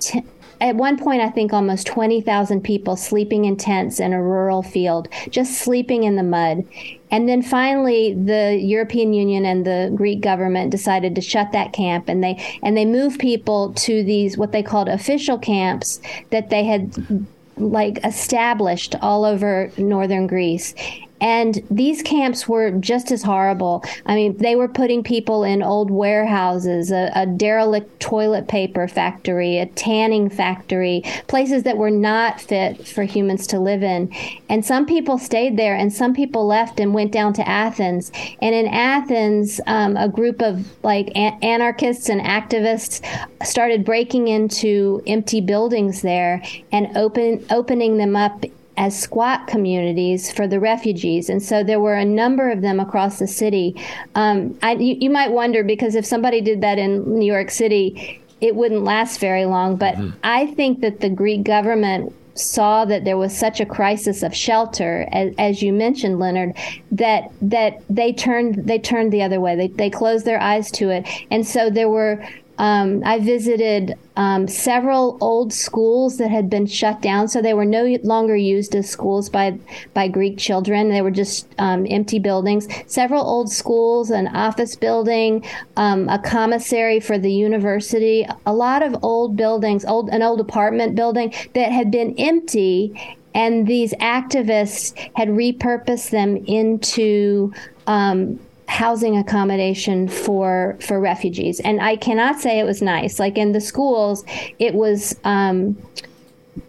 T- 0.00 0.24
at 0.60 0.76
one 0.76 0.98
point, 0.98 1.20
I 1.20 1.30
think 1.30 1.52
almost 1.52 1.86
20,000 1.86 2.62
people 2.62 2.96
sleeping 2.96 3.44
in 3.44 3.56
tents 3.56 4.00
in 4.00 4.12
a 4.12 4.22
rural 4.22 4.62
field, 4.62 5.08
just 5.30 5.58
sleeping 5.58 6.04
in 6.04 6.16
the 6.16 6.22
mud. 6.22 6.64
And 7.10 7.28
then 7.28 7.42
finally, 7.42 8.14
the 8.14 8.58
European 8.60 9.12
Union 9.12 9.44
and 9.44 9.64
the 9.64 9.92
Greek 9.94 10.20
government 10.20 10.70
decided 10.70 11.14
to 11.14 11.20
shut 11.20 11.52
that 11.52 11.72
camp, 11.72 12.08
and 12.08 12.22
they 12.22 12.58
and 12.62 12.76
they 12.76 12.84
moved 12.84 13.20
people 13.20 13.72
to 13.74 14.02
these 14.02 14.36
what 14.36 14.52
they 14.52 14.62
called 14.62 14.88
official 14.88 15.38
camps 15.38 16.00
that 16.30 16.50
they 16.50 16.64
had 16.64 17.26
like 17.56 18.04
established 18.04 18.94
all 19.00 19.24
over 19.24 19.70
northern 19.78 20.26
Greece. 20.26 20.74
And 21.20 21.62
these 21.70 22.02
camps 22.02 22.48
were 22.48 22.70
just 22.72 23.10
as 23.10 23.22
horrible. 23.22 23.84
I 24.06 24.14
mean, 24.14 24.36
they 24.36 24.56
were 24.56 24.68
putting 24.68 25.02
people 25.02 25.44
in 25.44 25.62
old 25.62 25.90
warehouses, 25.90 26.90
a, 26.90 27.10
a, 27.14 27.26
derelict 27.26 28.00
toilet 28.00 28.48
paper 28.48 28.88
factory, 28.88 29.58
a 29.58 29.66
tanning 29.66 30.28
factory, 30.30 31.02
places 31.26 31.62
that 31.64 31.76
were 31.76 31.90
not 31.90 32.40
fit 32.40 32.86
for 32.86 33.04
humans 33.04 33.46
to 33.48 33.58
live 33.58 33.82
in. 33.82 34.12
And 34.48 34.64
some 34.64 34.86
people 34.86 35.18
stayed 35.18 35.56
there, 35.56 35.74
and 35.76 35.92
some 35.92 36.14
people 36.14 36.46
left 36.46 36.80
and 36.80 36.94
went 36.94 37.12
down 37.12 37.32
to 37.34 37.48
Athens. 37.48 38.10
And 38.40 38.54
in 38.54 38.66
Athens, 38.66 39.60
um, 39.66 39.96
a 39.96 40.08
group 40.08 40.42
of 40.42 40.66
like 40.82 41.10
an- 41.14 41.38
anarchists 41.42 42.08
and 42.08 42.20
activists 42.20 43.04
started 43.44 43.84
breaking 43.84 44.28
into 44.28 45.02
empty 45.06 45.40
buildings 45.40 46.02
there 46.02 46.42
and 46.72 46.96
open 46.96 47.44
opening 47.50 47.98
them 47.98 48.16
up 48.16 48.44
as 48.78 48.98
squat 48.98 49.48
communities 49.48 50.30
for 50.30 50.46
the 50.46 50.60
refugees. 50.60 51.28
And 51.28 51.42
so 51.42 51.64
there 51.64 51.80
were 51.80 51.96
a 51.96 52.04
number 52.04 52.48
of 52.48 52.62
them 52.62 52.78
across 52.78 53.18
the 53.18 53.26
city. 53.26 53.74
Um, 54.14 54.56
I, 54.62 54.74
you, 54.74 54.96
you, 55.00 55.10
might 55.10 55.32
wonder 55.32 55.64
because 55.64 55.96
if 55.96 56.06
somebody 56.06 56.40
did 56.40 56.60
that 56.60 56.78
in 56.78 57.18
New 57.18 57.26
York 57.26 57.50
City, 57.50 58.22
it 58.40 58.54
wouldn't 58.54 58.84
last 58.84 59.18
very 59.18 59.46
long. 59.46 59.74
But 59.74 59.96
mm-hmm. 59.96 60.16
I 60.22 60.46
think 60.46 60.80
that 60.80 61.00
the 61.00 61.10
Greek 61.10 61.42
government 61.42 62.14
saw 62.34 62.84
that 62.84 63.04
there 63.04 63.16
was 63.16 63.36
such 63.36 63.58
a 63.60 63.66
crisis 63.66 64.22
of 64.22 64.32
shelter, 64.32 65.08
as, 65.10 65.34
as, 65.38 65.60
you 65.60 65.72
mentioned, 65.72 66.20
Leonard, 66.20 66.56
that 66.92 67.32
that 67.42 67.82
they 67.90 68.12
turned 68.12 68.64
they 68.64 68.78
turned 68.78 69.12
the 69.12 69.22
other 69.22 69.40
way. 69.40 69.56
They 69.56 69.66
they 69.66 69.90
closed 69.90 70.24
their 70.24 70.40
eyes 70.40 70.70
to 70.72 70.90
it, 70.90 71.08
and 71.32 71.44
so 71.44 71.68
there 71.68 71.88
were 71.88 72.24
um, 72.58 73.02
I 73.04 73.20
visited 73.20 73.94
um, 74.16 74.48
several 74.48 75.16
old 75.20 75.52
schools 75.52 76.18
that 76.18 76.30
had 76.30 76.50
been 76.50 76.66
shut 76.66 77.00
down, 77.00 77.28
so 77.28 77.40
they 77.40 77.54
were 77.54 77.64
no 77.64 77.96
longer 78.02 78.36
used 78.36 78.74
as 78.74 78.90
schools 78.90 79.30
by 79.30 79.58
by 79.94 80.08
Greek 80.08 80.38
children. 80.38 80.88
They 80.88 81.02
were 81.02 81.12
just 81.12 81.46
um, 81.58 81.86
empty 81.88 82.18
buildings. 82.18 82.66
Several 82.86 83.22
old 83.22 83.50
schools, 83.50 84.10
an 84.10 84.26
office 84.28 84.74
building, 84.74 85.46
um, 85.76 86.08
a 86.08 86.18
commissary 86.18 86.98
for 86.98 87.16
the 87.16 87.32
university, 87.32 88.26
a 88.44 88.52
lot 88.52 88.82
of 88.82 88.96
old 89.04 89.36
buildings, 89.36 89.84
old 89.84 90.08
an 90.10 90.22
old 90.22 90.40
apartment 90.40 90.96
building 90.96 91.32
that 91.54 91.70
had 91.70 91.92
been 91.92 92.14
empty, 92.18 93.16
and 93.34 93.68
these 93.68 93.92
activists 93.94 94.96
had 95.14 95.28
repurposed 95.28 96.10
them 96.10 96.36
into 96.46 97.52
um, 97.86 98.40
housing 98.68 99.16
accommodation 99.16 100.06
for 100.06 100.76
for 100.80 101.00
refugees. 101.00 101.58
And 101.60 101.80
i 101.80 101.96
cannot 101.96 102.38
say 102.38 102.60
it 102.60 102.64
was 102.64 102.82
nice. 102.82 103.18
Like 103.18 103.38
in 103.38 103.52
the 103.52 103.60
schools 103.60 104.24
it 104.58 104.74
was 104.74 105.18
um, 105.24 105.76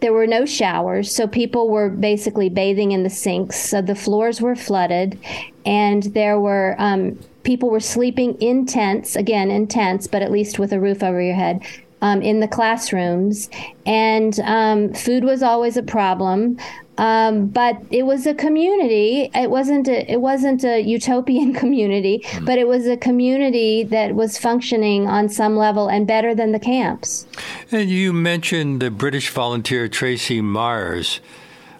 there 0.00 0.12
were 0.12 0.26
no 0.26 0.46
showers 0.46 1.14
so 1.14 1.26
people 1.26 1.68
were 1.68 1.90
basically 1.90 2.48
bathing 2.48 2.92
in 2.92 3.02
the 3.02 3.10
sinks. 3.10 3.60
So 3.60 3.82
the 3.82 3.94
floors 3.94 4.40
were 4.40 4.56
flooded 4.56 5.18
and 5.66 6.02
there 6.04 6.40
were 6.40 6.74
um, 6.78 7.18
people 7.42 7.70
were 7.70 7.80
sleeping 7.80 8.34
in 8.40 8.66
tents 8.66 9.14
again 9.14 9.50
in 9.50 9.66
tents 9.66 10.06
but 10.06 10.22
at 10.22 10.30
least 10.30 10.58
with 10.58 10.72
a 10.72 10.80
roof 10.80 11.02
over 11.02 11.20
your 11.20 11.34
head 11.34 11.62
um, 12.02 12.22
in 12.22 12.40
the 12.40 12.48
classrooms, 12.48 13.50
and 13.86 14.38
um, 14.40 14.92
food 14.94 15.24
was 15.24 15.42
always 15.42 15.76
a 15.76 15.82
problem. 15.82 16.56
Um, 16.98 17.46
but 17.46 17.80
it 17.90 18.02
was 18.02 18.26
a 18.26 18.34
community. 18.34 19.30
It 19.34 19.48
wasn't 19.48 19.88
a, 19.88 20.12
it 20.12 20.20
wasn't 20.20 20.64
a 20.64 20.82
utopian 20.82 21.54
community, 21.62 22.20
mm. 22.24 22.44
but 22.44 22.58
it 22.58 22.68
was 22.68 22.86
a 22.86 22.96
community 22.96 23.84
that 23.84 24.14
was 24.14 24.36
functioning 24.36 25.08
on 25.08 25.30
some 25.30 25.56
level 25.56 25.88
and 25.88 26.06
better 26.06 26.34
than 26.34 26.52
the 26.52 26.58
camps. 26.58 27.26
And 27.72 27.88
you 27.88 28.12
mentioned 28.12 28.82
the 28.82 28.90
British 28.90 29.30
volunteer 29.30 29.88
Tracy 29.88 30.42
Myers. 30.42 31.20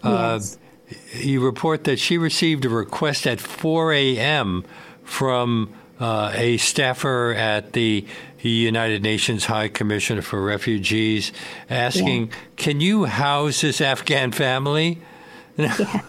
Uh, 0.02 0.38
yes. 0.38 0.56
Uh, 0.56 0.56
you 1.18 1.44
report 1.44 1.85
that 1.85 1.98
she 1.98 2.16
received 2.16 2.64
a 2.64 2.70
request 2.70 3.26
at 3.26 3.40
4 3.40 3.92
a.m. 3.92 4.64
from 5.04 5.72
uh, 6.00 6.32
a 6.34 6.56
staffer 6.56 7.34
at 7.36 7.74
the 7.74 8.06
United 8.40 9.02
Nations 9.02 9.44
High 9.44 9.68
Commissioner 9.68 10.22
for 10.22 10.42
Refugees 10.42 11.32
asking, 11.68 12.28
yeah. 12.28 12.34
Can 12.56 12.80
you 12.80 13.04
house 13.04 13.60
this 13.60 13.80
Afghan 13.80 14.32
family? 14.32 14.98
Yeah. 15.56 16.02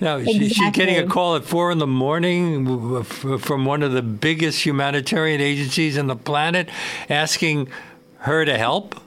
Now, 0.00 0.16
exactly. 0.16 0.48
she's 0.48 0.70
getting 0.72 0.98
a 0.98 1.06
call 1.06 1.36
at 1.36 1.44
four 1.44 1.70
in 1.70 1.78
the 1.78 1.86
morning 1.86 3.02
from 3.04 3.64
one 3.64 3.82
of 3.82 3.92
the 3.92 4.02
biggest 4.02 4.64
humanitarian 4.64 5.40
agencies 5.40 5.98
on 5.98 6.06
the 6.06 6.16
planet 6.16 6.68
asking 7.08 7.68
her 8.18 8.44
to 8.44 8.56
help. 8.56 9.00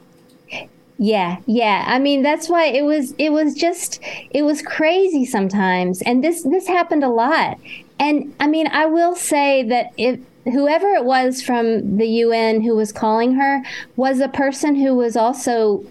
Yeah, 0.99 1.38
yeah. 1.45 1.84
I 1.88 1.99
mean, 1.99 2.23
that's 2.23 2.49
why 2.49 2.65
it 2.65 2.84
was 2.84 3.13
it 3.17 3.30
was 3.30 3.53
just 3.53 3.99
it 4.32 4.41
was 4.41 4.62
crazy 4.62 5.25
sometimes. 5.25 6.01
And 6.01 6.23
this 6.23 6.43
this 6.43 6.67
happened 6.67 7.03
a 7.03 7.10
lot. 7.10 7.60
And 7.99 8.33
I 8.39 8.47
mean, 8.47 8.67
I 8.67 8.86
will 8.86 9.15
say 9.15 9.63
that 9.63 9.91
if 9.97 10.19
whoever 10.45 10.88
it 10.93 11.03
was 11.03 11.41
from 11.41 11.97
the 11.97 12.07
UN 12.07 12.62
who 12.62 12.75
was 12.75 12.91
calling 12.91 13.33
her 13.33 13.63
was 13.95 14.19
a 14.19 14.29
person 14.29 14.75
who 14.75 14.95
was 14.95 15.17
also 15.17 15.86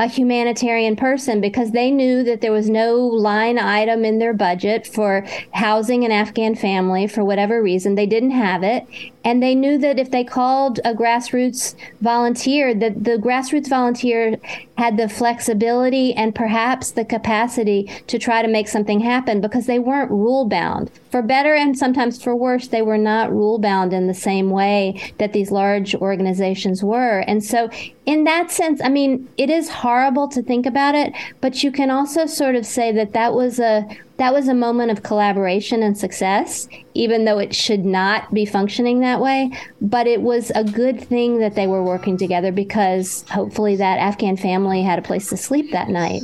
a 0.00 0.06
humanitarian 0.06 0.96
person 0.96 1.42
because 1.42 1.72
they 1.72 1.90
knew 1.90 2.24
that 2.24 2.40
there 2.40 2.50
was 2.50 2.70
no 2.70 2.96
line 2.96 3.58
item 3.58 4.02
in 4.02 4.18
their 4.18 4.32
budget 4.32 4.86
for 4.86 5.26
housing 5.52 6.06
an 6.06 6.10
Afghan 6.10 6.54
family 6.54 7.06
for 7.06 7.22
whatever 7.22 7.62
reason. 7.62 7.96
They 7.96 8.06
didn't 8.06 8.30
have 8.30 8.62
it. 8.62 8.86
And 9.24 9.42
they 9.42 9.54
knew 9.54 9.76
that 9.76 9.98
if 9.98 10.10
they 10.10 10.24
called 10.24 10.80
a 10.86 10.94
grassroots 10.94 11.74
volunteer, 12.00 12.72
that 12.76 13.04
the 13.04 13.18
grassroots 13.18 13.68
volunteer 13.68 14.38
had 14.78 14.96
the 14.96 15.06
flexibility 15.06 16.14
and 16.14 16.34
perhaps 16.34 16.92
the 16.92 17.04
capacity 17.04 17.84
to 18.06 18.18
try 18.18 18.40
to 18.40 18.48
make 18.48 18.68
something 18.68 19.00
happen 19.00 19.42
because 19.42 19.66
they 19.66 19.78
weren't 19.78 20.10
rule 20.10 20.46
bound. 20.46 20.90
For 21.10 21.22
better 21.22 21.54
and 21.54 21.76
sometimes 21.76 22.22
for 22.22 22.36
worse, 22.36 22.68
they 22.68 22.82
were 22.82 22.98
not 22.98 23.32
rule 23.32 23.58
bound 23.58 23.92
in 23.92 24.06
the 24.06 24.14
same 24.14 24.50
way 24.50 25.12
that 25.18 25.32
these 25.32 25.50
large 25.50 25.94
organizations 25.96 26.84
were. 26.84 27.20
And 27.20 27.42
so, 27.42 27.68
in 28.06 28.24
that 28.24 28.50
sense, 28.50 28.80
I 28.82 28.88
mean, 28.90 29.28
it 29.36 29.50
is 29.50 29.68
horrible 29.68 30.28
to 30.28 30.42
think 30.42 30.66
about 30.66 30.94
it, 30.94 31.12
but 31.40 31.64
you 31.64 31.72
can 31.72 31.90
also 31.90 32.26
sort 32.26 32.54
of 32.54 32.64
say 32.64 32.92
that 32.92 33.12
that 33.12 33.34
was 33.34 33.58
a 33.58 33.86
that 34.18 34.34
was 34.34 34.48
a 34.48 34.54
moment 34.54 34.90
of 34.90 35.02
collaboration 35.02 35.82
and 35.82 35.96
success, 35.96 36.68
even 36.92 37.24
though 37.24 37.38
it 37.38 37.54
should 37.54 37.86
not 37.86 38.32
be 38.34 38.44
functioning 38.44 39.00
that 39.00 39.18
way. 39.18 39.50
But 39.80 40.06
it 40.06 40.20
was 40.20 40.52
a 40.54 40.62
good 40.62 41.02
thing 41.02 41.38
that 41.38 41.54
they 41.54 41.66
were 41.66 41.82
working 41.82 42.18
together 42.18 42.52
because 42.52 43.24
hopefully 43.30 43.76
that 43.76 43.98
Afghan 43.98 44.36
family 44.36 44.82
had 44.82 44.98
a 44.98 45.02
place 45.02 45.30
to 45.30 45.38
sleep 45.38 45.72
that 45.72 45.88
night. 45.88 46.22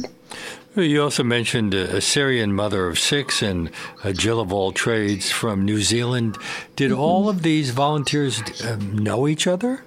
You 0.77 1.03
also 1.03 1.23
mentioned 1.23 1.73
a 1.73 2.03
Syrian 2.03 2.55
mother 2.55 2.87
of 2.87 2.99
six 2.99 3.41
and 3.41 3.71
a 4.05 4.13
Jill 4.13 4.41
of 4.41 4.53
all 4.53 4.73
trades 4.73 5.31
from 5.31 5.65
New 5.65 5.81
Zealand. 5.81 6.37
Did 6.77 6.91
mm-hmm. 6.91 7.01
all 7.01 7.31
of 7.31 7.43
these 7.43 7.71
volunteers 7.71 8.43
um, 8.63 8.99
know 8.99 9.27
each 9.27 9.47
other? 9.47 9.83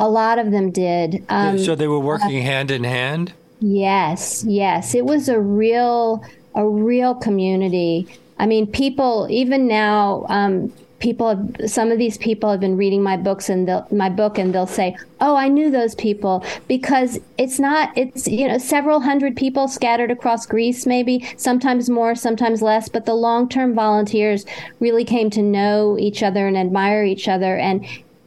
A 0.00 0.08
lot 0.08 0.40
of 0.40 0.50
them 0.50 0.72
did. 0.72 1.24
Um, 1.28 1.60
so 1.60 1.76
they 1.76 1.86
were 1.86 2.00
working 2.00 2.40
uh, 2.40 2.42
hand 2.42 2.72
in 2.72 2.82
hand? 2.82 3.32
Yes, 3.60 4.44
yes. 4.46 4.96
It 4.96 5.04
was 5.04 5.28
a 5.28 5.38
real 5.38 6.24
a 6.56 6.66
real 6.66 7.14
community. 7.14 8.08
I 8.38 8.46
mean, 8.46 8.66
people 8.66 9.28
even 9.30 9.68
now, 9.68 10.26
um, 10.28 10.72
people 11.04 11.50
some 11.66 11.92
of 11.92 11.98
these 11.98 12.16
people 12.16 12.50
have 12.50 12.60
been 12.60 12.78
reading 12.78 13.02
my 13.02 13.14
books 13.14 13.50
and 13.50 13.70
my 13.92 14.08
book 14.08 14.38
and 14.38 14.54
they'll 14.54 14.66
say 14.66 14.96
oh 15.20 15.36
i 15.36 15.48
knew 15.48 15.70
those 15.70 15.94
people 15.96 16.42
because 16.66 17.20
it's 17.36 17.58
not 17.58 17.92
it's 17.94 18.26
you 18.26 18.48
know 18.48 18.56
several 18.56 19.00
hundred 19.00 19.36
people 19.36 19.68
scattered 19.68 20.10
across 20.10 20.46
greece 20.46 20.86
maybe 20.86 21.22
sometimes 21.36 21.90
more 21.90 22.14
sometimes 22.14 22.62
less 22.62 22.88
but 22.88 23.04
the 23.04 23.12
long-term 23.12 23.74
volunteers 23.74 24.46
really 24.80 25.04
came 25.04 25.28
to 25.28 25.42
know 25.42 25.98
each 25.98 26.22
other 26.22 26.46
and 26.46 26.56
admire 26.56 27.04
each 27.04 27.28
other 27.28 27.58
and 27.58 27.84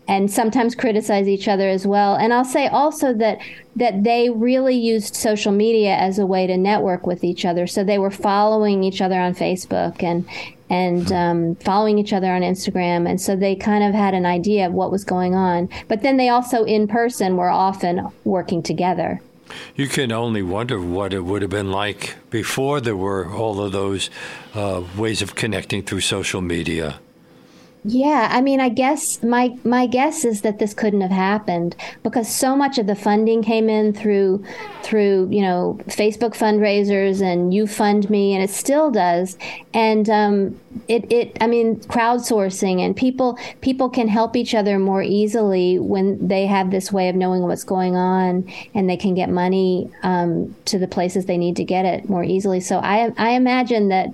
and 0.08 0.32
sometimes 0.32 0.76
criticize 0.76 1.28
each 1.28 1.48
other 1.48 1.68
as 1.68 1.86
well. 1.86 2.16
And 2.16 2.34
I'll 2.34 2.46
say 2.46 2.68
also 2.68 3.14
that 3.16 3.40
that 3.76 4.04
they 4.04 4.30
really 4.30 4.76
used 4.76 5.16
social 5.16 5.52
media 5.52 5.96
as 5.96 6.18
a 6.18 6.26
way 6.26 6.48
to 6.48 6.58
network 6.58 7.06
with 7.06 7.24
each 7.24 7.46
other. 7.46 7.68
So 7.68 7.84
they 7.84 8.00
were 8.00 8.10
following 8.10 8.84
each 8.84 9.02
other 9.02 9.20
on 9.20 9.36
Facebook 9.36 10.02
and 10.02 10.28
and 10.70 11.12
um, 11.12 11.56
following 11.56 11.98
each 11.98 12.12
other 12.12 12.32
on 12.32 12.42
Instagram, 12.42 13.10
and 13.10 13.22
so 13.22 13.38
they 13.38 13.56
kind 13.56 13.86
of 13.86 13.94
had 13.94 14.14
an 14.14 14.26
idea 14.26 14.68
of 14.68 14.74
what 14.74 14.92
was 14.92 15.06
going 15.06 15.34
on. 15.34 15.70
But 15.88 16.02
then 16.02 16.18
they 16.18 16.28
also, 16.28 16.66
in 16.66 16.90
person, 16.90 17.38
were 17.38 17.50
often 17.50 18.10
working 18.26 18.62
together. 18.62 19.22
You 19.78 19.88
can 19.88 20.12
only 20.12 20.42
wonder 20.42 20.82
what 20.82 21.14
it 21.14 21.22
would 21.22 21.42
have 21.42 21.52
been 21.52 21.72
like 21.72 22.16
before 22.30 22.82
there 22.82 22.98
were 22.98 23.32
all 23.32 23.62
of 23.62 23.72
those 23.72 24.10
uh, 24.54 24.84
ways 24.98 25.22
of 25.22 25.36
connecting 25.36 25.84
through 25.84 26.02
social 26.02 26.42
media. 26.42 27.00
Yeah, 27.90 28.28
I 28.30 28.42
mean, 28.42 28.60
I 28.60 28.68
guess 28.68 29.24
my 29.24 29.58
my 29.64 29.88
guess 29.88 30.26
is 30.26 30.42
that 30.42 30.60
this 30.60 30.74
couldn't 30.74 31.00
have 31.00 31.12
happened 31.12 31.74
because 32.04 32.28
so 32.28 32.54
much 32.54 32.78
of 32.78 32.86
the 32.86 32.96
funding 32.96 33.42
came 33.42 33.70
in 33.70 33.94
through 33.94 34.44
through 34.84 35.30
you 35.32 35.42
know 35.42 35.80
Facebook 35.88 36.36
fundraisers 36.36 37.22
and 37.22 37.54
GoFundMe, 37.54 38.34
and 38.34 38.44
it 38.44 38.50
still 38.50 38.92
does. 38.92 39.38
And 39.74 40.10
um, 40.10 40.60
it 40.90 41.10
it 41.10 41.38
I 41.40 41.48
mean, 41.48 41.78
crowdsourcing 41.78 42.82
and 42.82 42.94
people 42.94 43.40
people 43.62 43.90
can 43.90 44.10
help 44.10 44.36
each 44.36 44.54
other 44.54 44.80
more 44.80 45.02
easily 45.02 45.80
when 45.80 46.28
they 46.28 46.46
have 46.46 46.72
this 46.72 46.92
way 46.92 47.08
of 47.08 47.16
knowing 47.16 47.44
what's 47.44 47.64
going 47.64 47.96
on, 47.96 48.52
and 48.74 48.90
they 48.90 48.98
can 48.98 49.14
get 49.14 49.30
money 49.30 49.90
um, 50.04 50.54
to 50.66 50.78
the 50.78 50.90
places 50.90 51.26
they 51.26 51.38
need 51.38 51.56
to 51.56 51.64
get 51.64 51.86
it 51.86 52.10
more 52.10 52.26
easily. 52.26 52.60
So 52.60 52.80
I 52.80 53.14
I 53.18 53.30
imagine 53.30 53.88
that 53.88 54.10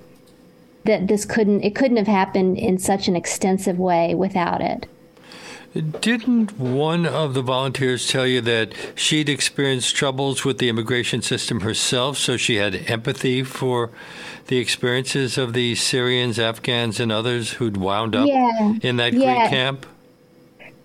that 0.84 1.08
this 1.08 1.24
couldn't 1.24 1.62
it 1.62 1.74
couldn't 1.74 1.96
have 1.96 2.06
happened 2.06 2.58
in 2.58 2.78
such 2.78 3.08
an 3.08 3.16
extensive 3.16 3.78
way 3.78 4.14
without 4.14 4.60
it. 4.60 4.86
Didn't 6.00 6.56
one 6.56 7.04
of 7.04 7.34
the 7.34 7.42
volunteers 7.42 8.06
tell 8.06 8.28
you 8.28 8.40
that 8.42 8.72
she'd 8.94 9.28
experienced 9.28 9.96
troubles 9.96 10.44
with 10.44 10.58
the 10.58 10.68
immigration 10.68 11.20
system 11.20 11.60
herself, 11.60 12.16
so 12.16 12.36
she 12.36 12.56
had 12.56 12.76
empathy 12.88 13.42
for 13.42 13.90
the 14.46 14.58
experiences 14.58 15.36
of 15.36 15.52
the 15.52 15.74
Syrians, 15.74 16.38
Afghans, 16.38 17.00
and 17.00 17.10
others 17.10 17.54
who'd 17.54 17.76
wound 17.76 18.14
up 18.14 18.28
yeah. 18.28 18.74
in 18.82 18.98
that 18.98 19.14
yeah. 19.14 19.34
Greek 19.34 19.50
camp? 19.50 19.86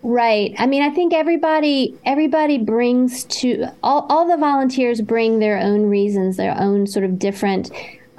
Right. 0.01 0.55
I 0.57 0.65
mean, 0.65 0.81
I 0.81 0.89
think 0.89 1.13
everybody 1.13 1.95
everybody 2.05 2.57
brings 2.57 3.25
to 3.25 3.67
all, 3.83 4.07
all 4.09 4.27
the 4.27 4.37
volunteers 4.37 5.01
bring 5.01 5.37
their 5.37 5.59
own 5.59 5.83
reasons, 5.87 6.37
their 6.37 6.57
own 6.57 6.87
sort 6.87 7.05
of 7.05 7.19
different 7.19 7.69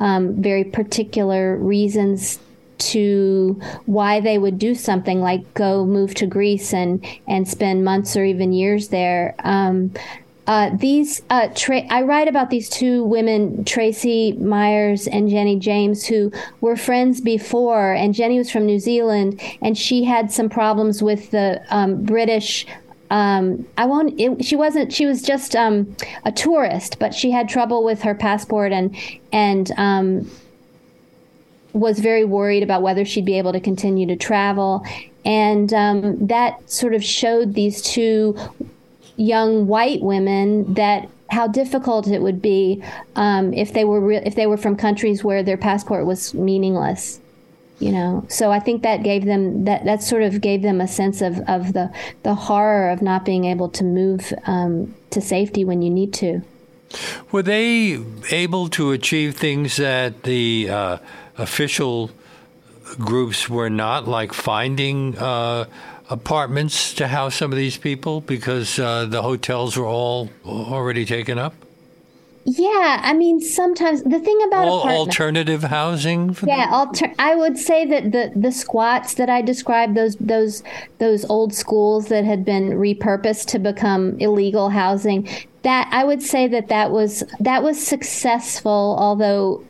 um, 0.00 0.34
very 0.42 0.64
particular 0.64 1.56
reasons 1.56 2.38
to 2.78 3.60
why 3.86 4.20
they 4.20 4.38
would 4.38 4.58
do 4.58 4.74
something 4.74 5.20
like 5.20 5.54
go 5.54 5.84
move 5.84 6.14
to 6.14 6.26
Greece 6.26 6.72
and 6.72 7.04
and 7.28 7.46
spend 7.46 7.84
months 7.84 8.16
or 8.16 8.24
even 8.24 8.52
years 8.52 8.88
there. 8.88 9.34
Um, 9.44 9.92
uh, 10.46 10.70
these 10.78 11.22
uh, 11.30 11.48
tra- 11.54 11.86
I 11.90 12.02
write 12.02 12.26
about 12.26 12.50
these 12.50 12.68
two 12.68 13.04
women, 13.04 13.64
Tracy 13.64 14.32
Myers 14.32 15.06
and 15.06 15.28
Jenny 15.28 15.56
James, 15.56 16.06
who 16.06 16.32
were 16.60 16.76
friends 16.76 17.20
before. 17.20 17.92
And 17.92 18.14
Jenny 18.14 18.38
was 18.38 18.50
from 18.50 18.66
New 18.66 18.80
Zealand, 18.80 19.40
and 19.62 19.78
she 19.78 20.02
had 20.02 20.32
some 20.32 20.48
problems 20.48 21.04
with 21.04 21.30
the 21.30 21.62
um, 21.68 22.02
British 22.02 22.66
um, 23.10 23.66
I 23.76 23.86
won't. 23.86 24.18
It, 24.18 24.44
she 24.44 24.56
wasn't. 24.56 24.92
She 24.92 25.04
was 25.04 25.22
just 25.22 25.56
um, 25.56 25.96
a 26.24 26.32
tourist, 26.32 26.98
but 26.98 27.12
she 27.12 27.30
had 27.30 27.48
trouble 27.48 27.84
with 27.84 28.02
her 28.02 28.14
passport 28.14 28.72
and 28.72 28.96
and 29.32 29.70
um, 29.76 30.30
was 31.72 31.98
very 31.98 32.24
worried 32.24 32.62
about 32.62 32.82
whether 32.82 33.04
she'd 33.04 33.24
be 33.24 33.36
able 33.38 33.52
to 33.52 33.60
continue 33.60 34.06
to 34.06 34.16
travel. 34.16 34.84
And 35.24 35.72
um, 35.74 36.26
that 36.26 36.70
sort 36.70 36.94
of 36.94 37.04
showed 37.04 37.54
these 37.54 37.82
two 37.82 38.36
young 39.16 39.66
white 39.66 40.00
women 40.00 40.72
that 40.74 41.08
how 41.30 41.46
difficult 41.46 42.08
it 42.08 42.22
would 42.22 42.40
be 42.40 42.82
um, 43.16 43.52
if 43.54 43.72
they 43.72 43.84
were 43.84 44.00
re- 44.00 44.22
if 44.24 44.34
they 44.34 44.46
were 44.46 44.56
from 44.56 44.76
countries 44.76 45.22
where 45.22 45.42
their 45.42 45.56
passport 45.56 46.06
was 46.06 46.32
meaningless 46.34 47.19
you 47.80 47.92
know? 47.92 48.24
So 48.28 48.50
i 48.50 48.60
think 48.60 48.82
that 48.82 49.02
gave 49.02 49.24
them 49.24 49.64
that 49.64 49.84
that 49.84 50.02
sort 50.02 50.22
of 50.22 50.40
gave 50.40 50.62
them 50.62 50.80
a 50.80 50.88
sense 50.88 51.20
of 51.22 51.40
of 51.48 51.72
the 51.72 51.90
the 52.22 52.34
horror 52.34 52.90
of 52.90 53.02
not 53.02 53.24
being 53.24 53.44
able 53.44 53.68
to 53.70 53.84
move 53.84 54.32
um, 54.46 54.94
to 55.10 55.20
safety 55.20 55.64
when 55.64 55.82
you 55.82 55.90
need 55.90 56.12
to. 56.14 56.42
Were 57.30 57.42
they 57.42 57.98
able 58.30 58.68
to 58.70 58.90
achieve 58.92 59.36
things 59.36 59.76
that 59.76 60.24
the 60.24 60.68
uh, 60.70 60.98
official 61.38 62.10
groups 62.98 63.48
were 63.48 63.70
not 63.70 64.08
like 64.08 64.32
finding 64.32 65.16
uh, 65.16 65.66
apartments 66.08 66.94
to 66.94 67.06
house 67.06 67.36
some 67.36 67.52
of 67.52 67.56
these 67.56 67.78
people 67.78 68.20
because 68.20 68.78
uh, 68.78 69.06
the 69.06 69.22
hotels 69.22 69.76
were 69.76 69.86
all 69.86 70.28
already 70.44 71.04
taken 71.04 71.38
up 71.38 71.54
yeah, 72.44 73.00
I 73.02 73.12
mean, 73.12 73.40
sometimes 73.40 74.02
the 74.02 74.18
thing 74.18 74.40
about 74.46 74.66
All 74.66 74.88
alternative 74.88 75.62
housing. 75.64 76.36
yeah, 76.46 76.68
alter- 76.70 77.12
I 77.18 77.34
would 77.34 77.58
say 77.58 77.84
that 77.86 78.12
the 78.12 78.32
the 78.34 78.50
squats 78.50 79.14
that 79.14 79.28
I 79.28 79.42
described 79.42 79.94
those 79.94 80.16
those 80.16 80.62
those 80.98 81.24
old 81.26 81.54
schools 81.54 82.08
that 82.08 82.24
had 82.24 82.44
been 82.44 82.70
repurposed 82.70 83.46
to 83.48 83.58
become 83.58 84.18
illegal 84.18 84.70
housing. 84.70 85.28
That 85.62 85.88
I 85.92 86.04
would 86.04 86.22
say 86.22 86.48
that 86.48 86.68
that 86.68 86.90
was 86.90 87.22
that 87.40 87.62
was 87.62 87.78
successful, 87.84 88.96
although 88.98 89.62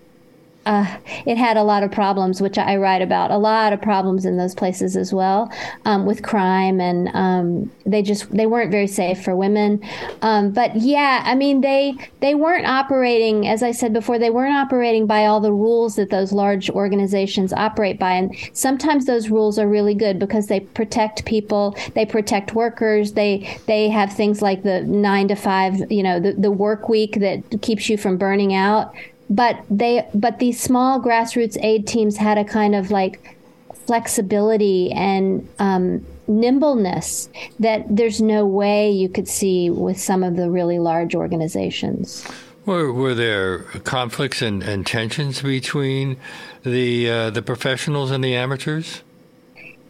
uh, 0.66 0.98
it 1.24 1.38
had 1.38 1.56
a 1.56 1.62
lot 1.62 1.82
of 1.82 1.90
problems, 1.90 2.42
which 2.42 2.58
I 2.58 2.76
write 2.76 3.00
about. 3.00 3.30
A 3.30 3.38
lot 3.38 3.72
of 3.72 3.80
problems 3.80 4.26
in 4.26 4.36
those 4.36 4.54
places 4.54 4.94
as 4.94 5.12
well, 5.12 5.50
um, 5.86 6.04
with 6.04 6.22
crime, 6.22 6.80
and 6.80 7.08
um, 7.14 7.70
they 7.86 8.02
just 8.02 8.30
they 8.30 8.46
weren't 8.46 8.70
very 8.70 8.86
safe 8.86 9.24
for 9.24 9.34
women. 9.34 9.82
Um, 10.20 10.50
but 10.50 10.76
yeah, 10.76 11.22
I 11.24 11.34
mean 11.34 11.62
they 11.62 11.94
they 12.20 12.34
weren't 12.34 12.66
operating, 12.66 13.48
as 13.48 13.62
I 13.62 13.72
said 13.72 13.94
before, 13.94 14.18
they 14.18 14.28
weren't 14.28 14.54
operating 14.54 15.06
by 15.06 15.24
all 15.24 15.40
the 15.40 15.52
rules 15.52 15.96
that 15.96 16.10
those 16.10 16.30
large 16.30 16.68
organizations 16.68 17.54
operate 17.54 17.98
by. 17.98 18.12
And 18.12 18.36
sometimes 18.52 19.06
those 19.06 19.30
rules 19.30 19.58
are 19.58 19.68
really 19.68 19.94
good 19.94 20.18
because 20.18 20.48
they 20.48 20.60
protect 20.60 21.24
people, 21.24 21.74
they 21.94 22.04
protect 22.04 22.54
workers, 22.54 23.14
they 23.14 23.58
they 23.66 23.88
have 23.88 24.12
things 24.12 24.42
like 24.42 24.62
the 24.62 24.82
nine 24.82 25.28
to 25.28 25.36
five, 25.36 25.90
you 25.90 26.02
know, 26.02 26.20
the, 26.20 26.32
the 26.32 26.50
work 26.50 26.90
week 26.90 27.20
that 27.20 27.62
keeps 27.62 27.88
you 27.88 27.96
from 27.96 28.18
burning 28.18 28.54
out 28.54 28.94
but 29.30 29.64
they 29.70 30.06
but 30.12 30.40
these 30.40 30.60
small 30.60 31.00
grassroots 31.00 31.56
aid 31.62 31.86
teams 31.86 32.16
had 32.16 32.36
a 32.36 32.44
kind 32.44 32.74
of 32.74 32.90
like 32.90 33.38
flexibility 33.86 34.92
and 34.92 35.48
um, 35.58 36.04
nimbleness 36.26 37.28
that 37.58 37.84
there's 37.88 38.20
no 38.20 38.44
way 38.44 38.90
you 38.90 39.08
could 39.08 39.28
see 39.28 39.70
with 39.70 39.98
some 39.98 40.22
of 40.22 40.36
the 40.36 40.50
really 40.50 40.78
large 40.78 41.14
organizations. 41.14 42.26
Were, 42.66 42.92
were 42.92 43.14
there 43.14 43.60
conflicts 43.84 44.42
and, 44.42 44.62
and 44.62 44.86
tensions 44.86 45.42
between 45.42 46.18
the 46.62 47.10
uh, 47.10 47.30
the 47.30 47.42
professionals 47.42 48.10
and 48.10 48.22
the 48.22 48.34
amateurs? 48.34 49.02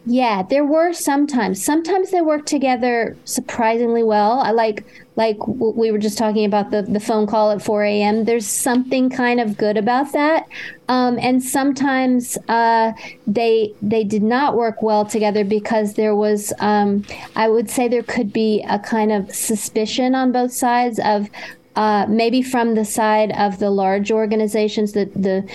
Yeah, 0.05 0.41
there 0.41 0.65
were 0.65 0.93
sometimes. 0.93 1.63
Sometimes 1.63 2.09
they 2.09 2.21
worked 2.21 2.47
together 2.47 3.15
surprisingly 3.25 4.01
well. 4.01 4.39
I 4.39 4.51
like 4.51 4.83
like 5.15 5.45
we 5.45 5.91
were 5.91 5.97
just 5.97 6.17
talking 6.17 6.45
about 6.45 6.71
the 6.71 6.83
the 6.83 6.99
phone 6.99 7.27
call 7.27 7.51
at 7.51 7.61
4 7.61 7.83
a.m. 7.83 8.23
There's 8.23 8.47
something 8.47 9.09
kind 9.09 9.39
of 9.39 9.57
good 9.57 9.77
about 9.77 10.13
that. 10.13 10.47
Um, 10.87 11.19
and 11.21 11.43
sometimes 11.43 12.37
uh, 12.47 12.93
they 13.27 13.73
they 13.81 14.03
did 14.03 14.23
not 14.23 14.55
work 14.55 14.81
well 14.81 15.05
together 15.05 15.43
because 15.43 15.95
there 15.95 16.15
was 16.15 16.53
um, 16.59 17.05
I 17.35 17.49
would 17.49 17.69
say 17.69 17.87
there 17.87 18.03
could 18.03 18.31
be 18.31 18.63
a 18.69 18.79
kind 18.79 19.11
of 19.11 19.33
suspicion 19.35 20.15
on 20.15 20.31
both 20.31 20.53
sides 20.53 20.99
of 21.03 21.29
uh, 21.75 22.05
maybe 22.07 22.41
from 22.41 22.75
the 22.75 22.85
side 22.85 23.31
of 23.33 23.59
the 23.59 23.69
large 23.69 24.11
organizations 24.11 24.93
that 24.93 25.13
the 25.13 25.47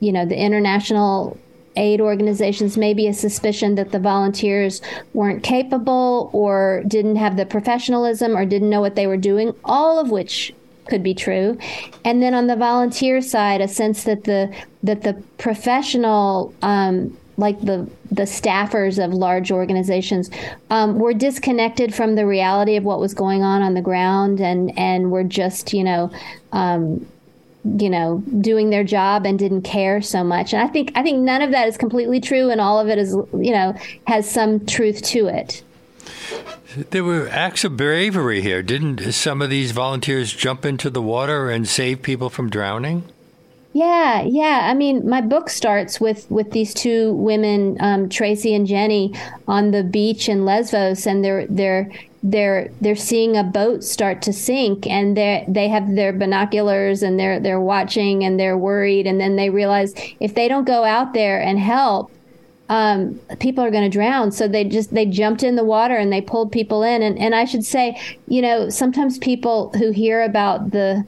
you 0.00 0.12
know 0.12 0.26
the 0.26 0.36
international 0.36 1.38
aid 1.76 2.00
organizations 2.00 2.76
maybe 2.76 3.06
a 3.06 3.12
suspicion 3.12 3.74
that 3.74 3.92
the 3.92 3.98
volunteers 3.98 4.80
weren't 5.12 5.42
capable 5.42 6.30
or 6.32 6.82
didn't 6.86 7.16
have 7.16 7.36
the 7.36 7.46
professionalism 7.46 8.36
or 8.36 8.44
didn't 8.44 8.70
know 8.70 8.80
what 8.80 8.94
they 8.94 9.06
were 9.06 9.16
doing, 9.16 9.54
all 9.64 9.98
of 9.98 10.10
which 10.10 10.54
could 10.86 11.02
be 11.02 11.14
true. 11.14 11.58
And 12.04 12.22
then 12.22 12.34
on 12.34 12.46
the 12.46 12.56
volunteer 12.56 13.20
side, 13.20 13.60
a 13.60 13.68
sense 13.68 14.04
that 14.04 14.24
the 14.24 14.54
that 14.82 15.02
the 15.02 15.14
professional 15.38 16.54
um, 16.62 17.16
like 17.36 17.60
the 17.60 17.88
the 18.10 18.22
staffers 18.22 19.02
of 19.02 19.12
large 19.12 19.50
organizations 19.50 20.30
um, 20.70 20.98
were 20.98 21.14
disconnected 21.14 21.94
from 21.94 22.14
the 22.14 22.26
reality 22.26 22.76
of 22.76 22.84
what 22.84 23.00
was 23.00 23.14
going 23.14 23.42
on 23.42 23.62
on 23.62 23.74
the 23.74 23.82
ground 23.82 24.40
and 24.40 24.76
and 24.78 25.10
were 25.10 25.24
just 25.24 25.72
you 25.72 25.82
know 25.82 26.10
um, 26.52 27.04
you 27.64 27.88
know 27.90 28.22
doing 28.40 28.70
their 28.70 28.84
job 28.84 29.24
and 29.26 29.38
didn't 29.38 29.62
care 29.62 30.00
so 30.02 30.22
much. 30.22 30.52
And 30.52 30.62
i 30.62 30.66
think 30.66 30.92
i 30.94 31.02
think 31.02 31.18
none 31.18 31.42
of 31.42 31.50
that 31.50 31.68
is 31.68 31.76
completely 31.76 32.20
true 32.20 32.50
and 32.50 32.60
all 32.60 32.78
of 32.78 32.88
it 32.88 32.98
is 32.98 33.12
you 33.12 33.52
know 33.52 33.74
has 34.06 34.30
some 34.30 34.64
truth 34.66 35.02
to 35.02 35.26
it. 35.26 35.62
There 36.90 37.04
were 37.04 37.28
acts 37.28 37.64
of 37.64 37.76
bravery 37.76 38.40
here. 38.40 38.62
Didn't 38.62 39.12
some 39.12 39.40
of 39.40 39.48
these 39.48 39.70
volunteers 39.70 40.32
jump 40.32 40.64
into 40.64 40.90
the 40.90 41.02
water 41.02 41.48
and 41.48 41.68
save 41.68 42.02
people 42.02 42.30
from 42.30 42.50
drowning? 42.50 43.04
Yeah, 43.72 44.22
yeah. 44.22 44.60
I 44.70 44.74
mean, 44.74 45.08
my 45.08 45.20
book 45.20 45.50
starts 45.50 46.00
with 46.00 46.30
with 46.30 46.52
these 46.52 46.72
two 46.72 47.12
women, 47.14 47.76
um, 47.80 48.08
Tracy 48.08 48.54
and 48.54 48.66
Jenny, 48.66 49.12
on 49.48 49.72
the 49.72 49.82
beach 49.82 50.28
in 50.28 50.44
Lesbos, 50.44 51.06
and 51.06 51.24
they're 51.24 51.46
they're 51.48 51.90
they're 52.24 52.70
they're 52.80 52.96
seeing 52.96 53.36
a 53.36 53.44
boat 53.44 53.84
start 53.84 54.22
to 54.22 54.32
sink 54.32 54.86
and 54.86 55.14
they 55.14 55.44
they 55.46 55.68
have 55.68 55.94
their 55.94 56.10
binoculars 56.10 57.02
and 57.02 57.20
they're 57.20 57.38
they're 57.38 57.60
watching 57.60 58.24
and 58.24 58.40
they're 58.40 58.56
worried. 58.56 59.06
And 59.06 59.20
then 59.20 59.36
they 59.36 59.50
realize 59.50 59.94
if 60.20 60.34
they 60.34 60.48
don't 60.48 60.64
go 60.64 60.84
out 60.84 61.12
there 61.12 61.40
and 61.40 61.58
help 61.58 62.10
um, 62.70 63.20
people 63.40 63.62
are 63.62 63.70
going 63.70 63.84
to 63.84 63.94
drown. 63.94 64.32
So 64.32 64.48
they 64.48 64.64
just 64.64 64.94
they 64.94 65.04
jumped 65.04 65.42
in 65.42 65.54
the 65.54 65.64
water 65.64 65.96
and 65.96 66.10
they 66.10 66.22
pulled 66.22 66.50
people 66.50 66.82
in. 66.82 67.02
And, 67.02 67.18
and 67.18 67.34
i 67.34 67.44
should 67.44 67.64
say 67.64 68.00
you 68.26 68.40
know 68.40 68.70
sometimes 68.70 69.18
people 69.18 69.70
who 69.76 69.90
hear 69.90 70.22
about 70.22 70.70
the 70.70 71.04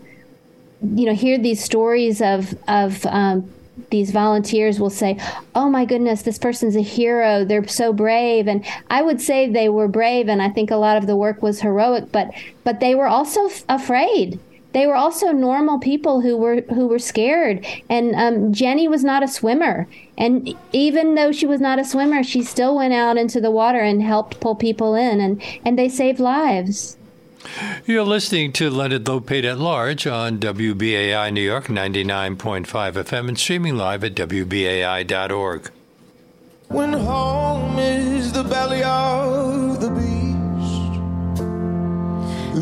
you 0.82 1.06
know 1.06 1.14
hear 1.14 1.38
these 1.38 1.64
stories 1.64 2.20
of 2.20 2.54
of 2.68 3.06
um, 3.06 3.50
these 3.90 4.10
volunteers 4.10 4.80
will 4.80 4.90
say, 4.90 5.18
"Oh 5.54 5.68
my 5.68 5.84
goodness, 5.84 6.22
this 6.22 6.38
person's 6.38 6.76
a 6.76 6.82
hero. 6.82 7.44
They're 7.44 7.66
so 7.68 7.92
brave." 7.92 8.48
And 8.48 8.64
I 8.90 9.02
would 9.02 9.20
say 9.20 9.48
they 9.48 9.68
were 9.68 9.88
brave, 9.88 10.28
and 10.28 10.42
I 10.42 10.48
think 10.48 10.70
a 10.70 10.76
lot 10.76 10.96
of 10.96 11.06
the 11.06 11.16
work 11.16 11.42
was 11.42 11.60
heroic. 11.60 12.12
But 12.12 12.30
but 12.64 12.80
they 12.80 12.94
were 12.94 13.08
also 13.08 13.46
f- 13.46 13.64
afraid. 13.68 14.38
They 14.72 14.86
were 14.86 14.94
also 14.94 15.32
normal 15.32 15.78
people 15.78 16.20
who 16.20 16.36
were 16.36 16.60
who 16.74 16.86
were 16.86 16.98
scared. 16.98 17.64
And 17.88 18.14
um, 18.14 18.52
Jenny 18.52 18.88
was 18.88 19.04
not 19.04 19.22
a 19.22 19.28
swimmer, 19.28 19.88
and 20.18 20.54
even 20.72 21.14
though 21.14 21.32
she 21.32 21.46
was 21.46 21.60
not 21.60 21.78
a 21.78 21.84
swimmer, 21.84 22.22
she 22.22 22.42
still 22.42 22.76
went 22.76 22.92
out 22.92 23.16
into 23.16 23.40
the 23.40 23.50
water 23.50 23.80
and 23.80 24.02
helped 24.02 24.40
pull 24.40 24.54
people 24.54 24.94
in, 24.94 25.20
and 25.20 25.42
and 25.64 25.78
they 25.78 25.88
saved 25.88 26.20
lives. 26.20 26.98
You're 27.86 28.02
listening 28.04 28.52
to 28.54 28.68
Leonard 28.70 29.04
Lopate 29.04 29.44
at 29.44 29.58
Large 29.58 30.06
on 30.06 30.38
WBAI 30.38 31.32
New 31.32 31.40
York 31.40 31.66
99.5 31.66 32.66
FM 32.66 33.28
and 33.28 33.38
streaming 33.38 33.76
live 33.76 34.02
at 34.04 34.14
WBAI.org. 34.14 35.70
When 36.68 36.92
home 36.92 37.78
is 37.78 38.32
the 38.32 38.42
belly 38.42 38.82
of 38.82 39.80
the 39.80 39.90
beast, 39.90 40.96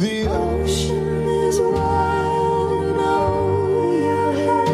the 0.01 0.27
ocean 0.29 1.27
is 1.29 1.59
wide 1.59 2.73
and 2.83 3.01
over 3.01 3.99
your 3.99 4.33
head, 4.33 4.69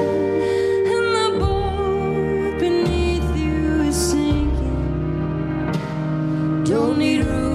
and 0.94 1.14
the 1.14 1.30
boat 1.38 2.58
beneath 2.58 3.36
you 3.36 3.82
is 3.82 3.96
sinking. 4.10 5.04
Don't 6.64 6.98
need 6.98 7.24
room 7.24 7.49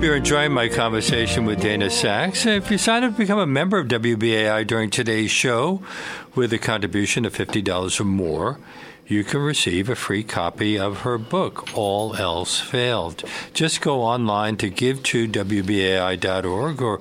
hope 0.00 0.06
you're 0.06 0.16
enjoying 0.16 0.50
my 0.50 0.66
conversation 0.66 1.44
with 1.44 1.60
Dana 1.60 1.90
Sachs. 1.90 2.46
If 2.46 2.70
you 2.70 2.78
sign 2.78 3.04
up 3.04 3.12
to 3.12 3.18
become 3.18 3.38
a 3.38 3.44
member 3.44 3.78
of 3.78 3.86
WBAI 3.88 4.66
during 4.66 4.88
today's 4.88 5.30
show 5.30 5.82
with 6.34 6.54
a 6.54 6.58
contribution 6.58 7.26
of 7.26 7.34
$50 7.34 8.00
or 8.00 8.04
more, 8.04 8.58
you 9.06 9.24
can 9.24 9.40
receive 9.40 9.90
a 9.90 9.94
free 9.94 10.22
copy 10.22 10.78
of 10.78 11.00
her 11.00 11.18
book, 11.18 11.76
All 11.76 12.16
Else 12.16 12.60
Failed. 12.60 13.24
Just 13.52 13.82
go 13.82 14.00
online 14.00 14.56
to 14.56 14.70
give2wbai.org 14.70 16.80
or 16.80 16.98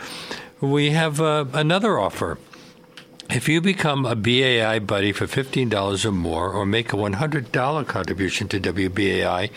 we 0.61 0.91
have 0.91 1.21
uh, 1.21 1.45
another 1.53 2.01
offer. 2.01 2.39
If 3.29 3.49
you 3.49 3.61
become 3.61 4.07
a 4.07 4.15
BAI 4.15 4.79
buddy 4.79 5.11
for 5.11 5.27
$15 5.27 6.05
or 6.05 6.13
more 6.13 6.49
or 6.49 6.65
make 6.65 6.93
a 6.93 6.97
$100 6.97 7.87
contribution 7.87 8.47
to 8.49 8.61
WBAI, 8.61 9.51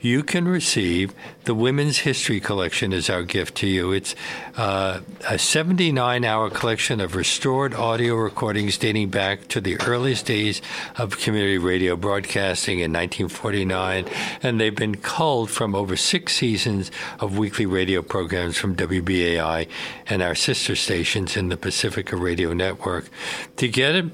you 0.00 0.22
can 0.22 0.46
receive 0.46 1.14
the 1.44 1.54
Women's 1.54 1.98
History 1.98 2.40
Collection 2.40 2.92
as 2.92 3.08
our 3.08 3.22
gift 3.22 3.54
to 3.56 3.66
you. 3.66 3.92
It's 3.92 4.14
uh, 4.56 5.00
a 5.28 5.38
79 5.38 6.24
hour 6.24 6.50
collection 6.50 7.00
of 7.00 7.14
restored 7.14 7.74
audio 7.74 8.14
recordings 8.14 8.78
dating 8.78 9.10
back 9.10 9.48
to 9.48 9.60
the 9.60 9.80
earliest 9.80 10.26
days 10.26 10.60
of 10.96 11.18
community 11.18 11.58
radio 11.58 11.96
broadcasting 11.96 12.78
in 12.78 12.92
1949, 12.92 14.06
and 14.42 14.60
they've 14.60 14.74
been 14.74 14.96
culled 14.96 15.50
from 15.50 15.74
over 15.74 15.96
six 15.96 16.36
seasons 16.36 16.90
of 17.20 17.38
weekly 17.38 17.66
radio 17.66 18.02
programs 18.02 18.56
from 18.56 18.76
WBAI 18.76 19.68
and 20.08 20.22
our 20.22 20.34
sister 20.34 20.76
stations 20.76 21.36
in 21.36 21.48
the 21.48 21.56
Pacifica 21.56 22.16
Radio 22.16 22.52
Network. 22.52 23.08
To 23.56 23.68
get 23.68 23.94
it, 23.94 24.06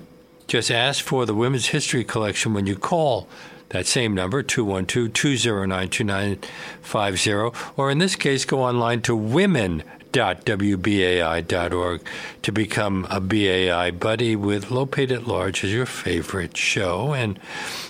just 0.46 0.70
ask 0.70 1.04
for 1.04 1.24
the 1.24 1.34
Women's 1.34 1.66
History 1.66 2.04
Collection 2.04 2.52
when 2.52 2.66
you 2.66 2.76
call 2.76 3.28
that 3.72 3.86
same 3.86 4.14
number, 4.14 4.42
212 4.42 5.12
209 5.12 5.88
2950, 5.88 7.72
or 7.76 7.90
in 7.90 7.98
this 7.98 8.16
case, 8.16 8.44
go 8.44 8.62
online 8.62 9.02
to 9.02 9.16
women 9.16 9.82
www.wbai.org 10.12 12.02
to 12.42 12.52
become 12.52 13.06
a 13.08 13.18
BAI 13.18 13.90
buddy 13.92 14.36
with 14.36 14.66
Lopate 14.66 15.10
at 15.10 15.26
Large 15.26 15.64
as 15.64 15.72
your 15.72 15.86
favorite 15.86 16.56
show. 16.56 17.14
And 17.14 17.40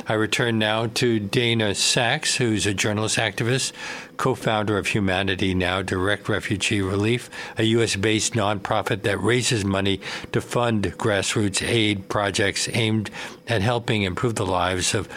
I 0.06 0.14
return 0.14 0.58
now 0.58 0.86
to 0.86 1.18
Dana 1.18 1.74
Sachs, 1.74 2.36
who's 2.36 2.64
a 2.64 2.74
journalist 2.74 3.18
activist, 3.18 3.72
co 4.16 4.36
founder 4.36 4.78
of 4.78 4.86
Humanity 4.88 5.52
Now 5.52 5.82
Direct 5.82 6.28
Refugee 6.28 6.80
Relief, 6.80 7.28
a 7.58 7.64
U.S. 7.64 7.96
based 7.96 8.34
nonprofit 8.34 9.02
that 9.02 9.20
raises 9.20 9.64
money 9.64 10.00
to 10.30 10.40
fund 10.40 10.84
grassroots 10.98 11.66
aid 11.66 12.08
projects 12.08 12.68
aimed 12.72 13.10
at 13.48 13.62
helping 13.62 14.02
improve 14.02 14.36
the 14.36 14.46
lives 14.46 14.94
of 14.94 15.08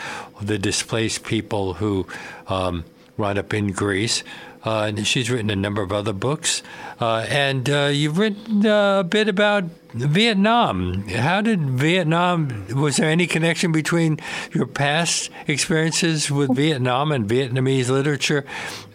the 0.41 0.57
displaced 0.57 1.23
people 1.23 1.75
who 1.75 2.07
um, 2.47 2.83
wound 3.17 3.37
up 3.37 3.53
in 3.53 3.71
Greece. 3.71 4.23
Uh, 4.65 4.85
and 4.87 5.05
she's 5.05 5.29
written 5.29 5.51
a 5.51 5.55
number 5.55 5.83
of 5.83 5.91
other 5.91 6.11
books. 6.11 6.63
Uh, 6.99 7.25
and 7.29 7.69
uh, 7.69 7.89
you've 7.93 8.17
written 8.17 8.65
uh, 8.65 9.01
a 9.01 9.03
bit 9.03 9.27
about 9.27 9.65
Vietnam. 9.93 11.07
How 11.07 11.41
did 11.41 11.61
Vietnam, 11.61 12.65
was 12.73 12.97
there 12.97 13.09
any 13.09 13.27
connection 13.27 13.71
between 13.71 14.19
your 14.53 14.65
past 14.65 15.29
experiences 15.47 16.31
with 16.31 16.55
Vietnam 16.55 17.11
and 17.11 17.29
Vietnamese 17.29 17.89
literature 17.89 18.43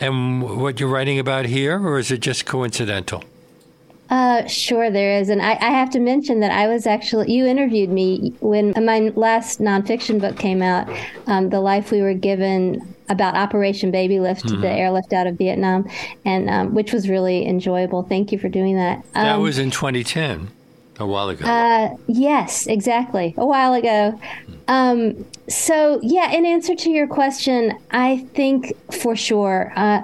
and 0.00 0.42
what 0.60 0.80
you're 0.80 0.88
writing 0.88 1.20
about 1.20 1.46
here, 1.46 1.78
or 1.78 2.00
is 2.00 2.10
it 2.10 2.18
just 2.18 2.46
coincidental? 2.46 3.22
Uh, 4.10 4.44
sure, 4.46 4.90
there 4.90 5.20
is. 5.20 5.28
And 5.28 5.40
I, 5.40 5.52
I, 5.52 5.70
have 5.70 5.88
to 5.90 6.00
mention 6.00 6.40
that 6.40 6.50
I 6.50 6.66
was 6.66 6.84
actually, 6.84 7.32
you 7.32 7.46
interviewed 7.46 7.90
me 7.90 8.34
when 8.40 8.74
my 8.84 9.12
last 9.14 9.60
nonfiction 9.60 10.20
book 10.20 10.36
came 10.36 10.62
out, 10.62 10.88
um, 11.28 11.50
The 11.50 11.60
Life 11.60 11.92
We 11.92 12.02
Were 12.02 12.14
Given 12.14 12.94
about 13.08 13.36
Operation 13.36 13.92
Babylift, 13.92 14.42
mm-hmm. 14.42 14.62
the 14.62 14.68
airlift 14.68 15.12
out 15.12 15.28
of 15.28 15.38
Vietnam, 15.38 15.88
and 16.24 16.50
um, 16.50 16.74
which 16.74 16.92
was 16.92 17.08
really 17.08 17.46
enjoyable. 17.46 18.02
Thank 18.02 18.32
you 18.32 18.38
for 18.38 18.48
doing 18.48 18.76
that. 18.76 18.98
Um, 19.14 19.24
that 19.24 19.38
was 19.38 19.58
in 19.58 19.70
2010. 19.70 20.50
A 20.98 21.06
while 21.06 21.30
ago. 21.30 21.46
Uh, 21.46 21.96
yes, 22.08 22.66
exactly. 22.66 23.34
A 23.38 23.46
while 23.46 23.72
ago. 23.72 24.20
Um, 24.68 25.24
so, 25.48 25.98
yeah, 26.02 26.30
in 26.30 26.44
answer 26.44 26.74
to 26.74 26.90
your 26.90 27.06
question, 27.06 27.78
I 27.90 28.18
think 28.34 28.74
for 28.92 29.16
sure 29.16 29.72
uh, 29.76 30.02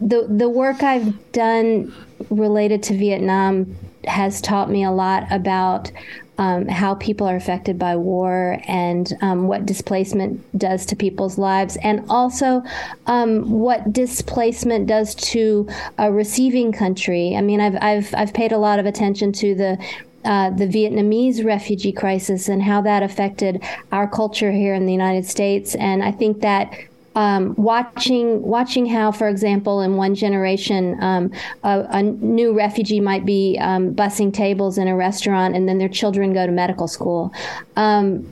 the 0.00 0.26
the 0.28 0.50
work 0.50 0.82
I've 0.82 1.32
done 1.32 1.94
related 2.30 2.82
to 2.84 2.96
Vietnam 2.96 3.76
has 4.06 4.40
taught 4.40 4.70
me 4.70 4.84
a 4.84 4.90
lot 4.90 5.26
about 5.30 5.90
um, 6.36 6.66
how 6.66 6.94
people 6.96 7.28
are 7.28 7.36
affected 7.36 7.78
by 7.78 7.94
war 7.94 8.58
and 8.66 9.12
um, 9.20 9.46
what 9.46 9.66
displacement 9.66 10.40
does 10.58 10.84
to 10.86 10.96
people's 10.96 11.38
lives, 11.38 11.76
and 11.82 12.04
also 12.08 12.62
um, 13.06 13.48
what 13.50 13.92
displacement 13.92 14.86
does 14.88 15.14
to 15.14 15.68
a 15.98 16.10
receiving 16.12 16.72
country. 16.72 17.36
I 17.36 17.40
mean, 17.40 17.60
I've 17.60 17.76
I've 17.80 18.14
I've 18.14 18.34
paid 18.34 18.52
a 18.52 18.58
lot 18.58 18.78
of 18.78 18.86
attention 18.86 19.32
to 19.32 19.54
the 19.54 19.86
uh, 20.24 20.50
the 20.50 20.66
Vietnamese 20.66 21.44
refugee 21.44 21.92
crisis 21.92 22.48
and 22.48 22.62
how 22.62 22.80
that 22.80 23.02
affected 23.02 23.62
our 23.92 24.08
culture 24.08 24.50
here 24.50 24.74
in 24.74 24.86
the 24.86 24.92
United 24.92 25.26
States. 25.26 25.74
And 25.76 26.02
I 26.02 26.10
think 26.10 26.40
that 26.40 26.72
um, 27.14 27.54
watching 27.56 28.42
watching 28.42 28.86
how, 28.86 29.12
for 29.12 29.28
example, 29.28 29.80
in 29.80 29.96
one 29.96 30.14
generation, 30.14 31.00
um, 31.02 31.32
a, 31.62 31.86
a, 31.90 32.02
new 32.02 32.52
refugee 32.52 33.00
might 33.00 33.24
be 33.24 33.56
um, 33.60 33.94
bussing 33.94 34.32
tables 34.32 34.78
in 34.78 34.88
a 34.88 34.96
restaurant, 34.96 35.54
and 35.54 35.68
then 35.68 35.78
their 35.78 35.88
children 35.88 36.32
go 36.32 36.44
to 36.46 36.52
medical 36.52 36.88
school. 36.88 37.32
Um, 37.76 38.28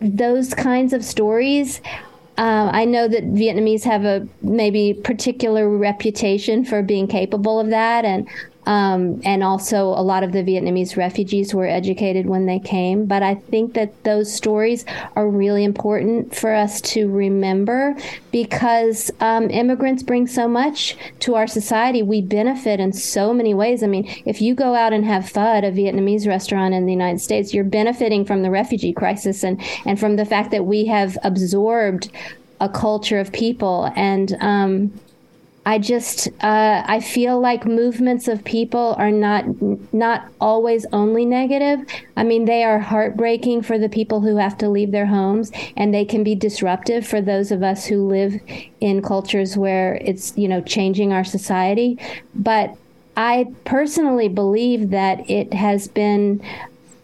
those 0.00 0.54
kinds 0.54 0.92
of 0.92 1.04
stories. 1.04 1.80
Uh, 2.38 2.70
I 2.72 2.86
know 2.86 3.08
that 3.08 3.24
Vietnamese 3.24 3.84
have 3.84 4.06
a 4.06 4.26
maybe 4.40 4.94
particular 4.94 5.68
reputation 5.68 6.64
for 6.64 6.82
being 6.82 7.06
capable 7.06 7.60
of 7.60 7.68
that, 7.68 8.06
and 8.06 8.26
um, 8.64 9.20
and 9.24 9.42
also, 9.42 9.88
a 9.88 10.02
lot 10.02 10.22
of 10.22 10.30
the 10.30 10.42
Vietnamese 10.42 10.96
refugees 10.96 11.52
were 11.52 11.66
educated 11.66 12.26
when 12.26 12.46
they 12.46 12.60
came. 12.60 13.06
But 13.06 13.22
I 13.22 13.34
think 13.34 13.74
that 13.74 14.04
those 14.04 14.32
stories 14.32 14.84
are 15.16 15.28
really 15.28 15.64
important 15.64 16.34
for 16.34 16.54
us 16.54 16.80
to 16.82 17.08
remember 17.08 17.96
because 18.30 19.10
um, 19.20 19.50
immigrants 19.50 20.04
bring 20.04 20.28
so 20.28 20.46
much 20.46 20.96
to 21.20 21.34
our 21.34 21.48
society. 21.48 22.02
We 22.02 22.22
benefit 22.22 22.78
in 22.78 22.92
so 22.92 23.34
many 23.34 23.52
ways. 23.52 23.82
I 23.82 23.88
mean, 23.88 24.08
if 24.26 24.40
you 24.40 24.54
go 24.54 24.76
out 24.76 24.92
and 24.92 25.04
have 25.04 25.28
pho 25.28 25.40
at 25.40 25.64
a 25.64 25.72
Vietnamese 25.72 26.28
restaurant 26.28 26.72
in 26.72 26.86
the 26.86 26.92
United 26.92 27.20
States, 27.20 27.52
you're 27.52 27.64
benefiting 27.64 28.24
from 28.24 28.42
the 28.42 28.50
refugee 28.50 28.92
crisis 28.92 29.42
and, 29.42 29.60
and 29.84 29.98
from 29.98 30.14
the 30.14 30.24
fact 30.24 30.52
that 30.52 30.66
we 30.66 30.86
have 30.86 31.18
absorbed 31.24 32.10
a 32.60 32.68
culture 32.68 33.18
of 33.18 33.32
people. 33.32 33.90
And, 33.96 34.36
um, 34.40 34.92
I 35.64 35.78
just 35.78 36.26
uh, 36.42 36.82
I 36.86 36.98
feel 37.00 37.40
like 37.40 37.64
movements 37.64 38.26
of 38.26 38.42
people 38.42 38.96
are 38.98 39.12
not 39.12 39.44
not 39.92 40.28
always 40.40 40.84
only 40.92 41.24
negative. 41.24 41.86
I 42.16 42.24
mean, 42.24 42.46
they 42.46 42.64
are 42.64 42.80
heartbreaking 42.80 43.62
for 43.62 43.78
the 43.78 43.88
people 43.88 44.20
who 44.20 44.36
have 44.36 44.58
to 44.58 44.68
leave 44.68 44.90
their 44.90 45.06
homes, 45.06 45.52
and 45.76 45.94
they 45.94 46.04
can 46.04 46.24
be 46.24 46.34
disruptive 46.34 47.06
for 47.06 47.20
those 47.20 47.52
of 47.52 47.62
us 47.62 47.86
who 47.86 48.08
live 48.08 48.34
in 48.80 49.02
cultures 49.02 49.56
where 49.56 49.94
it's 49.94 50.36
you 50.36 50.48
know 50.48 50.60
changing 50.62 51.12
our 51.12 51.24
society. 51.24 51.96
But 52.34 52.76
I 53.16 53.46
personally 53.64 54.28
believe 54.28 54.90
that 54.90 55.30
it 55.30 55.54
has 55.54 55.86
been 55.86 56.42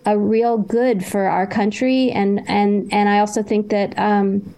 a 0.05 0.19
real 0.19 0.59
good 0.59 1.05
for 1.05 1.29
our 1.29 1.47
country, 1.47 2.11
and 2.11 2.43
and 2.49 2.93
and 2.93 3.09
I 3.09 3.21
also 3.21 3.43
think 3.43 3.71
that. 3.71 3.97
Um, 3.97 4.55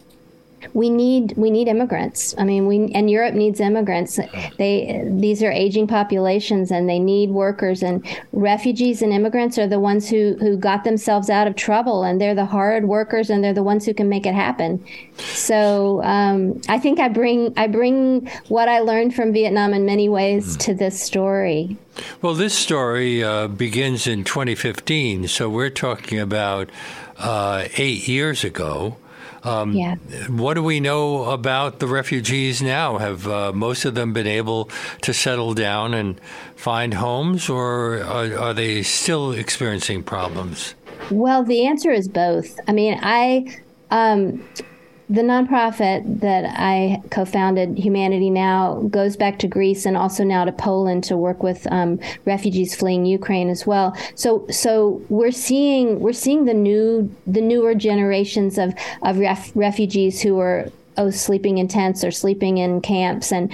we 0.75 0.91
need 0.91 1.35
we 1.37 1.51
need 1.51 1.68
immigrants. 1.68 2.35
I 2.39 2.45
mean, 2.45 2.66
we 2.66 2.93
and 2.93 3.11
Europe 3.11 3.35
needs 3.35 3.61
immigrants. 3.61 4.18
They 4.59 5.03
these 5.07 5.43
are 5.43 5.51
aging 5.51 5.87
populations, 5.87 6.71
and 6.71 6.89
they 6.89 6.99
need 6.99 7.31
workers. 7.31 7.83
And 7.83 8.07
refugees 8.33 9.03
and 9.03 9.12
immigrants 9.12 9.59
are 9.59 9.66
the 9.66 9.81
ones 9.81 10.09
who 10.09 10.37
who 10.41 10.57
got 10.57 10.85
themselves 10.85 11.31
out 11.31 11.47
of 11.47 11.57
trouble, 11.57 12.05
and 12.05 12.21
they're 12.21 12.35
the 12.35 12.47
hard 12.47 12.87
workers, 12.87 13.31
and 13.31 13.43
they're 13.43 13.55
the 13.55 13.62
ones 13.62 13.87
who 13.87 13.95
can 13.95 14.09
make 14.09 14.27
it 14.27 14.35
happen. 14.35 14.85
So 15.18 16.03
um, 16.05 16.61
I 16.68 16.79
think 16.79 17.01
I 17.01 17.09
bring 17.09 17.53
I 17.57 17.66
bring 17.66 18.29
what 18.49 18.68
I 18.68 18.81
learned 18.81 19.14
from 19.14 19.33
Vietnam 19.33 19.75
in 19.75 19.85
many 19.85 20.09
ways 20.09 20.57
mm. 20.57 20.61
to 20.61 20.75
this 20.75 21.01
story. 21.01 21.77
Well, 22.23 22.35
this 22.35 22.55
story 22.55 23.23
uh, 23.23 23.49
begins 23.49 24.07
in 24.07 24.25
2015, 24.25 25.29
so 25.29 25.51
we're 25.51 25.71
talking 25.71 26.18
about 26.18 26.71
uh, 27.18 27.66
eight 27.77 28.09
years 28.09 28.45
ago. 28.45 28.97
Um, 29.43 29.72
yeah. 29.72 29.97
What 30.28 30.55
do 30.55 30.62
we 30.62 30.80
know 30.80 31.30
about 31.30 31.78
the 31.78 31.86
refugees 31.86 32.61
now? 32.61 32.99
Have 32.99 33.26
uh, 33.26 33.53
most 33.53 33.84
of 33.84 33.95
them 33.95 34.12
been 34.12 34.26
able 34.26 34.70
to 35.03 35.14
settle 35.14 35.55
down 35.55 35.95
and 35.95 36.20
find 36.57 36.95
homes, 36.95 37.49
or 37.49 38.03
are, 38.03 38.36
are 38.38 38.55
they 38.55 38.82
still 38.82 39.32
experiencing 39.32 40.03
problems? 40.03 40.74
Well, 41.11 41.43
the 41.43 41.66
answer 41.66 41.91
is 41.91 42.09
both. 42.09 42.59
I 42.68 42.72
mean, 42.72 42.99
I 43.03 43.57
um, 43.91 44.45
the 45.11 45.23
nonprofit 45.23 46.21
that 46.21 46.45
I 46.57 47.03
co-founded, 47.11 47.77
Humanity 47.77 48.31
Now, 48.31 48.81
goes 48.91 49.17
back 49.17 49.41
to 49.41 49.49
Greece 49.49 49.85
and 49.85 49.97
also 49.97 50.23
now 50.23 50.45
to 50.45 50.53
Poland 50.53 51.03
to 51.05 51.17
work 51.17 51.43
with 51.43 51.67
um, 51.73 51.99
refugees 52.27 52.77
fleeing 52.77 53.05
Ukraine 53.05 53.49
as 53.49 53.67
well. 53.67 53.97
So, 54.15 54.47
so 54.51 55.03
we're 55.09 55.33
seeing 55.33 55.99
we're 55.99 56.13
seeing 56.13 56.45
the 56.45 56.55
new 56.55 57.13
the 57.27 57.41
newer 57.41 57.75
generations 57.75 58.57
of 58.57 58.73
of 59.03 59.19
ref, 59.19 59.51
refugees 59.57 60.23
who 60.23 60.39
are 60.39 60.71
oh 60.97 61.11
sleeping 61.11 61.59
in 61.59 61.67
tents 61.67 62.05
or 62.05 62.13
sleeping 62.13 62.59
in 62.59 62.81
camps 62.81 63.33
and 63.33 63.53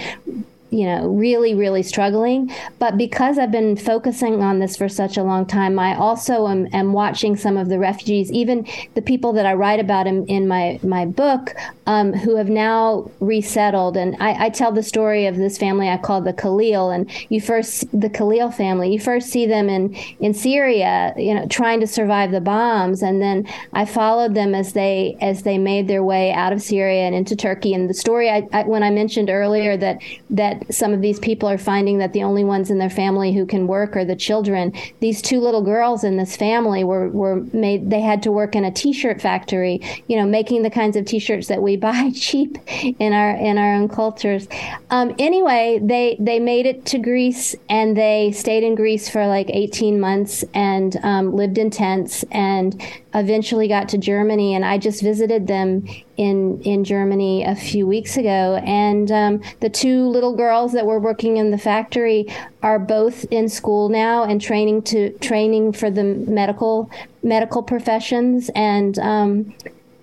you 0.77 0.85
know, 0.85 1.07
really, 1.07 1.55
really 1.55 1.81
struggling. 1.81 2.53
But 2.77 2.99
because 2.99 3.39
I've 3.39 3.51
been 3.51 3.75
focusing 3.75 4.43
on 4.43 4.59
this 4.59 4.77
for 4.77 4.87
such 4.87 5.17
a 5.17 5.23
long 5.23 5.47
time, 5.47 5.79
I 5.79 5.95
also 5.95 6.47
am, 6.47 6.67
am 6.71 6.93
watching 6.93 7.35
some 7.35 7.57
of 7.57 7.67
the 7.67 7.79
refugees, 7.79 8.31
even 8.31 8.67
the 8.93 9.01
people 9.01 9.33
that 9.33 9.47
I 9.47 9.53
write 9.53 9.79
about 9.79 10.05
in, 10.05 10.27
in 10.27 10.47
my, 10.47 10.79
my 10.83 11.03
book, 11.05 11.55
um, 11.87 12.13
who 12.13 12.35
have 12.35 12.49
now 12.49 13.09
resettled. 13.19 13.97
And 13.97 14.15
I, 14.19 14.45
I, 14.45 14.49
tell 14.49 14.71
the 14.71 14.83
story 14.83 15.25
of 15.25 15.37
this 15.37 15.57
family 15.57 15.89
I 15.89 15.97
call 15.97 16.21
the 16.21 16.33
Khalil. 16.33 16.91
And 16.91 17.09
you 17.29 17.41
first, 17.41 17.85
the 17.99 18.09
Khalil 18.09 18.51
family, 18.51 18.93
you 18.93 18.99
first 18.99 19.29
see 19.29 19.47
them 19.47 19.69
in, 19.69 19.95
in 20.19 20.35
Syria, 20.35 21.15
you 21.17 21.33
know, 21.33 21.47
trying 21.47 21.79
to 21.79 21.87
survive 21.87 22.29
the 22.31 22.41
bombs. 22.41 23.01
And 23.01 23.19
then 23.19 23.47
I 23.73 23.85
followed 23.85 24.35
them 24.35 24.53
as 24.53 24.73
they, 24.73 25.17
as 25.21 25.41
they 25.41 25.57
made 25.57 25.87
their 25.87 26.03
way 26.03 26.33
out 26.33 26.53
of 26.53 26.61
Syria 26.61 27.03
and 27.03 27.15
into 27.15 27.35
Turkey. 27.35 27.73
And 27.73 27.89
the 27.89 27.95
story 27.95 28.29
I, 28.29 28.47
I 28.53 28.63
when 28.63 28.83
I 28.83 28.91
mentioned 28.91 29.31
earlier 29.31 29.75
that, 29.77 29.99
that 30.29 30.66
some 30.69 30.93
of 30.93 31.01
these 31.01 31.19
people 31.19 31.49
are 31.49 31.57
finding 31.57 31.97
that 31.99 32.13
the 32.13 32.23
only 32.23 32.43
ones 32.43 32.69
in 32.69 32.77
their 32.77 32.89
family 32.89 33.33
who 33.33 33.45
can 33.45 33.67
work 33.67 33.95
are 33.95 34.05
the 34.05 34.15
children. 34.15 34.73
These 34.99 35.21
two 35.21 35.39
little 35.39 35.61
girls 35.61 36.03
in 36.03 36.17
this 36.17 36.35
family 36.35 36.83
were, 36.83 37.09
were 37.09 37.37
made, 37.53 37.89
they 37.89 38.01
had 38.01 38.23
to 38.23 38.31
work 38.31 38.55
in 38.55 38.65
a 38.65 38.71
t-shirt 38.71 39.21
factory, 39.21 39.81
you 40.07 40.17
know, 40.17 40.25
making 40.25 40.63
the 40.63 40.69
kinds 40.69 40.95
of 40.95 41.05
t-shirts 41.05 41.47
that 41.47 41.61
we 41.61 41.77
buy 41.87 42.11
cheap 42.15 42.57
in 42.99 43.13
our, 43.13 43.31
in 43.37 43.57
our 43.57 43.75
own 43.75 43.89
cultures. 43.89 44.47
Um, 44.89 45.15
anyway, 45.19 45.79
they, 45.81 46.17
they 46.19 46.39
made 46.39 46.65
it 46.65 46.85
to 46.87 46.99
Greece 46.99 47.55
and 47.69 47.95
they 47.95 48.31
stayed 48.31 48.63
in 48.63 48.75
Greece 48.75 49.09
for 49.09 49.27
like 49.27 49.49
18 49.49 49.99
months 49.99 50.43
and 50.53 50.97
um, 51.03 51.35
lived 51.35 51.57
in 51.57 51.69
tents 51.69 52.23
and 52.31 52.81
eventually 53.17 53.67
got 53.67 53.89
to 53.89 53.97
Germany, 53.97 54.53
and 54.53 54.63
I 54.63 54.77
just 54.77 55.01
visited 55.01 55.47
them 55.47 55.85
in 56.17 56.61
in 56.61 56.83
Germany 56.83 57.43
a 57.43 57.55
few 57.55 57.87
weeks 57.87 58.17
ago. 58.17 58.61
And 58.65 59.11
um, 59.11 59.41
the 59.59 59.69
two 59.69 60.07
little 60.07 60.35
girls 60.35 60.46
that 60.73 60.85
were 60.85 60.99
working 60.99 61.37
in 61.37 61.51
the 61.51 61.57
factory 61.57 62.27
are 62.63 62.79
both 62.79 63.25
in 63.31 63.49
school 63.49 63.89
now 63.89 64.23
and 64.23 64.41
training 64.41 64.81
to 64.83 65.11
training 65.19 65.73
for 65.73 65.89
the 65.89 66.03
medical 66.03 66.89
medical 67.23 67.61
professions. 67.63 68.49
And 68.55 68.97
um, 68.99 69.53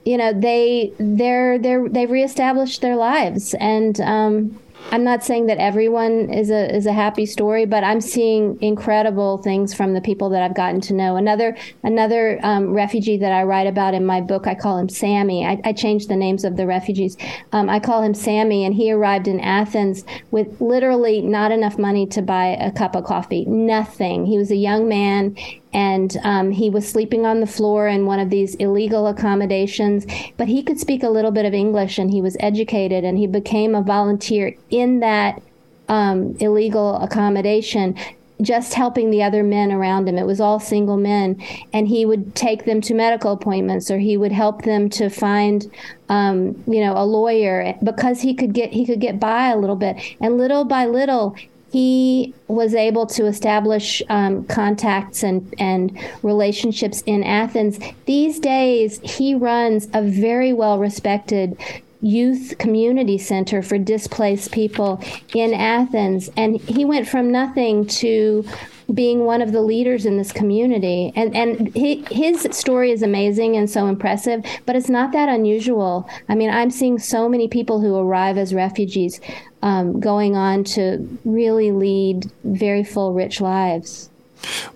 you 0.04 0.16
know 0.16 0.32
they 0.32 0.92
they're 0.98 1.58
they're 1.58 1.88
they've 1.88 2.10
reestablished 2.10 2.80
their 2.80 2.96
lives 2.96 3.54
and. 3.54 4.00
Um, 4.00 4.58
I'm 4.90 5.02
not 5.02 5.24
saying 5.24 5.46
that 5.46 5.58
everyone 5.58 6.32
is 6.32 6.50
a 6.50 6.74
is 6.74 6.86
a 6.86 6.92
happy 6.92 7.26
story, 7.26 7.64
but 7.64 7.82
I'm 7.82 8.00
seeing 8.00 8.60
incredible 8.60 9.38
things 9.38 9.74
from 9.74 9.94
the 9.94 10.00
people 10.00 10.30
that 10.30 10.42
I've 10.42 10.54
gotten 10.54 10.80
to 10.82 10.94
know. 10.94 11.16
Another 11.16 11.56
another 11.82 12.38
um, 12.42 12.72
refugee 12.72 13.16
that 13.18 13.32
I 13.32 13.42
write 13.42 13.66
about 13.66 13.94
in 13.94 14.06
my 14.06 14.20
book, 14.20 14.46
I 14.46 14.54
call 14.54 14.78
him 14.78 14.88
Sammy. 14.88 15.44
I, 15.44 15.60
I 15.64 15.72
changed 15.72 16.08
the 16.08 16.16
names 16.16 16.44
of 16.44 16.56
the 16.56 16.66
refugees. 16.66 17.16
Um, 17.52 17.68
I 17.68 17.80
call 17.80 18.02
him 18.02 18.14
Sammy, 18.14 18.64
and 18.64 18.74
he 18.74 18.92
arrived 18.92 19.26
in 19.26 19.40
Athens 19.40 20.04
with 20.30 20.60
literally 20.60 21.20
not 21.20 21.50
enough 21.50 21.78
money 21.78 22.06
to 22.08 22.22
buy 22.22 22.56
a 22.60 22.70
cup 22.70 22.94
of 22.94 23.04
coffee. 23.04 23.44
Nothing. 23.46 24.26
He 24.26 24.38
was 24.38 24.50
a 24.50 24.56
young 24.56 24.88
man 24.88 25.36
and 25.74 26.16
um, 26.22 26.52
he 26.52 26.70
was 26.70 26.88
sleeping 26.88 27.26
on 27.26 27.40
the 27.40 27.46
floor 27.46 27.88
in 27.88 28.06
one 28.06 28.20
of 28.20 28.30
these 28.30 28.54
illegal 28.54 29.08
accommodations. 29.08 30.06
But 30.36 30.48
he 30.48 30.62
could 30.62 30.78
speak 30.78 31.02
a 31.02 31.10
little 31.10 31.32
bit 31.32 31.44
of 31.44 31.52
English, 31.52 31.98
and 31.98 32.10
he 32.10 32.22
was 32.22 32.36
educated, 32.40 33.04
and 33.04 33.18
he 33.18 33.26
became 33.26 33.74
a 33.74 33.82
volunteer 33.82 34.54
in 34.70 35.00
that 35.00 35.42
um, 35.88 36.36
illegal 36.40 36.96
accommodation 37.02 37.96
just 38.42 38.74
helping 38.74 39.10
the 39.10 39.22
other 39.22 39.42
men 39.42 39.70
around 39.70 40.08
him. 40.08 40.18
It 40.18 40.26
was 40.26 40.40
all 40.40 40.58
single 40.58 40.96
men, 40.96 41.40
and 41.72 41.88
he 41.88 42.04
would 42.04 42.34
take 42.34 42.64
them 42.64 42.80
to 42.82 42.94
medical 42.94 43.32
appointments, 43.32 43.90
or 43.90 43.98
he 43.98 44.16
would 44.16 44.32
help 44.32 44.62
them 44.62 44.88
to 44.90 45.08
find, 45.08 45.70
um, 46.08 46.62
you 46.66 46.80
know, 46.80 46.94
a 46.96 47.04
lawyer 47.04 47.74
because 47.82 48.20
he 48.20 48.34
could 48.34 48.52
get 48.52 48.72
he 48.72 48.86
could 48.86 49.00
get 49.00 49.20
by 49.20 49.48
a 49.48 49.56
little 49.56 49.76
bit, 49.76 49.96
and 50.20 50.36
little 50.36 50.64
by 50.64 50.84
little 50.86 51.36
he 51.74 52.32
was 52.46 52.72
able 52.72 53.04
to 53.04 53.26
establish 53.26 54.00
um, 54.08 54.44
contacts 54.44 55.24
and, 55.24 55.52
and 55.58 55.98
relationships 56.22 57.02
in 57.04 57.24
Athens. 57.24 57.80
These 58.06 58.38
days, 58.38 59.00
he 59.02 59.34
runs 59.34 59.88
a 59.92 60.00
very 60.00 60.52
well 60.52 60.78
respected 60.78 61.56
youth 62.00 62.54
community 62.58 63.18
center 63.18 63.60
for 63.60 63.76
displaced 63.76 64.52
people 64.52 65.02
in 65.34 65.52
Athens. 65.52 66.30
And 66.36 66.60
he 66.60 66.84
went 66.84 67.08
from 67.08 67.32
nothing 67.32 67.86
to 67.86 68.44
being 68.92 69.24
one 69.24 69.42
of 69.42 69.50
the 69.50 69.62
leaders 69.62 70.06
in 70.06 70.16
this 70.16 70.30
community. 70.30 71.12
And 71.16 71.34
and 71.34 71.74
he, 71.74 72.04
his 72.10 72.46
story 72.52 72.92
is 72.92 73.02
amazing 73.02 73.56
and 73.56 73.68
so 73.68 73.86
impressive, 73.86 74.44
but 74.66 74.76
it's 74.76 74.90
not 74.90 75.12
that 75.12 75.28
unusual. 75.28 76.08
I 76.28 76.36
mean, 76.36 76.50
I'm 76.50 76.70
seeing 76.70 77.00
so 77.00 77.28
many 77.28 77.48
people 77.48 77.80
who 77.80 77.96
arrive 77.96 78.38
as 78.38 78.54
refugees 78.54 79.20
um, 79.64 79.98
going 79.98 80.36
on 80.36 80.62
to 80.62 81.18
really 81.24 81.72
lead 81.72 82.30
very 82.44 82.84
full, 82.84 83.14
rich 83.14 83.40
lives. 83.40 84.10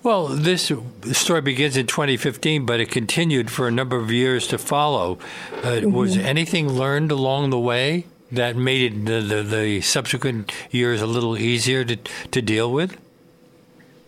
Well, 0.01 0.27
this 0.27 0.71
story 1.11 1.41
begins 1.41 1.77
in 1.77 1.85
2015, 1.85 2.65
but 2.65 2.79
it 2.79 2.89
continued 2.89 3.51
for 3.51 3.67
a 3.67 3.71
number 3.71 3.97
of 3.97 4.11
years 4.11 4.47
to 4.47 4.57
follow. 4.57 5.19
Uh, 5.57 5.61
mm-hmm. 5.61 5.91
Was 5.91 6.17
anything 6.17 6.69
learned 6.69 7.11
along 7.11 7.51
the 7.51 7.59
way 7.59 8.07
that 8.31 8.55
made 8.55 8.91
it 8.91 9.05
the, 9.05 9.21
the, 9.21 9.43
the 9.43 9.81
subsequent 9.81 10.51
years 10.71 11.03
a 11.03 11.07
little 11.07 11.37
easier 11.37 11.85
to, 11.85 11.95
to 12.31 12.41
deal 12.41 12.71
with? 12.71 12.97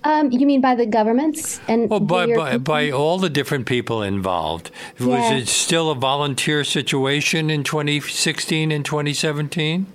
Um, 0.03 0.31
you 0.31 0.47
mean 0.47 0.61
by 0.61 0.73
the 0.73 0.87
governments 0.87 1.61
and 1.67 1.87
well, 1.91 1.99
by, 1.99 2.25
by, 2.25 2.57
by, 2.57 2.89
all 2.89 3.19
the 3.19 3.29
different 3.29 3.67
people 3.67 4.01
involved? 4.01 4.71
Yeah. 4.97 5.05
Was 5.05 5.43
it 5.43 5.47
still 5.47 5.91
a 5.91 5.95
volunteer 5.95 6.63
situation 6.63 7.51
in 7.51 7.63
2016 7.63 8.71
and 8.71 8.83
2017? 8.83 9.85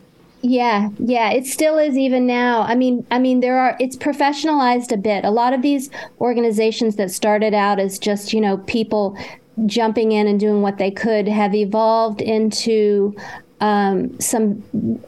Yeah, 0.42 0.90
yeah, 0.98 1.30
it 1.30 1.46
still 1.46 1.78
is 1.78 1.96
even 1.96 2.26
now. 2.26 2.62
I 2.62 2.74
mean, 2.74 3.06
I 3.10 3.18
mean 3.18 3.40
there 3.40 3.58
are 3.58 3.76
it's 3.80 3.96
professionalized 3.96 4.92
a 4.92 4.96
bit. 4.96 5.24
A 5.24 5.30
lot 5.30 5.52
of 5.52 5.62
these 5.62 5.90
organizations 6.20 6.96
that 6.96 7.10
started 7.10 7.54
out 7.54 7.78
as 7.80 7.98
just, 7.98 8.32
you 8.32 8.40
know, 8.40 8.58
people 8.58 9.16
jumping 9.64 10.12
in 10.12 10.26
and 10.26 10.38
doing 10.38 10.62
what 10.62 10.78
they 10.78 10.90
could 10.90 11.26
have 11.26 11.54
evolved 11.54 12.20
into 12.20 13.16
um, 13.60 14.20
some 14.20 14.62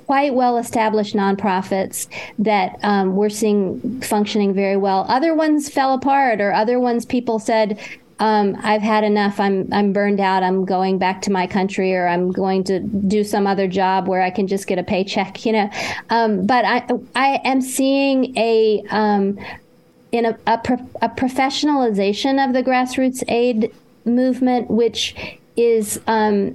quite 0.07 0.35
well 0.35 0.57
established 0.57 1.15
nonprofits 1.15 2.09
that 2.39 2.79
um, 2.83 3.15
we're 3.15 3.29
seeing 3.29 4.01
functioning 4.01 4.55
very 4.55 4.77
well. 4.77 5.05
Other 5.09 5.35
ones 5.35 5.69
fell 5.69 5.93
apart, 5.93 6.41
or 6.41 6.53
other 6.53 6.81
ones 6.81 7.05
people 7.05 7.39
said, 7.39 7.79
um, 8.21 8.57
I've 8.63 8.83
had 8.83 9.05
enough. 9.05 9.39
I'm 9.39 9.69
I'm 9.73 9.93
burned 9.93 10.21
out. 10.21 10.43
I'm 10.43 10.65
going 10.65 10.99
back 10.99 11.23
to 11.23 11.33
my 11.33 11.47
country, 11.47 11.95
or 11.95 12.09
I'm 12.09 12.33
going 12.33 12.65
to 12.65 12.81
do 12.81 13.23
some 13.23 13.47
other 13.47 13.69
job 13.69 14.09
where 14.09 14.23
I 14.23 14.31
can 14.31 14.47
just 14.47 14.67
get 14.67 14.79
a 14.79 14.83
paycheck. 14.83 15.39
You 15.49 15.53
know, 15.53 15.71
um, 16.11 16.47
but 16.47 16.65
I 16.67 16.87
I 17.15 17.41
am 17.45 17.63
seeing 17.63 18.37
a 18.37 18.83
um, 18.91 19.39
in 20.13 20.27
a, 20.27 20.39
a, 20.47 20.59
pro- 20.59 20.91
a, 21.01 21.09
professionalization 21.09 22.45
of 22.45 22.53
the 22.53 22.63
grassroots 22.63 23.23
aid 23.29 23.73
movement, 24.05 24.71
which 24.71 25.15
is 25.57 26.01
um, 26.07 26.55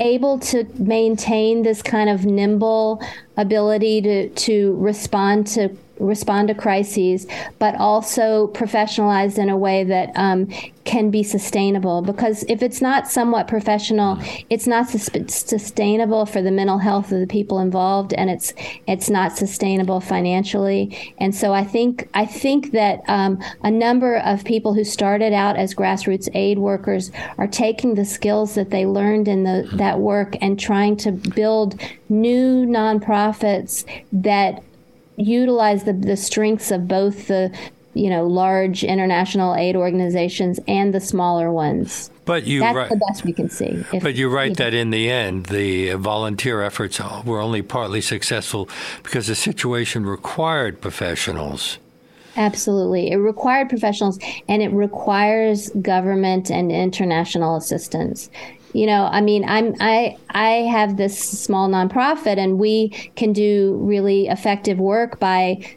able 0.00 0.38
to 0.38 0.64
maintain 0.78 1.62
this 1.62 1.82
kind 1.82 2.08
of 2.10 2.24
nimble 2.24 3.00
ability 3.38 4.02
to 4.02 4.28
to 4.28 4.76
respond 4.76 5.46
to 5.46 5.74
respond 6.00 6.48
to 6.48 6.54
crises, 6.54 7.26
but 7.58 7.74
also 7.76 8.48
professionalized 8.48 9.38
in 9.38 9.48
a 9.48 9.56
way 9.56 9.84
that 9.84 10.10
um, 10.14 10.46
can 10.84 11.10
be 11.10 11.22
sustainable. 11.22 12.02
Because 12.02 12.44
if 12.48 12.62
it's 12.62 12.80
not 12.80 13.08
somewhat 13.08 13.48
professional, 13.48 14.18
it's 14.48 14.66
not 14.66 14.88
sustainable 14.88 16.26
for 16.26 16.40
the 16.40 16.50
mental 16.50 16.78
health 16.78 17.12
of 17.12 17.20
the 17.20 17.26
people 17.26 17.58
involved, 17.58 18.12
and 18.14 18.30
it's 18.30 18.52
it's 18.86 19.10
not 19.10 19.36
sustainable 19.36 20.00
financially. 20.00 21.14
And 21.18 21.34
so 21.34 21.52
I 21.52 21.64
think 21.64 22.08
I 22.14 22.26
think 22.26 22.72
that 22.72 23.02
um, 23.08 23.42
a 23.62 23.70
number 23.70 24.18
of 24.18 24.44
people 24.44 24.74
who 24.74 24.84
started 24.84 25.32
out 25.32 25.56
as 25.56 25.74
grassroots 25.74 26.28
aid 26.34 26.58
workers 26.58 27.10
are 27.36 27.46
taking 27.46 27.94
the 27.94 28.04
skills 28.04 28.54
that 28.54 28.70
they 28.70 28.86
learned 28.86 29.28
in 29.28 29.44
the, 29.44 29.68
that 29.74 29.98
work 29.98 30.36
and 30.40 30.58
trying 30.58 30.96
to 30.98 31.12
build 31.12 31.80
new 32.08 32.64
nonprofits 32.66 33.27
that 34.12 34.62
utilize 35.16 35.84
the, 35.84 35.92
the 35.92 36.16
strengths 36.16 36.70
of 36.70 36.86
both 36.86 37.28
the 37.28 37.56
you 37.94 38.08
know 38.08 38.26
large 38.26 38.84
international 38.84 39.54
aid 39.56 39.74
organizations 39.74 40.60
and 40.68 40.94
the 40.94 41.00
smaller 41.00 41.50
ones. 41.50 42.10
But 42.24 42.46
you 42.46 42.60
that's 42.60 42.76
right, 42.76 42.90
the 42.90 43.00
best 43.08 43.24
we 43.24 43.32
can 43.32 43.48
see. 43.48 43.84
If, 43.92 44.02
but 44.02 44.14
you're 44.14 44.30
right 44.30 44.54
that 44.56 44.74
in 44.74 44.90
the 44.90 45.10
end, 45.10 45.46
the 45.46 45.94
volunteer 45.94 46.62
efforts 46.62 47.00
were 47.24 47.40
only 47.40 47.62
partly 47.62 48.00
successful 48.00 48.68
because 49.02 49.26
the 49.26 49.34
situation 49.34 50.04
required 50.04 50.80
professionals. 50.80 51.78
Absolutely. 52.36 53.10
It 53.10 53.16
required 53.16 53.68
professionals 53.68 54.18
and 54.46 54.62
it 54.62 54.68
requires 54.68 55.70
government 55.82 56.50
and 56.52 56.70
international 56.70 57.56
assistance. 57.56 58.30
You 58.72 58.86
know, 58.86 59.08
I 59.10 59.20
mean, 59.20 59.44
I'm 59.48 59.74
I 59.80 60.16
I 60.30 60.48
have 60.70 60.96
this 60.96 61.18
small 61.18 61.68
nonprofit 61.68 62.38
and 62.38 62.58
we 62.58 62.90
can 63.16 63.32
do 63.32 63.78
really 63.80 64.28
effective 64.28 64.78
work 64.78 65.18
by 65.18 65.76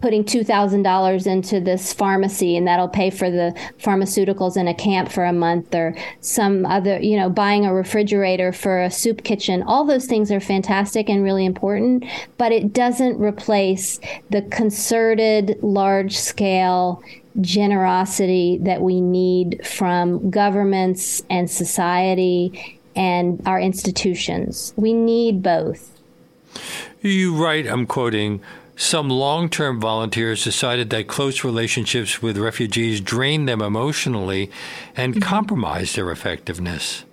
putting 0.00 0.24
$2,000 0.24 1.26
into 1.26 1.58
this 1.58 1.92
pharmacy 1.92 2.56
and 2.56 2.66
that'll 2.66 2.88
pay 2.88 3.10
for 3.10 3.30
the 3.30 3.52
pharmaceuticals 3.78 4.56
in 4.56 4.68
a 4.68 4.74
camp 4.74 5.10
for 5.10 5.24
a 5.24 5.32
month 5.32 5.74
or 5.74 5.96
some 6.20 6.66
other, 6.66 7.00
you 7.00 7.16
know, 7.16 7.30
buying 7.30 7.64
a 7.64 7.74
refrigerator 7.74 8.52
for 8.52 8.82
a 8.82 8.90
soup 8.90 9.24
kitchen. 9.24 9.62
All 9.62 9.84
those 9.84 10.06
things 10.06 10.30
are 10.30 10.38
fantastic 10.38 11.08
and 11.08 11.24
really 11.24 11.44
important, 11.44 12.04
but 12.36 12.52
it 12.52 12.72
doesn't 12.72 13.18
replace 13.18 13.98
the 14.30 14.42
concerted, 14.42 15.58
large 15.62 16.16
scale 16.16 17.02
generosity 17.40 18.58
that 18.62 18.80
we 18.80 19.00
need 19.00 19.66
from 19.66 20.30
governments 20.30 21.22
and 21.30 21.50
society 21.50 22.80
and 22.94 23.42
our 23.46 23.60
institutions. 23.60 24.72
We 24.76 24.92
need 24.92 25.42
both. 25.42 25.92
You 27.02 27.34
write, 27.34 27.66
I'm 27.66 27.86
quoting, 27.86 28.40
some 28.76 29.08
long 29.08 29.48
term 29.48 29.80
volunteers 29.80 30.44
decided 30.44 30.90
that 30.90 31.08
close 31.08 31.44
relationships 31.44 32.20
with 32.20 32.36
refugees 32.36 33.00
drained 33.00 33.48
them 33.48 33.62
emotionally 33.62 34.50
and 34.94 35.14
mm-hmm. 35.14 35.22
compromised 35.22 35.96
their 35.96 36.10
effectiveness. 36.10 37.04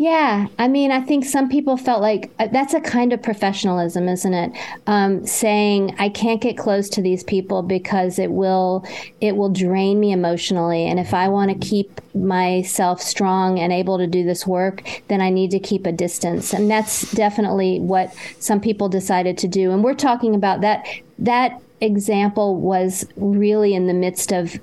Yeah, 0.00 0.46
I 0.60 0.68
mean, 0.68 0.92
I 0.92 1.00
think 1.00 1.24
some 1.24 1.48
people 1.48 1.76
felt 1.76 2.00
like 2.00 2.30
uh, 2.38 2.46
that's 2.52 2.72
a 2.72 2.80
kind 2.80 3.12
of 3.12 3.20
professionalism, 3.20 4.08
isn't 4.08 4.32
it? 4.32 4.52
Um, 4.86 5.26
saying 5.26 5.96
I 5.98 6.08
can't 6.08 6.40
get 6.40 6.56
close 6.56 6.88
to 6.90 7.02
these 7.02 7.24
people 7.24 7.62
because 7.62 8.20
it 8.20 8.30
will 8.30 8.86
it 9.20 9.36
will 9.36 9.48
drain 9.48 9.98
me 9.98 10.12
emotionally, 10.12 10.86
and 10.86 11.00
if 11.00 11.12
I 11.14 11.26
want 11.28 11.50
to 11.50 11.68
keep 11.68 12.00
myself 12.14 13.02
strong 13.02 13.58
and 13.58 13.72
able 13.72 13.98
to 13.98 14.06
do 14.06 14.22
this 14.22 14.46
work, 14.46 14.84
then 15.08 15.20
I 15.20 15.30
need 15.30 15.50
to 15.50 15.58
keep 15.58 15.84
a 15.84 15.90
distance, 15.90 16.54
and 16.54 16.70
that's 16.70 17.10
definitely 17.10 17.80
what 17.80 18.14
some 18.38 18.60
people 18.60 18.88
decided 18.88 19.36
to 19.38 19.48
do. 19.48 19.72
And 19.72 19.82
we're 19.82 19.94
talking 19.94 20.36
about 20.36 20.60
that 20.60 20.86
that 21.18 21.60
example 21.80 22.56
was 22.56 23.06
really 23.16 23.74
in 23.74 23.86
the 23.86 23.94
midst 23.94 24.32
of 24.32 24.58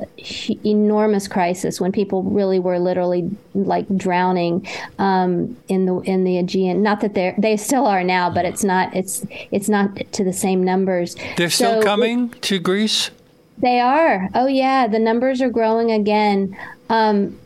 enormous 0.66 1.28
crisis 1.28 1.80
when 1.80 1.92
people 1.92 2.24
really 2.24 2.60
were 2.60 2.80
literally 2.80 3.30
like 3.54 3.86
drowning 3.98 4.68
um, 5.00 5.56
in 5.68 5.86
the 5.86 5.96
in 6.02 6.24
the 6.24 6.38
Aegean. 6.38 6.84
Not 6.84 7.02
that 7.02 7.14
they 7.14 7.34
they 7.38 7.58
still 7.58 7.86
are 7.86 8.04
now, 8.04 8.30
but 8.30 8.46
it's 8.46 8.64
not 8.64 8.96
it's 8.96 9.26
it's 9.52 9.70
not 9.70 9.96
to 10.14 10.24
the 10.24 10.34
same 10.34 10.64
numbers. 10.64 11.16
They're 11.38 11.50
so 11.50 11.80
still 11.80 11.84
coming 11.84 12.32
it, 12.32 12.42
to 12.44 12.60
Greece. 12.60 13.12
They 13.58 13.80
are. 13.80 14.30
Oh 14.34 14.48
yeah, 14.48 14.88
the 14.88 15.00
numbers 15.00 15.42
are 15.42 15.50
growing 15.50 15.92
again. 15.92 16.58
Um, 16.90 17.40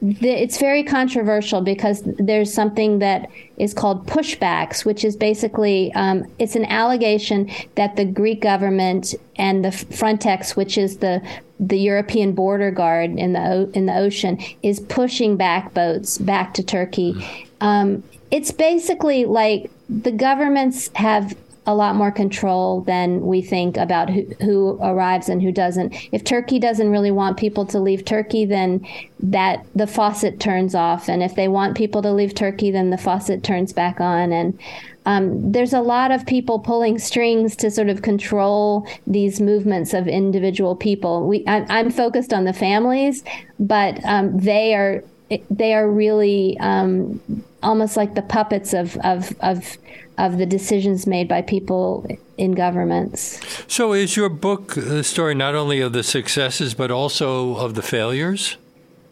the, 0.00 0.28
it's 0.28 0.58
very 0.58 0.84
controversial 0.84 1.60
because 1.60 2.02
there's 2.04 2.52
something 2.52 3.00
that 3.00 3.28
is 3.56 3.74
called 3.74 4.06
pushbacks, 4.06 4.84
which 4.84 5.04
is 5.04 5.16
basically 5.16 5.92
um, 5.94 6.24
it's 6.38 6.54
an 6.54 6.64
allegation 6.66 7.50
that 7.74 7.96
the 7.96 8.04
Greek 8.04 8.40
government 8.40 9.14
and 9.36 9.64
the 9.64 9.70
Frontex, 9.70 10.54
which 10.56 10.78
is 10.78 10.98
the 10.98 11.20
the 11.60 11.78
European 11.78 12.32
border 12.32 12.70
guard 12.70 13.18
in 13.18 13.32
the 13.32 13.68
in 13.74 13.86
the 13.86 13.96
ocean, 13.96 14.38
is 14.62 14.78
pushing 14.78 15.36
back 15.36 15.74
boats 15.74 16.18
back 16.18 16.54
to 16.54 16.62
Turkey. 16.62 17.14
Um, 17.60 18.04
it's 18.30 18.52
basically 18.52 19.24
like 19.24 19.70
the 19.88 20.12
governments 20.12 20.90
have 20.94 21.36
a 21.68 21.74
lot 21.74 21.94
more 21.94 22.10
control 22.10 22.80
than 22.80 23.20
we 23.26 23.42
think 23.42 23.76
about 23.76 24.08
who, 24.08 24.22
who 24.40 24.78
arrives 24.80 25.28
and 25.28 25.42
who 25.42 25.52
doesn't. 25.52 25.94
If 26.12 26.24
Turkey 26.24 26.58
doesn't 26.58 26.88
really 26.88 27.10
want 27.10 27.36
people 27.36 27.66
to 27.66 27.78
leave 27.78 28.06
Turkey, 28.06 28.46
then 28.46 28.86
that 29.20 29.66
the 29.74 29.86
faucet 29.86 30.40
turns 30.40 30.74
off, 30.74 31.10
and 31.10 31.22
if 31.22 31.34
they 31.34 31.46
want 31.46 31.76
people 31.76 32.00
to 32.00 32.10
leave 32.10 32.34
Turkey, 32.34 32.70
then 32.70 32.88
the 32.88 32.96
faucet 32.96 33.44
turns 33.44 33.74
back 33.74 34.00
on. 34.00 34.32
And 34.32 34.58
um, 35.04 35.52
there's 35.52 35.74
a 35.74 35.82
lot 35.82 36.10
of 36.10 36.24
people 36.24 36.58
pulling 36.58 36.98
strings 36.98 37.54
to 37.56 37.70
sort 37.70 37.90
of 37.90 38.00
control 38.00 38.88
these 39.06 39.38
movements 39.38 39.92
of 39.92 40.08
individual 40.08 40.74
people. 40.74 41.28
We, 41.28 41.46
I, 41.46 41.80
am 41.80 41.90
focused 41.90 42.32
on 42.32 42.44
the 42.44 42.54
families, 42.54 43.22
but 43.58 44.02
um, 44.06 44.38
they 44.38 44.74
are 44.74 45.04
they 45.50 45.74
are 45.74 45.88
really 45.88 46.56
um, 46.60 47.20
almost 47.62 47.96
like 47.96 48.14
the 48.14 48.22
puppets 48.22 48.72
of 48.72 48.96
of 48.98 49.34
of 49.40 49.76
of 50.16 50.38
the 50.38 50.46
decisions 50.46 51.06
made 51.06 51.28
by 51.28 51.42
people 51.42 52.06
in 52.36 52.52
governments. 52.52 53.40
So, 53.72 53.92
is 53.92 54.16
your 54.16 54.28
book 54.28 54.74
the 54.74 55.04
story 55.04 55.34
not 55.34 55.54
only 55.54 55.80
of 55.80 55.92
the 55.92 56.02
successes 56.02 56.74
but 56.74 56.90
also 56.90 57.56
of 57.56 57.74
the 57.74 57.82
failures? 57.82 58.56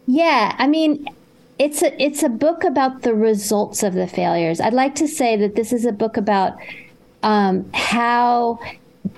Yeah, 0.07 0.55
I 0.57 0.67
mean, 0.67 1.07
it's 1.59 1.81
a 1.81 2.01
it's 2.01 2.23
a 2.23 2.29
book 2.29 2.63
about 2.63 3.03
the 3.03 3.13
results 3.13 3.83
of 3.83 3.93
the 3.93 4.07
failures. 4.07 4.59
I'd 4.59 4.73
like 4.73 4.95
to 4.95 5.07
say 5.07 5.35
that 5.37 5.55
this 5.55 5.71
is 5.71 5.85
a 5.85 5.91
book 5.91 6.17
about 6.17 6.57
um, 7.23 7.69
how 7.73 8.59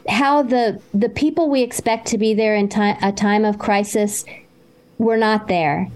how 0.08 0.44
the 0.44 0.82
the 0.94 1.10
people 1.10 1.50
we 1.50 1.62
expect 1.62 2.08
to 2.08 2.18
be 2.18 2.34
there 2.34 2.56
in 2.56 2.68
time, 2.68 2.98
a 3.02 3.12
time 3.12 3.46
of 3.46 3.58
crisis 3.58 4.26
were 4.98 5.18
not 5.18 5.48
there 5.48 5.90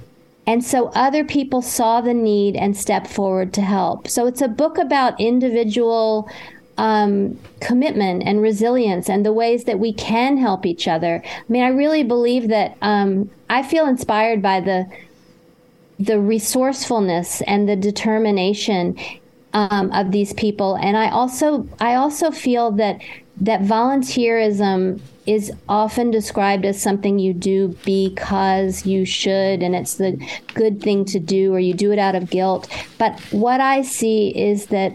and 0.45 0.63
so 0.63 0.87
other 0.89 1.23
people 1.23 1.61
saw 1.61 2.01
the 2.01 2.13
need 2.13 2.55
and 2.55 2.75
stepped 2.75 3.07
forward 3.07 3.53
to 3.53 3.61
help. 3.61 4.07
So 4.07 4.27
it's 4.27 4.41
a 4.41 4.47
book 4.47 4.77
about 4.77 5.19
individual 5.19 6.29
um, 6.77 7.39
commitment 7.61 8.23
and 8.25 8.41
resilience 8.41 9.09
and 9.09 9.25
the 9.25 9.31
ways 9.31 9.65
that 9.65 9.79
we 9.79 9.93
can 9.93 10.37
help 10.37 10.65
each 10.65 10.87
other. 10.87 11.21
I 11.25 11.43
mean, 11.47 11.63
I 11.63 11.67
really 11.67 12.03
believe 12.03 12.49
that 12.49 12.75
um, 12.81 13.29
I 13.49 13.63
feel 13.63 13.87
inspired 13.87 14.41
by 14.41 14.59
the 14.59 14.87
the 15.99 16.19
resourcefulness 16.19 17.41
and 17.41 17.69
the 17.69 17.75
determination 17.75 18.97
um, 19.53 19.91
of 19.91 20.11
these 20.11 20.33
people, 20.33 20.75
and 20.75 20.97
I 20.97 21.09
also 21.09 21.69
I 21.79 21.93
also 21.95 22.31
feel 22.31 22.71
that 22.71 22.99
that 23.37 23.61
volunteerism 23.61 24.99
is 25.25 25.51
often 25.69 26.11
described 26.11 26.65
as 26.65 26.81
something 26.81 27.17
you 27.17 27.33
do 27.33 27.69
because 27.85 28.85
you 28.85 29.05
should 29.05 29.63
and 29.63 29.75
it's 29.75 29.95
the 29.95 30.19
good 30.53 30.81
thing 30.81 31.05
to 31.05 31.19
do 31.19 31.53
or 31.53 31.59
you 31.59 31.73
do 31.73 31.91
it 31.91 31.99
out 31.99 32.15
of 32.15 32.29
guilt. 32.29 32.69
But 32.97 33.19
what 33.31 33.59
i 33.61 33.81
see 33.81 34.29
is 34.29 34.67
that 34.67 34.93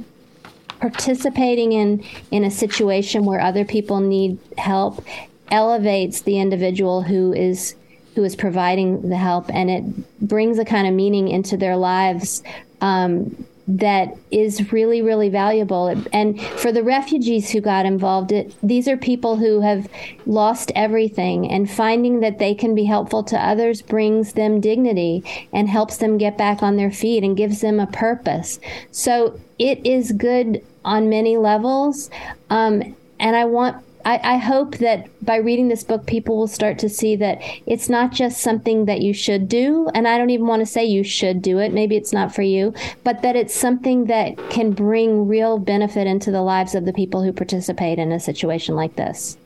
participating 0.81 1.73
in 1.73 2.05
in 2.31 2.45
a 2.45 2.51
situation 2.51 3.25
where 3.25 3.41
other 3.41 3.65
people 3.65 4.01
need 4.01 4.39
help 4.57 5.05
elevates 5.51 6.23
the 6.23 6.39
individual 6.39 7.03
who 7.03 7.33
is 7.33 7.75
who 8.15 8.25
is 8.25 8.37
providing 8.37 9.09
the 9.09 9.17
help 9.17 9.49
and 9.53 9.71
it 9.71 10.29
brings 10.29 10.59
a 10.59 10.65
kind 10.65 10.87
of 10.87 10.95
meaning 10.95 11.29
into 11.29 11.57
their 11.57 11.77
lives 11.77 12.43
um, 12.81 13.47
that 13.69 14.17
is 14.31 14.73
really, 14.73 15.03
really 15.03 15.29
valuable. 15.29 15.89
And 16.13 16.41
for 16.41 16.73
the 16.73 16.83
refugees 16.83 17.51
who 17.51 17.61
got 17.61 17.85
involved, 17.85 18.33
it, 18.33 18.55
these 18.63 18.89
are 18.89 18.97
people 18.97 19.37
who 19.37 19.61
have 19.61 19.89
lost 20.25 20.73
everything, 20.75 21.47
and 21.49 21.71
finding 21.71 22.21
that 22.21 22.39
they 22.39 22.55
can 22.55 22.75
be 22.75 22.87
helpful 22.87 23.23
to 23.25 23.37
others 23.37 23.83
brings 23.83 24.33
them 24.33 24.61
dignity 24.61 25.23
and 25.53 25.69
helps 25.69 25.99
them 25.99 26.17
get 26.17 26.39
back 26.39 26.63
on 26.63 26.77
their 26.77 26.91
feet 26.91 27.23
and 27.23 27.37
gives 27.37 27.61
them 27.61 27.79
a 27.79 27.87
purpose. 27.87 28.59
So 28.91 29.39
it 29.59 29.85
is 29.87 30.13
good 30.13 30.65
on 30.85 31.11
many 31.11 31.37
levels. 31.37 32.11
Um, 32.49 32.97
and 33.21 33.37
I 33.37 33.45
want 33.45 33.85
I, 34.09 34.21
I, 34.23 34.37
hope 34.39 34.79
that 34.79 35.07
by 35.23 35.37
reading 35.37 35.69
this 35.69 35.85
book, 35.85 36.07
people 36.07 36.39
will 36.39 36.49
start 36.49 36.79
to 36.79 36.89
see 36.89 37.15
that 37.17 37.43
it's 37.67 37.91
not 37.91 38.11
just 38.11 38.41
something 38.41 38.87
that 38.87 39.03
you 39.03 39.13
should 39.13 39.51
do. 39.51 39.91
And 39.93 40.09
I 40.09 40.17
don't 40.17 40.31
even 40.31 40.47
want 40.47 40.61
to 40.61 40.67
say 40.67 40.83
you 40.83 41.05
should 41.05 41.43
do 41.43 41.59
it. 41.59 41.75
Maybe 41.75 41.95
it's 41.95 42.11
not 42.11 42.35
for 42.35 42.41
you, 42.41 42.73
but 43.05 43.21
that 43.21 43.37
it's 43.37 43.53
something 43.53 44.07
that 44.07 44.39
can 44.49 44.73
bring 44.73 45.29
real 45.29 45.59
benefit 45.59 46.07
into 46.07 46.31
the 46.31 46.41
lives 46.41 46.75
of 46.75 46.87
the 46.87 46.93
people 46.95 47.23
who 47.23 47.35
participate 47.35 47.99
in 47.99 48.11
a 48.11 48.19
situation 48.19 48.75
like 48.77 48.97
this. 48.97 49.37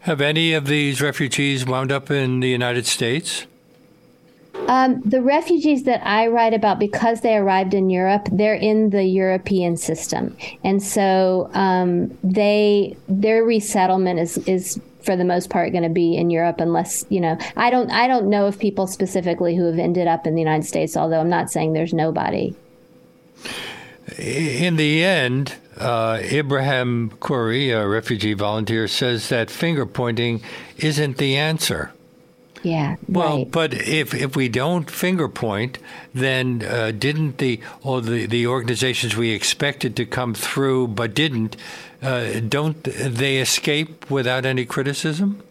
Have 0.00 0.20
any 0.20 0.54
of 0.54 0.66
these 0.66 1.00
refugees 1.00 1.64
wound 1.64 1.92
up 1.92 2.10
in 2.10 2.40
the 2.40 2.48
United 2.48 2.86
States? 2.86 3.46
Um, 4.66 5.00
the 5.04 5.20
refugees 5.20 5.84
that 5.84 6.06
I 6.06 6.28
write 6.28 6.54
about, 6.54 6.78
because 6.78 7.22
they 7.22 7.36
arrived 7.36 7.74
in 7.74 7.90
Europe, 7.90 8.28
they're 8.30 8.54
in 8.54 8.90
the 8.90 9.04
European 9.04 9.76
system, 9.76 10.36
and 10.62 10.82
so 10.82 11.50
um, 11.54 12.16
they 12.22 12.96
their 13.08 13.44
resettlement 13.44 14.20
is 14.20 14.38
is 14.46 14.80
for 15.02 15.16
the 15.16 15.24
most 15.24 15.50
part 15.50 15.72
going 15.72 15.82
to 15.82 15.88
be 15.88 16.16
in 16.16 16.30
Europe, 16.30 16.60
unless 16.60 17.04
you 17.08 17.20
know. 17.20 17.38
I 17.56 17.70
don't 17.70 17.90
I 17.90 18.06
don't 18.06 18.28
know 18.28 18.46
of 18.46 18.58
people 18.58 18.86
specifically 18.86 19.56
who 19.56 19.64
have 19.64 19.78
ended 19.78 20.06
up 20.06 20.26
in 20.26 20.34
the 20.34 20.40
United 20.40 20.66
States. 20.66 20.96
Although 20.96 21.20
I'm 21.20 21.30
not 21.30 21.50
saying 21.50 21.72
there's 21.72 21.94
nobody. 21.94 22.54
In 24.18 24.76
the 24.76 25.04
end, 25.04 25.54
uh, 25.76 26.20
Ibrahim 26.22 27.10
Khoury, 27.20 27.70
a 27.70 27.88
refugee 27.88 28.34
volunteer, 28.34 28.88
says 28.88 29.28
that 29.28 29.50
finger 29.50 29.86
pointing 29.86 30.42
isn't 30.78 31.16
the 31.16 31.36
answer. 31.36 31.92
Yeah. 32.62 32.96
Well, 33.08 33.38
right. 33.38 33.50
but 33.50 33.74
if 33.74 34.12
if 34.12 34.36
we 34.36 34.48
don't 34.48 34.90
finger 34.90 35.28
point, 35.28 35.78
then 36.14 36.62
uh, 36.62 36.90
didn't 36.90 37.38
the 37.38 37.60
or 37.82 38.00
the 38.00 38.26
the 38.26 38.46
organizations 38.46 39.16
we 39.16 39.30
expected 39.30 39.96
to 39.96 40.04
come 40.04 40.34
through 40.34 40.88
but 40.88 41.14
didn't, 41.14 41.56
uh, 42.02 42.40
don't 42.40 42.82
they 42.84 43.38
escape 43.38 44.10
without 44.10 44.44
any 44.44 44.66
criticism? 44.66 45.42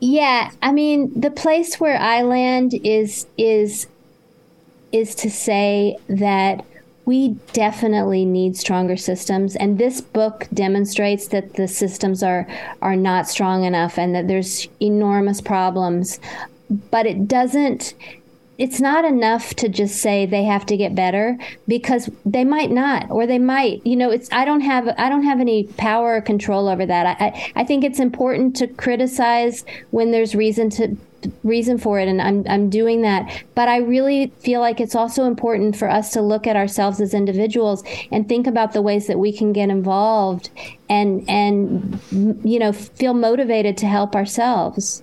Yeah, 0.00 0.50
I 0.62 0.72
mean, 0.72 1.18
the 1.18 1.30
place 1.30 1.80
where 1.80 1.98
I 1.98 2.22
land 2.22 2.74
is 2.84 3.26
is 3.36 3.86
is 4.92 5.14
to 5.16 5.30
say 5.30 5.96
that 6.08 6.64
we 7.06 7.28
definitely 7.52 8.24
need 8.24 8.56
stronger 8.56 8.96
systems 8.96 9.56
and 9.56 9.78
this 9.78 10.00
book 10.00 10.46
demonstrates 10.52 11.28
that 11.28 11.54
the 11.54 11.68
systems 11.68 12.22
are 12.22 12.46
are 12.82 12.96
not 12.96 13.28
strong 13.28 13.64
enough 13.64 13.96
and 13.96 14.14
that 14.14 14.28
there's 14.28 14.68
enormous 14.80 15.40
problems. 15.40 16.20
But 16.90 17.06
it 17.06 17.28
doesn't 17.28 17.94
it's 18.58 18.80
not 18.80 19.04
enough 19.04 19.54
to 19.54 19.68
just 19.68 20.00
say 20.00 20.26
they 20.26 20.44
have 20.44 20.64
to 20.66 20.76
get 20.76 20.94
better 20.94 21.38
because 21.68 22.08
they 22.24 22.44
might 22.44 22.70
not 22.70 23.08
or 23.10 23.26
they 23.26 23.38
might 23.38 23.84
you 23.86 23.94
know 23.94 24.10
it's 24.10 24.28
i 24.32 24.44
don't 24.44 24.62
have 24.62 24.88
i 24.98 25.08
don't 25.08 25.24
have 25.24 25.40
any 25.40 25.64
power 25.76 26.16
or 26.16 26.20
control 26.20 26.68
over 26.68 26.84
that. 26.86 27.06
I 27.06 27.26
i, 27.26 27.52
I 27.56 27.64
think 27.64 27.84
it's 27.84 28.00
important 28.00 28.56
to 28.56 28.66
criticize 28.66 29.64
when 29.90 30.10
there's 30.10 30.34
reason 30.34 30.70
to 30.70 30.96
reason 31.42 31.78
for 31.78 31.98
it 31.98 32.08
and 32.08 32.22
I'm 32.22 32.44
I'm 32.48 32.70
doing 32.70 33.02
that 33.02 33.44
but 33.54 33.68
I 33.68 33.78
really 33.78 34.28
feel 34.40 34.60
like 34.60 34.80
it's 34.80 34.94
also 34.94 35.24
important 35.24 35.76
for 35.76 35.90
us 35.90 36.12
to 36.12 36.22
look 36.22 36.46
at 36.46 36.56
ourselves 36.56 37.00
as 37.00 37.14
individuals 37.14 37.82
and 38.12 38.28
think 38.28 38.46
about 38.46 38.72
the 38.72 38.82
ways 38.82 39.06
that 39.08 39.18
we 39.18 39.32
can 39.32 39.52
get 39.52 39.70
involved 39.70 40.50
and 40.88 41.28
and 41.28 42.00
you 42.44 42.58
know 42.58 42.72
feel 42.72 43.14
motivated 43.14 43.76
to 43.78 43.86
help 43.86 44.14
ourselves 44.14 45.02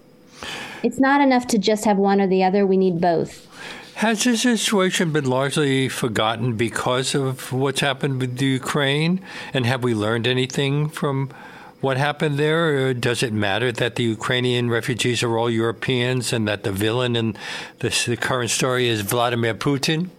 it's 0.84 1.00
not 1.00 1.22
enough 1.22 1.48
to 1.48 1.58
just 1.58 1.86
have 1.86 1.98
one 1.98 2.20
or 2.20 2.28
the 2.28 2.44
other. 2.44 2.68
We 2.68 2.78
need 2.78 3.00
both. 3.00 3.48
Has 3.96 4.24
this 4.26 4.42
situation 4.42 5.14
been 5.14 5.26
largely 5.26 5.88
forgotten 5.88 6.58
because 6.58 7.16
of 7.16 7.54
what's 7.54 7.80
happened 7.80 8.20
with 8.20 8.38
the 8.38 8.46
Ukraine? 8.46 9.22
And 9.54 9.66
have 9.66 9.84
we 9.84 9.94
learned 9.94 10.28
anything 10.28 10.90
from 10.90 11.30
what 11.84 11.98
happened 11.98 12.40
there? 12.40 12.94
Does 12.94 13.22
it 13.22 13.34
matter 13.34 13.70
that 13.74 13.96
the 13.96 14.04
Ukrainian 14.04 14.70
refugees 14.70 15.22
are 15.22 15.38
all 15.38 15.50
Europeans 15.50 16.32
and 16.32 16.48
that 16.48 16.64
the 16.64 16.72
villain 16.72 17.18
in 17.18 17.36
this, 17.80 18.06
the 18.06 18.16
current 18.16 18.52
story 18.52 18.88
is 18.88 19.02
Vladimir 19.02 19.54
Putin? 19.54 20.10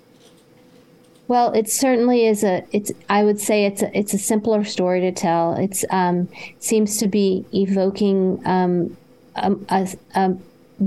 Well, 1.26 1.52
it 1.52 1.70
certainly 1.70 2.26
is 2.26 2.44
a. 2.44 2.66
It's. 2.70 2.92
I 3.08 3.24
would 3.24 3.40
say 3.40 3.64
it's 3.64 3.80
a. 3.80 3.98
It's 3.98 4.12
a 4.12 4.18
simpler 4.18 4.62
story 4.64 5.00
to 5.00 5.10
tell. 5.10 5.54
It's 5.54 5.82
um, 5.88 6.28
seems 6.58 6.98
to 6.98 7.08
be 7.08 7.46
evoking 7.54 8.42
um, 8.44 8.94
a, 9.34 9.56
a, 9.70 9.88
a 10.14 10.36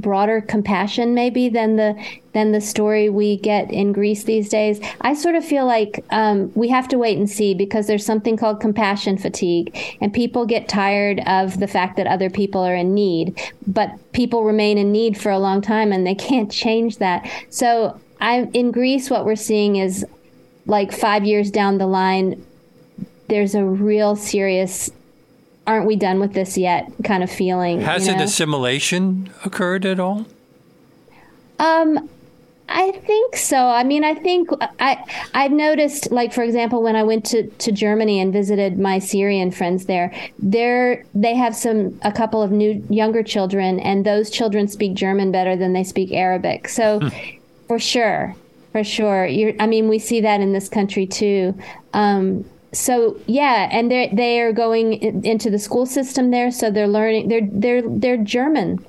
broader 0.02 0.42
compassion 0.42 1.14
maybe 1.14 1.50
than 1.50 1.76
the 1.76 1.96
than 2.34 2.52
the 2.52 2.62
story 2.62 3.10
we 3.10 3.38
get 3.38 3.72
in 3.72 3.92
Greece 3.92 4.24
these 4.24 4.48
days. 4.48 4.80
I 5.02 5.14
sort 5.14 5.36
of 5.36 5.44
feel 5.44 5.66
like 5.66 6.06
um, 6.12 6.52
we 6.54 6.68
have 6.70 6.88
to 6.90 6.98
wait 6.98 7.18
and 7.18 7.30
see 7.30 7.54
because 7.54 7.88
there's 7.88 8.06
something 8.06 8.38
called 8.38 8.60
compassion 8.60 9.18
fatigue, 9.18 9.76
and 10.02 10.14
people 10.14 10.46
get 10.46 10.70
tired 10.70 11.22
of 11.26 11.60
the 11.60 11.68
fact 11.68 11.98
that 11.98 12.08
other 12.08 12.30
people 12.30 12.62
are 12.62 12.76
in 12.76 12.94
need, 12.94 13.40
but 13.66 13.90
people 14.12 14.44
remain 14.44 14.78
in 14.78 14.92
need 14.92 15.18
for 15.18 15.32
a 15.32 15.40
long 15.40 15.62
time 15.62 15.92
and 15.92 16.06
they 16.06 16.16
can't 16.16 16.52
change 16.52 16.98
that. 16.98 17.28
So 17.50 18.00
I 18.22 18.50
in 18.54 18.72
Greece, 18.72 19.10
what 19.10 19.26
we're 19.26 19.36
seeing 19.36 19.78
is 19.78 20.06
like 20.66 20.92
five 20.92 21.26
years 21.26 21.50
down 21.50 21.78
the 21.78 21.88
line, 21.88 22.46
there's 23.30 23.56
a 23.56 23.64
real 23.64 24.16
serious 24.16 24.92
aren't 25.68 25.86
we 25.86 25.96
done 25.96 26.20
with 26.20 26.34
this 26.34 26.58
yet 26.58 26.90
kind 27.04 27.22
of 27.24 27.30
feeling. 27.30 27.82
Has 27.82 28.08
you 28.08 28.14
an 28.14 28.20
assimilation 28.22 29.30
occurred 29.46 29.86
at 29.86 30.00
all? 30.00 30.26
Um, 31.60 32.10
I 32.70 32.92
think 32.92 33.36
so. 33.38 33.58
I 33.68 33.84
mean, 33.84 34.04
I 34.04 34.14
think 34.14 34.50
I 34.80 34.98
I've 35.34 35.52
noticed, 35.52 36.12
like 36.12 36.34
for 36.34 36.44
example, 36.44 36.84
when 36.84 36.96
I 36.96 37.04
went 37.04 37.26
to, 37.28 37.48
to 37.48 37.72
Germany 37.72 38.20
and 38.20 38.34
visited 38.34 38.78
my 38.78 39.00
Syrian 39.00 39.52
friends 39.52 39.86
there, 39.86 40.14
there 40.40 41.06
they 41.14 41.34
have 41.36 41.56
some 41.56 41.98
a 42.04 42.12
couple 42.12 42.42
of 42.42 42.52
new 42.52 42.84
younger 42.90 43.24
children, 43.24 43.80
and 43.80 44.06
those 44.06 44.30
children 44.30 44.68
speak 44.68 44.96
German 44.96 45.32
better 45.32 45.56
than 45.56 45.74
they 45.74 45.84
speak 45.84 46.12
Arabic. 46.12 46.68
So, 46.68 47.00
Hmm. 47.00 47.08
for 47.68 47.80
sure, 47.80 48.36
for 48.74 48.84
sure, 48.84 49.26
You're, 49.26 49.54
I 49.60 49.66
mean, 49.68 49.88
we 49.88 49.98
see 50.00 50.22
that 50.22 50.42
in 50.42 50.52
this 50.54 50.68
country 50.70 51.06
too. 51.08 51.58
Um, 51.94 52.44
so 52.72 53.18
yeah, 53.28 53.70
and 53.72 53.90
they 53.92 54.10
they 54.14 54.42
are 54.42 54.52
going 54.52 54.94
in- 54.94 55.26
into 55.26 55.50
the 55.50 55.60
school 55.60 55.86
system 55.86 56.32
there, 56.32 56.52
so 56.52 56.70
they're 56.70 56.88
learning. 56.88 57.30
They're 57.30 57.48
they're 57.52 57.82
they're 57.82 58.18
German. 58.18 58.86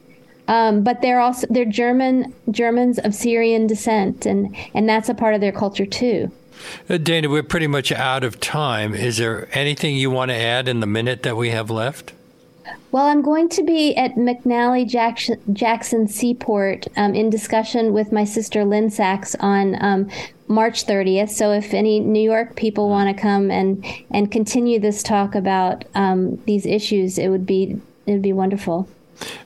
Um, 0.49 0.83
but 0.83 1.03
they're 1.03 1.21
also 1.21 1.47
they're 1.51 1.67
German 1.67 2.33
Germans 2.51 2.99
of 2.99 3.15
Syrian 3.15 3.67
descent, 3.67 4.25
and 4.27 4.57
and 4.75 4.89
that's 4.89 5.09
a 5.09 5.15
part 5.15 5.35
of 5.35 5.41
their 5.41 5.53
culture 5.53 5.87
too. 5.87 6.31
Uh, 6.89 6.97
Dana, 6.97 7.29
we're 7.29 7.43
pretty 7.43 7.67
much 7.67 7.93
out 7.93 8.25
of 8.25 8.41
time. 8.41 8.95
Is 8.95 9.19
there 9.19 9.49
anything 9.53 9.97
you 9.97 10.11
want 10.11 10.31
to 10.31 10.37
add 10.37 10.67
in 10.67 10.81
the 10.81 10.87
minute 10.87 11.23
that 11.23 11.37
we 11.37 11.51
have 11.51 11.71
left? 11.71 12.13
Well, 12.91 13.07
I'm 13.07 13.23
going 13.23 13.49
to 13.51 13.63
be 13.63 13.95
at 13.97 14.15
McNally 14.15 14.89
Jackson, 14.89 15.41
Jackson 15.53 16.09
Seaport 16.09 16.87
um, 16.97 17.15
in 17.15 17.31
discussion 17.31 17.93
with 17.93 18.13
my 18.13 18.25
sister 18.25 18.65
Lynn 18.65 18.91
Sachs 18.91 19.35
on 19.41 19.83
um, 19.83 20.11
March 20.47 20.87
30th. 20.87 21.31
So, 21.31 21.53
if 21.53 21.75
any 21.75 22.01
New 22.01 22.23
York 22.23 22.57
people 22.57 22.89
want 22.89 23.15
to 23.15 23.21
come 23.21 23.51
and 23.51 23.85
and 24.11 24.33
continue 24.33 24.81
this 24.81 25.03
talk 25.03 25.35
about 25.35 25.85
um, 25.95 26.37
these 26.47 26.65
issues, 26.65 27.19
it 27.19 27.29
would 27.29 27.47
be 27.47 27.81
it 28.07 28.13
would 28.13 28.23
be 28.23 28.33
wonderful. 28.33 28.89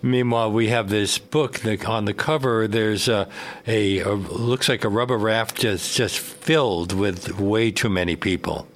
Meanwhile, 0.03 0.53
we 0.53 0.69
have 0.69 0.89
this 0.89 1.19
book 1.19 1.61
that 1.61 1.87
on 1.87 2.05
the 2.05 2.15
cover. 2.15 2.69
There's 2.69 3.09
a, 3.09 3.29
a, 3.67 4.01
a 4.01 4.13
looks 4.13 4.69
like 4.69 4.85
a 4.85 4.89
rubber 4.89 5.19
raft 5.19 5.57
just 5.57 5.97
just 5.97 6.19
filled 6.19 6.93
with 6.93 7.39
way 7.39 7.71
too 7.71 7.89
many 7.89 8.17
people. 8.17 8.67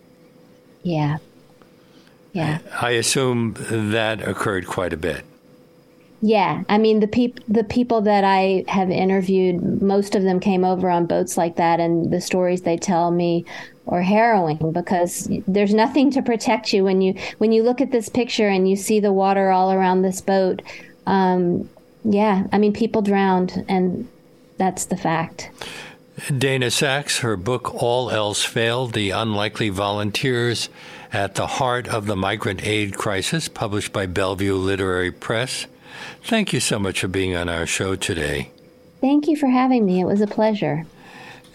Yeah, 0.82 1.18
yeah. 2.36 2.58
I 2.82 2.90
assume 2.90 3.54
that 3.70 4.20
occurred 4.20 4.66
quite 4.66 4.92
a 4.92 4.96
bit. 4.98 5.24
Yeah, 6.20 6.64
I 6.68 6.76
mean 6.76 7.00
the 7.00 7.06
peop- 7.06 7.40
the 7.48 7.64
people 7.64 8.02
that 8.02 8.24
I 8.24 8.64
have 8.68 8.90
interviewed, 8.90 9.80
most 9.80 10.14
of 10.14 10.22
them 10.22 10.38
came 10.38 10.62
over 10.64 10.90
on 10.90 11.06
boats 11.06 11.38
like 11.38 11.56
that, 11.56 11.80
and 11.80 12.12
the 12.12 12.20
stories 12.20 12.62
they 12.62 12.76
tell 12.76 13.10
me 13.10 13.46
are 13.88 14.02
harrowing 14.02 14.72
because 14.72 15.30
there's 15.46 15.72
nothing 15.72 16.10
to 16.10 16.20
protect 16.20 16.74
you 16.74 16.84
when 16.84 17.00
you 17.00 17.14
when 17.38 17.52
you 17.52 17.62
look 17.62 17.80
at 17.80 17.90
this 17.90 18.10
picture 18.10 18.48
and 18.48 18.68
you 18.68 18.76
see 18.76 19.00
the 19.00 19.12
water 19.12 19.50
all 19.50 19.72
around 19.72 20.02
this 20.02 20.20
boat. 20.20 20.60
Um, 21.06 21.68
yeah, 22.04 22.46
I 22.52 22.58
mean 22.58 22.74
people 22.74 23.00
drowned, 23.00 23.64
and 23.66 24.08
that's 24.58 24.86
the 24.86 24.96
fact. 24.96 25.50
Dana 26.36 26.70
Sachs, 26.70 27.20
her 27.20 27.36
book 27.36 27.82
All 27.82 28.10
Else 28.10 28.42
Failed 28.42 28.94
The 28.94 29.10
Unlikely 29.10 29.68
Volunteers 29.68 30.70
at 31.12 31.34
the 31.34 31.46
Heart 31.46 31.88
of 31.88 32.06
the 32.06 32.16
Migrant 32.16 32.66
Aid 32.66 32.96
Crisis, 32.96 33.48
published 33.48 33.92
by 33.92 34.06
Bellevue 34.06 34.54
Literary 34.54 35.12
Press. 35.12 35.66
Thank 36.22 36.52
you 36.52 36.60
so 36.60 36.78
much 36.78 37.00
for 37.00 37.08
being 37.08 37.34
on 37.34 37.48
our 37.48 37.66
show 37.66 37.96
today. 37.96 38.50
Thank 39.00 39.28
you 39.28 39.36
for 39.36 39.48
having 39.48 39.86
me. 39.86 40.00
It 40.00 40.04
was 40.04 40.20
a 40.20 40.26
pleasure. 40.26 40.84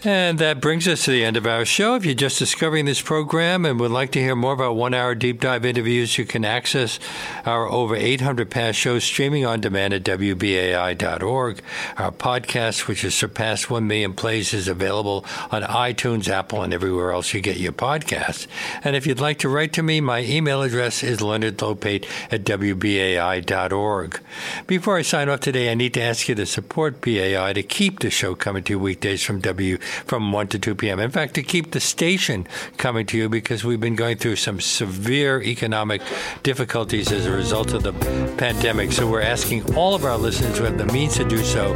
And 0.04 0.40
that 0.40 0.60
brings 0.60 0.88
us 0.88 1.04
to 1.04 1.12
the 1.12 1.24
end 1.24 1.36
of 1.36 1.46
our 1.46 1.64
show. 1.64 1.94
If 1.94 2.04
you're 2.04 2.14
just 2.14 2.40
discovering 2.40 2.86
this 2.86 3.00
program 3.00 3.64
and 3.64 3.78
would 3.78 3.92
like 3.92 4.10
to 4.12 4.20
hear 4.20 4.34
more 4.34 4.60
our 4.60 4.72
one 4.72 4.94
hour 4.94 5.14
deep 5.14 5.40
dive 5.40 5.64
interviews, 5.64 6.18
you 6.18 6.24
can 6.24 6.44
access 6.44 6.98
our 7.46 7.70
over 7.70 7.94
800 7.94 8.50
past 8.50 8.76
shows 8.76 9.04
streaming 9.04 9.46
on 9.46 9.60
demand 9.60 9.94
at 9.94 10.02
WBAI.org. 10.02 11.62
Our 11.98 12.10
podcast, 12.10 12.88
which 12.88 13.02
has 13.02 13.14
surpassed 13.14 13.70
1 13.70 13.86
million 13.86 14.12
plays, 14.14 14.52
is 14.52 14.66
available 14.66 15.24
on 15.52 15.62
iTunes, 15.62 16.28
Apple, 16.28 16.62
and 16.62 16.74
everywhere 16.74 17.12
else 17.12 17.32
you 17.32 17.40
get 17.40 17.58
your 17.58 17.72
podcasts. 17.72 18.48
And 18.82 18.96
if 18.96 19.06
you'd 19.06 19.20
like 19.20 19.38
to 19.38 19.48
write 19.48 19.72
to 19.74 19.84
me, 19.84 20.00
my 20.00 20.24
email 20.24 20.62
address 20.62 21.04
is 21.04 21.20
leonardlopate 21.20 22.08
at 22.32 22.42
WBAI.org. 22.42 24.20
Before 24.66 24.96
I 24.96 25.02
sign 25.02 25.28
off 25.28 25.40
today, 25.40 25.70
I 25.70 25.74
need 25.74 25.94
to 25.94 26.02
ask 26.02 26.28
you 26.28 26.34
to 26.34 26.46
support 26.46 27.00
BAI 27.00 27.52
to 27.52 27.62
keep 27.62 28.00
the 28.00 28.10
show 28.10 28.34
coming 28.34 28.64
to 28.64 28.72
you 28.72 28.78
weekdays 28.80 29.22
from 29.22 29.40
W 29.40 29.78
from 30.06 30.32
1 30.32 30.48
to 30.48 30.58
2 30.58 30.74
p.m. 30.74 30.98
In 31.00 31.10
fact, 31.10 31.34
to 31.34 31.42
keep 31.42 31.70
the 31.70 31.80
station 31.80 32.46
coming 32.76 33.06
to 33.06 33.18
you 33.18 33.28
because 33.28 33.64
we've 33.64 33.80
been 33.80 33.96
going 33.96 34.16
through 34.16 34.36
some 34.36 34.60
severe 34.60 35.42
economic 35.42 36.02
difficulties 36.42 37.10
as 37.12 37.26
a 37.26 37.32
result 37.32 37.72
of 37.72 37.82
the 37.82 37.92
pandemic. 38.36 38.92
So 38.92 39.08
we're 39.08 39.22
asking 39.22 39.74
all 39.74 39.94
of 39.94 40.04
our 40.04 40.16
listeners 40.16 40.58
who 40.58 40.64
have 40.64 40.78
the 40.78 40.86
means 40.86 41.16
to 41.16 41.24
do 41.24 41.42
so 41.42 41.74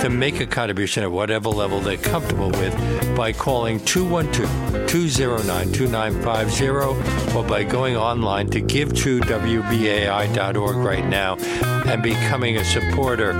to 0.00 0.10
make 0.10 0.40
a 0.40 0.46
contribution 0.46 1.02
at 1.02 1.10
whatever 1.10 1.48
level 1.48 1.80
they're 1.80 1.96
comfortable 1.96 2.50
with 2.50 3.16
by 3.16 3.32
calling 3.32 3.84
212 3.84 4.88
209 4.88 5.72
2950 5.72 7.36
or 7.36 7.44
by 7.44 7.62
going 7.62 7.96
online 7.96 8.48
to 8.48 8.60
give 8.60 8.94
to 8.94 9.20
WBAI.org 9.20 10.76
right 10.76 11.06
now 11.06 11.36
and 11.86 12.02
becoming 12.02 12.56
a 12.56 12.64
supporter. 12.64 13.32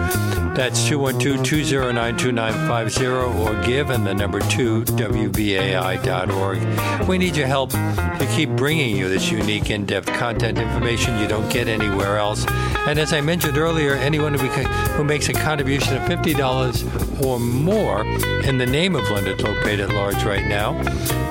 That's 0.54 0.88
212 0.88 1.44
209 1.44 2.16
2950 2.16 3.06
or 3.06 3.62
give 3.64 3.90
and 3.90 4.06
the 4.06 4.14
number 4.18 4.40
2 4.40 4.84
WBAI.org. 4.84 6.58
We 7.08 7.18
need 7.18 7.36
your 7.36 7.46
help 7.46 7.70
to 7.70 8.28
keep 8.34 8.50
bringing 8.50 8.96
you 8.96 9.08
this 9.08 9.30
unique 9.30 9.70
in 9.70 9.86
depth 9.86 10.12
content 10.14 10.58
information 10.58 11.18
you 11.18 11.28
don't 11.28 11.48
get 11.50 11.68
anywhere 11.68 12.18
else. 12.18 12.44
And 12.86 12.98
as 12.98 13.12
I 13.12 13.20
mentioned 13.20 13.58
earlier, 13.58 13.94
anyone 13.94 14.34
who, 14.34 14.48
makes 15.04 15.28
a 15.28 15.32
contribution 15.32 15.96
of 15.96 16.02
$50 16.02 17.24
or 17.24 17.38
more 17.38 18.04
in 18.44 18.58
the 18.58 18.66
name 18.66 18.96
of 18.96 19.08
Leonard 19.10 19.38
Lopate 19.38 19.78
at 19.80 19.90
Large 19.90 20.24
right 20.24 20.44
now 20.46 20.82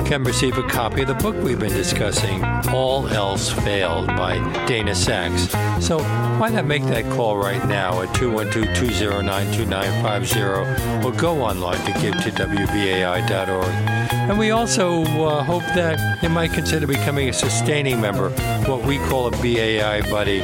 can 0.05 0.23
receive 0.23 0.57
a 0.57 0.63
copy 0.63 1.01
of 1.01 1.09
the 1.09 1.15
book 1.15 1.35
we've 1.43 1.59
been 1.59 1.73
discussing, 1.73 2.41
All 2.69 3.09
Else 3.09 3.51
Failed 3.51 4.07
by 4.07 4.37
Dana 4.65 4.95
Sachs. 4.95 5.49
So 5.85 5.99
why 6.39 6.47
not 6.49 6.65
make 6.65 6.83
that 6.83 7.03
call 7.11 7.35
right 7.37 7.67
now 7.67 8.01
at 8.01 8.07
212-209-2950 8.09 11.03
or 11.03 11.11
go 11.11 11.41
online 11.41 11.83
to 11.85 11.91
give 11.99 12.15
to 12.23 12.31
WBAI.org. 12.31 13.67
And 14.29 14.39
we 14.39 14.51
also 14.51 15.03
uh, 15.03 15.43
hope 15.43 15.63
that 15.75 16.23
you 16.23 16.29
might 16.29 16.53
consider 16.53 16.87
becoming 16.87 17.27
a 17.29 17.33
sustaining 17.33 17.99
member, 17.99 18.29
what 18.69 18.85
we 18.85 18.99
call 18.99 19.27
a 19.27 19.31
BAI 19.31 20.09
buddy 20.09 20.41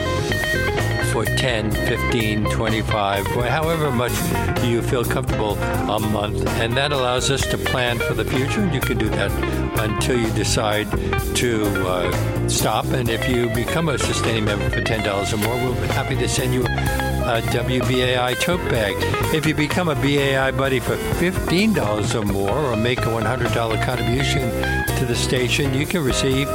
for 1.14 1.26
10, 1.26 1.70
15, 1.70 2.46
25, 2.46 3.28
however 3.28 3.92
much 3.92 4.12
you 4.64 4.82
feel 4.82 5.06
comfortable 5.06 5.54
a 5.54 6.00
month. 6.00 6.44
And 6.58 6.76
that 6.76 6.92
allows 6.92 7.30
us 7.30 7.46
to 7.52 7.58
plan 7.60 8.00
for 8.00 8.16
the 8.16 8.26
future. 8.26 8.62
And 8.62 8.74
you 8.74 8.82
can 8.82 8.98
do 8.98 9.08
that 9.10 9.32
until 9.80 10.20
you 10.20 10.32
decide 10.32 10.90
to 11.36 11.88
uh, 11.88 12.48
stop. 12.48 12.86
And 12.86 13.10
if 13.10 13.30
you 13.30 13.48
become 13.50 13.90
a 13.90 14.00
sustaining 14.00 14.46
member 14.46 14.68
for 14.72 14.82
$10 14.82 15.34
or 15.34 15.38
more, 15.38 15.56
we'll 15.58 15.80
be 15.80 15.88
happy 15.94 16.16
to 16.16 16.28
send 16.28 16.52
you 16.52 16.64
a 16.64 17.42
WBAI 17.52 18.40
tote 18.40 18.68
bag. 18.72 18.96
If 19.36 19.46
you 19.46 19.54
become 19.54 19.90
a 19.90 19.96
BAI 19.96 20.50
buddy 20.50 20.80
for 20.80 20.96
$15 20.96 22.16
or 22.16 22.26
more 22.26 22.58
or 22.58 22.76
make 22.76 23.02
a 23.02 23.04
$100 23.04 23.86
contribution 23.86 24.50
to 24.98 25.06
the 25.06 25.16
station, 25.16 25.76
you 25.76 25.86
can 25.86 26.04
receive 26.04 26.48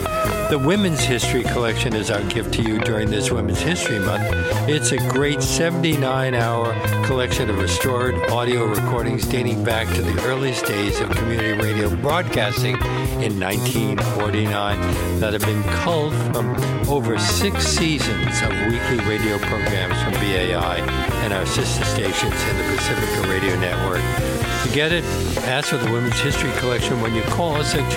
the 0.50 0.58
Women's 0.58 1.00
History 1.00 1.42
Collection 1.42 1.94
is 1.94 2.10
our 2.10 2.22
gift 2.22 2.54
to 2.54 2.62
you 2.62 2.78
during 2.78 3.10
this 3.10 3.30
Women's 3.30 3.60
History 3.60 3.98
Month. 3.98 4.24
It's 4.66 4.92
a 4.92 4.96
great 5.08 5.42
79 5.42 6.34
hour 6.34 6.72
collection 7.04 7.50
of 7.50 7.58
restored 7.58 8.14
audio 8.30 8.64
recordings 8.64 9.26
dating 9.26 9.62
back 9.62 9.86
to 9.94 10.00
the 10.00 10.24
earliest 10.24 10.64
days 10.64 11.00
of 11.00 11.10
community 11.10 11.52
radio 11.52 11.94
broadcasting 11.96 12.76
in 13.20 13.38
1949 13.38 15.20
that 15.20 15.34
have 15.34 15.42
been 15.42 15.62
culled 15.64 16.14
from 16.32 16.56
over 16.88 17.18
six 17.18 17.66
seasons 17.66 18.40
of 18.40 18.50
weekly 18.72 19.04
radio 19.06 19.36
programs 19.38 20.02
from 20.02 20.14
BAI 20.14 20.78
and 21.24 21.34
our 21.34 21.44
sister 21.44 21.84
stations 21.84 22.42
in 22.44 22.56
the 22.56 22.64
Pacifica 22.74 23.28
Radio 23.28 23.54
Network. 23.60 24.00
To 24.68 24.74
get 24.74 24.92
it, 24.92 25.04
ask 25.44 25.68
for 25.68 25.76
the 25.76 25.90
Women's 25.90 26.18
History 26.20 26.50
Collection 26.58 27.00
when 27.00 27.14
you 27.14 27.22
call 27.22 27.54
us 27.54 27.74
at 27.74 27.90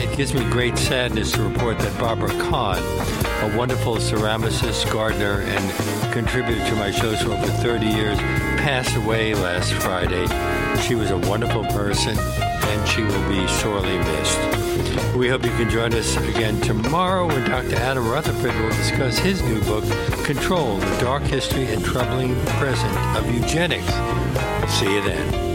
it 0.00 0.16
gives 0.16 0.32
me 0.34 0.48
great 0.50 0.78
sadness 0.78 1.32
to 1.32 1.42
report 1.42 1.80
that 1.80 1.98
Barbara 1.98 2.30
Kahn, 2.48 2.78
a 2.78 3.56
wonderful 3.56 3.96
ceramicist, 3.96 4.90
gardener, 4.92 5.40
and 5.42 6.12
contributor 6.12 6.64
to 6.68 6.76
my 6.76 6.90
shows 6.90 7.22
for 7.22 7.32
over 7.32 7.46
30 7.46 7.86
years, 7.86 8.18
passed 8.18 8.96
away 8.96 9.34
last 9.34 9.72
Friday. 9.72 10.26
She 10.82 10.94
was 10.94 11.10
a 11.10 11.18
wonderful 11.18 11.64
person, 11.64 12.16
and 12.18 12.88
she 12.88 13.02
will 13.02 13.28
be 13.28 13.46
sorely 13.48 13.98
missed. 13.98 15.16
We 15.16 15.28
hope 15.28 15.44
you 15.44 15.50
can 15.52 15.68
join 15.68 15.92
us 15.94 16.16
again 16.16 16.60
tomorrow 16.60 17.26
when 17.26 17.48
Dr. 17.48 17.76
Adam 17.76 18.08
Rutherford 18.08 18.54
will 18.54 18.70
discuss 18.70 19.18
his 19.18 19.42
new 19.42 19.60
book, 19.62 19.84
Control 20.24 20.76
The 20.76 20.98
Dark 21.00 21.22
History 21.24 21.66
and 21.72 21.84
Troubling 21.84 22.36
Present 22.46 22.96
of 23.16 23.28
Eugenics. 23.34 23.92
See 24.78 24.94
you 24.94 25.02
then. 25.02 25.45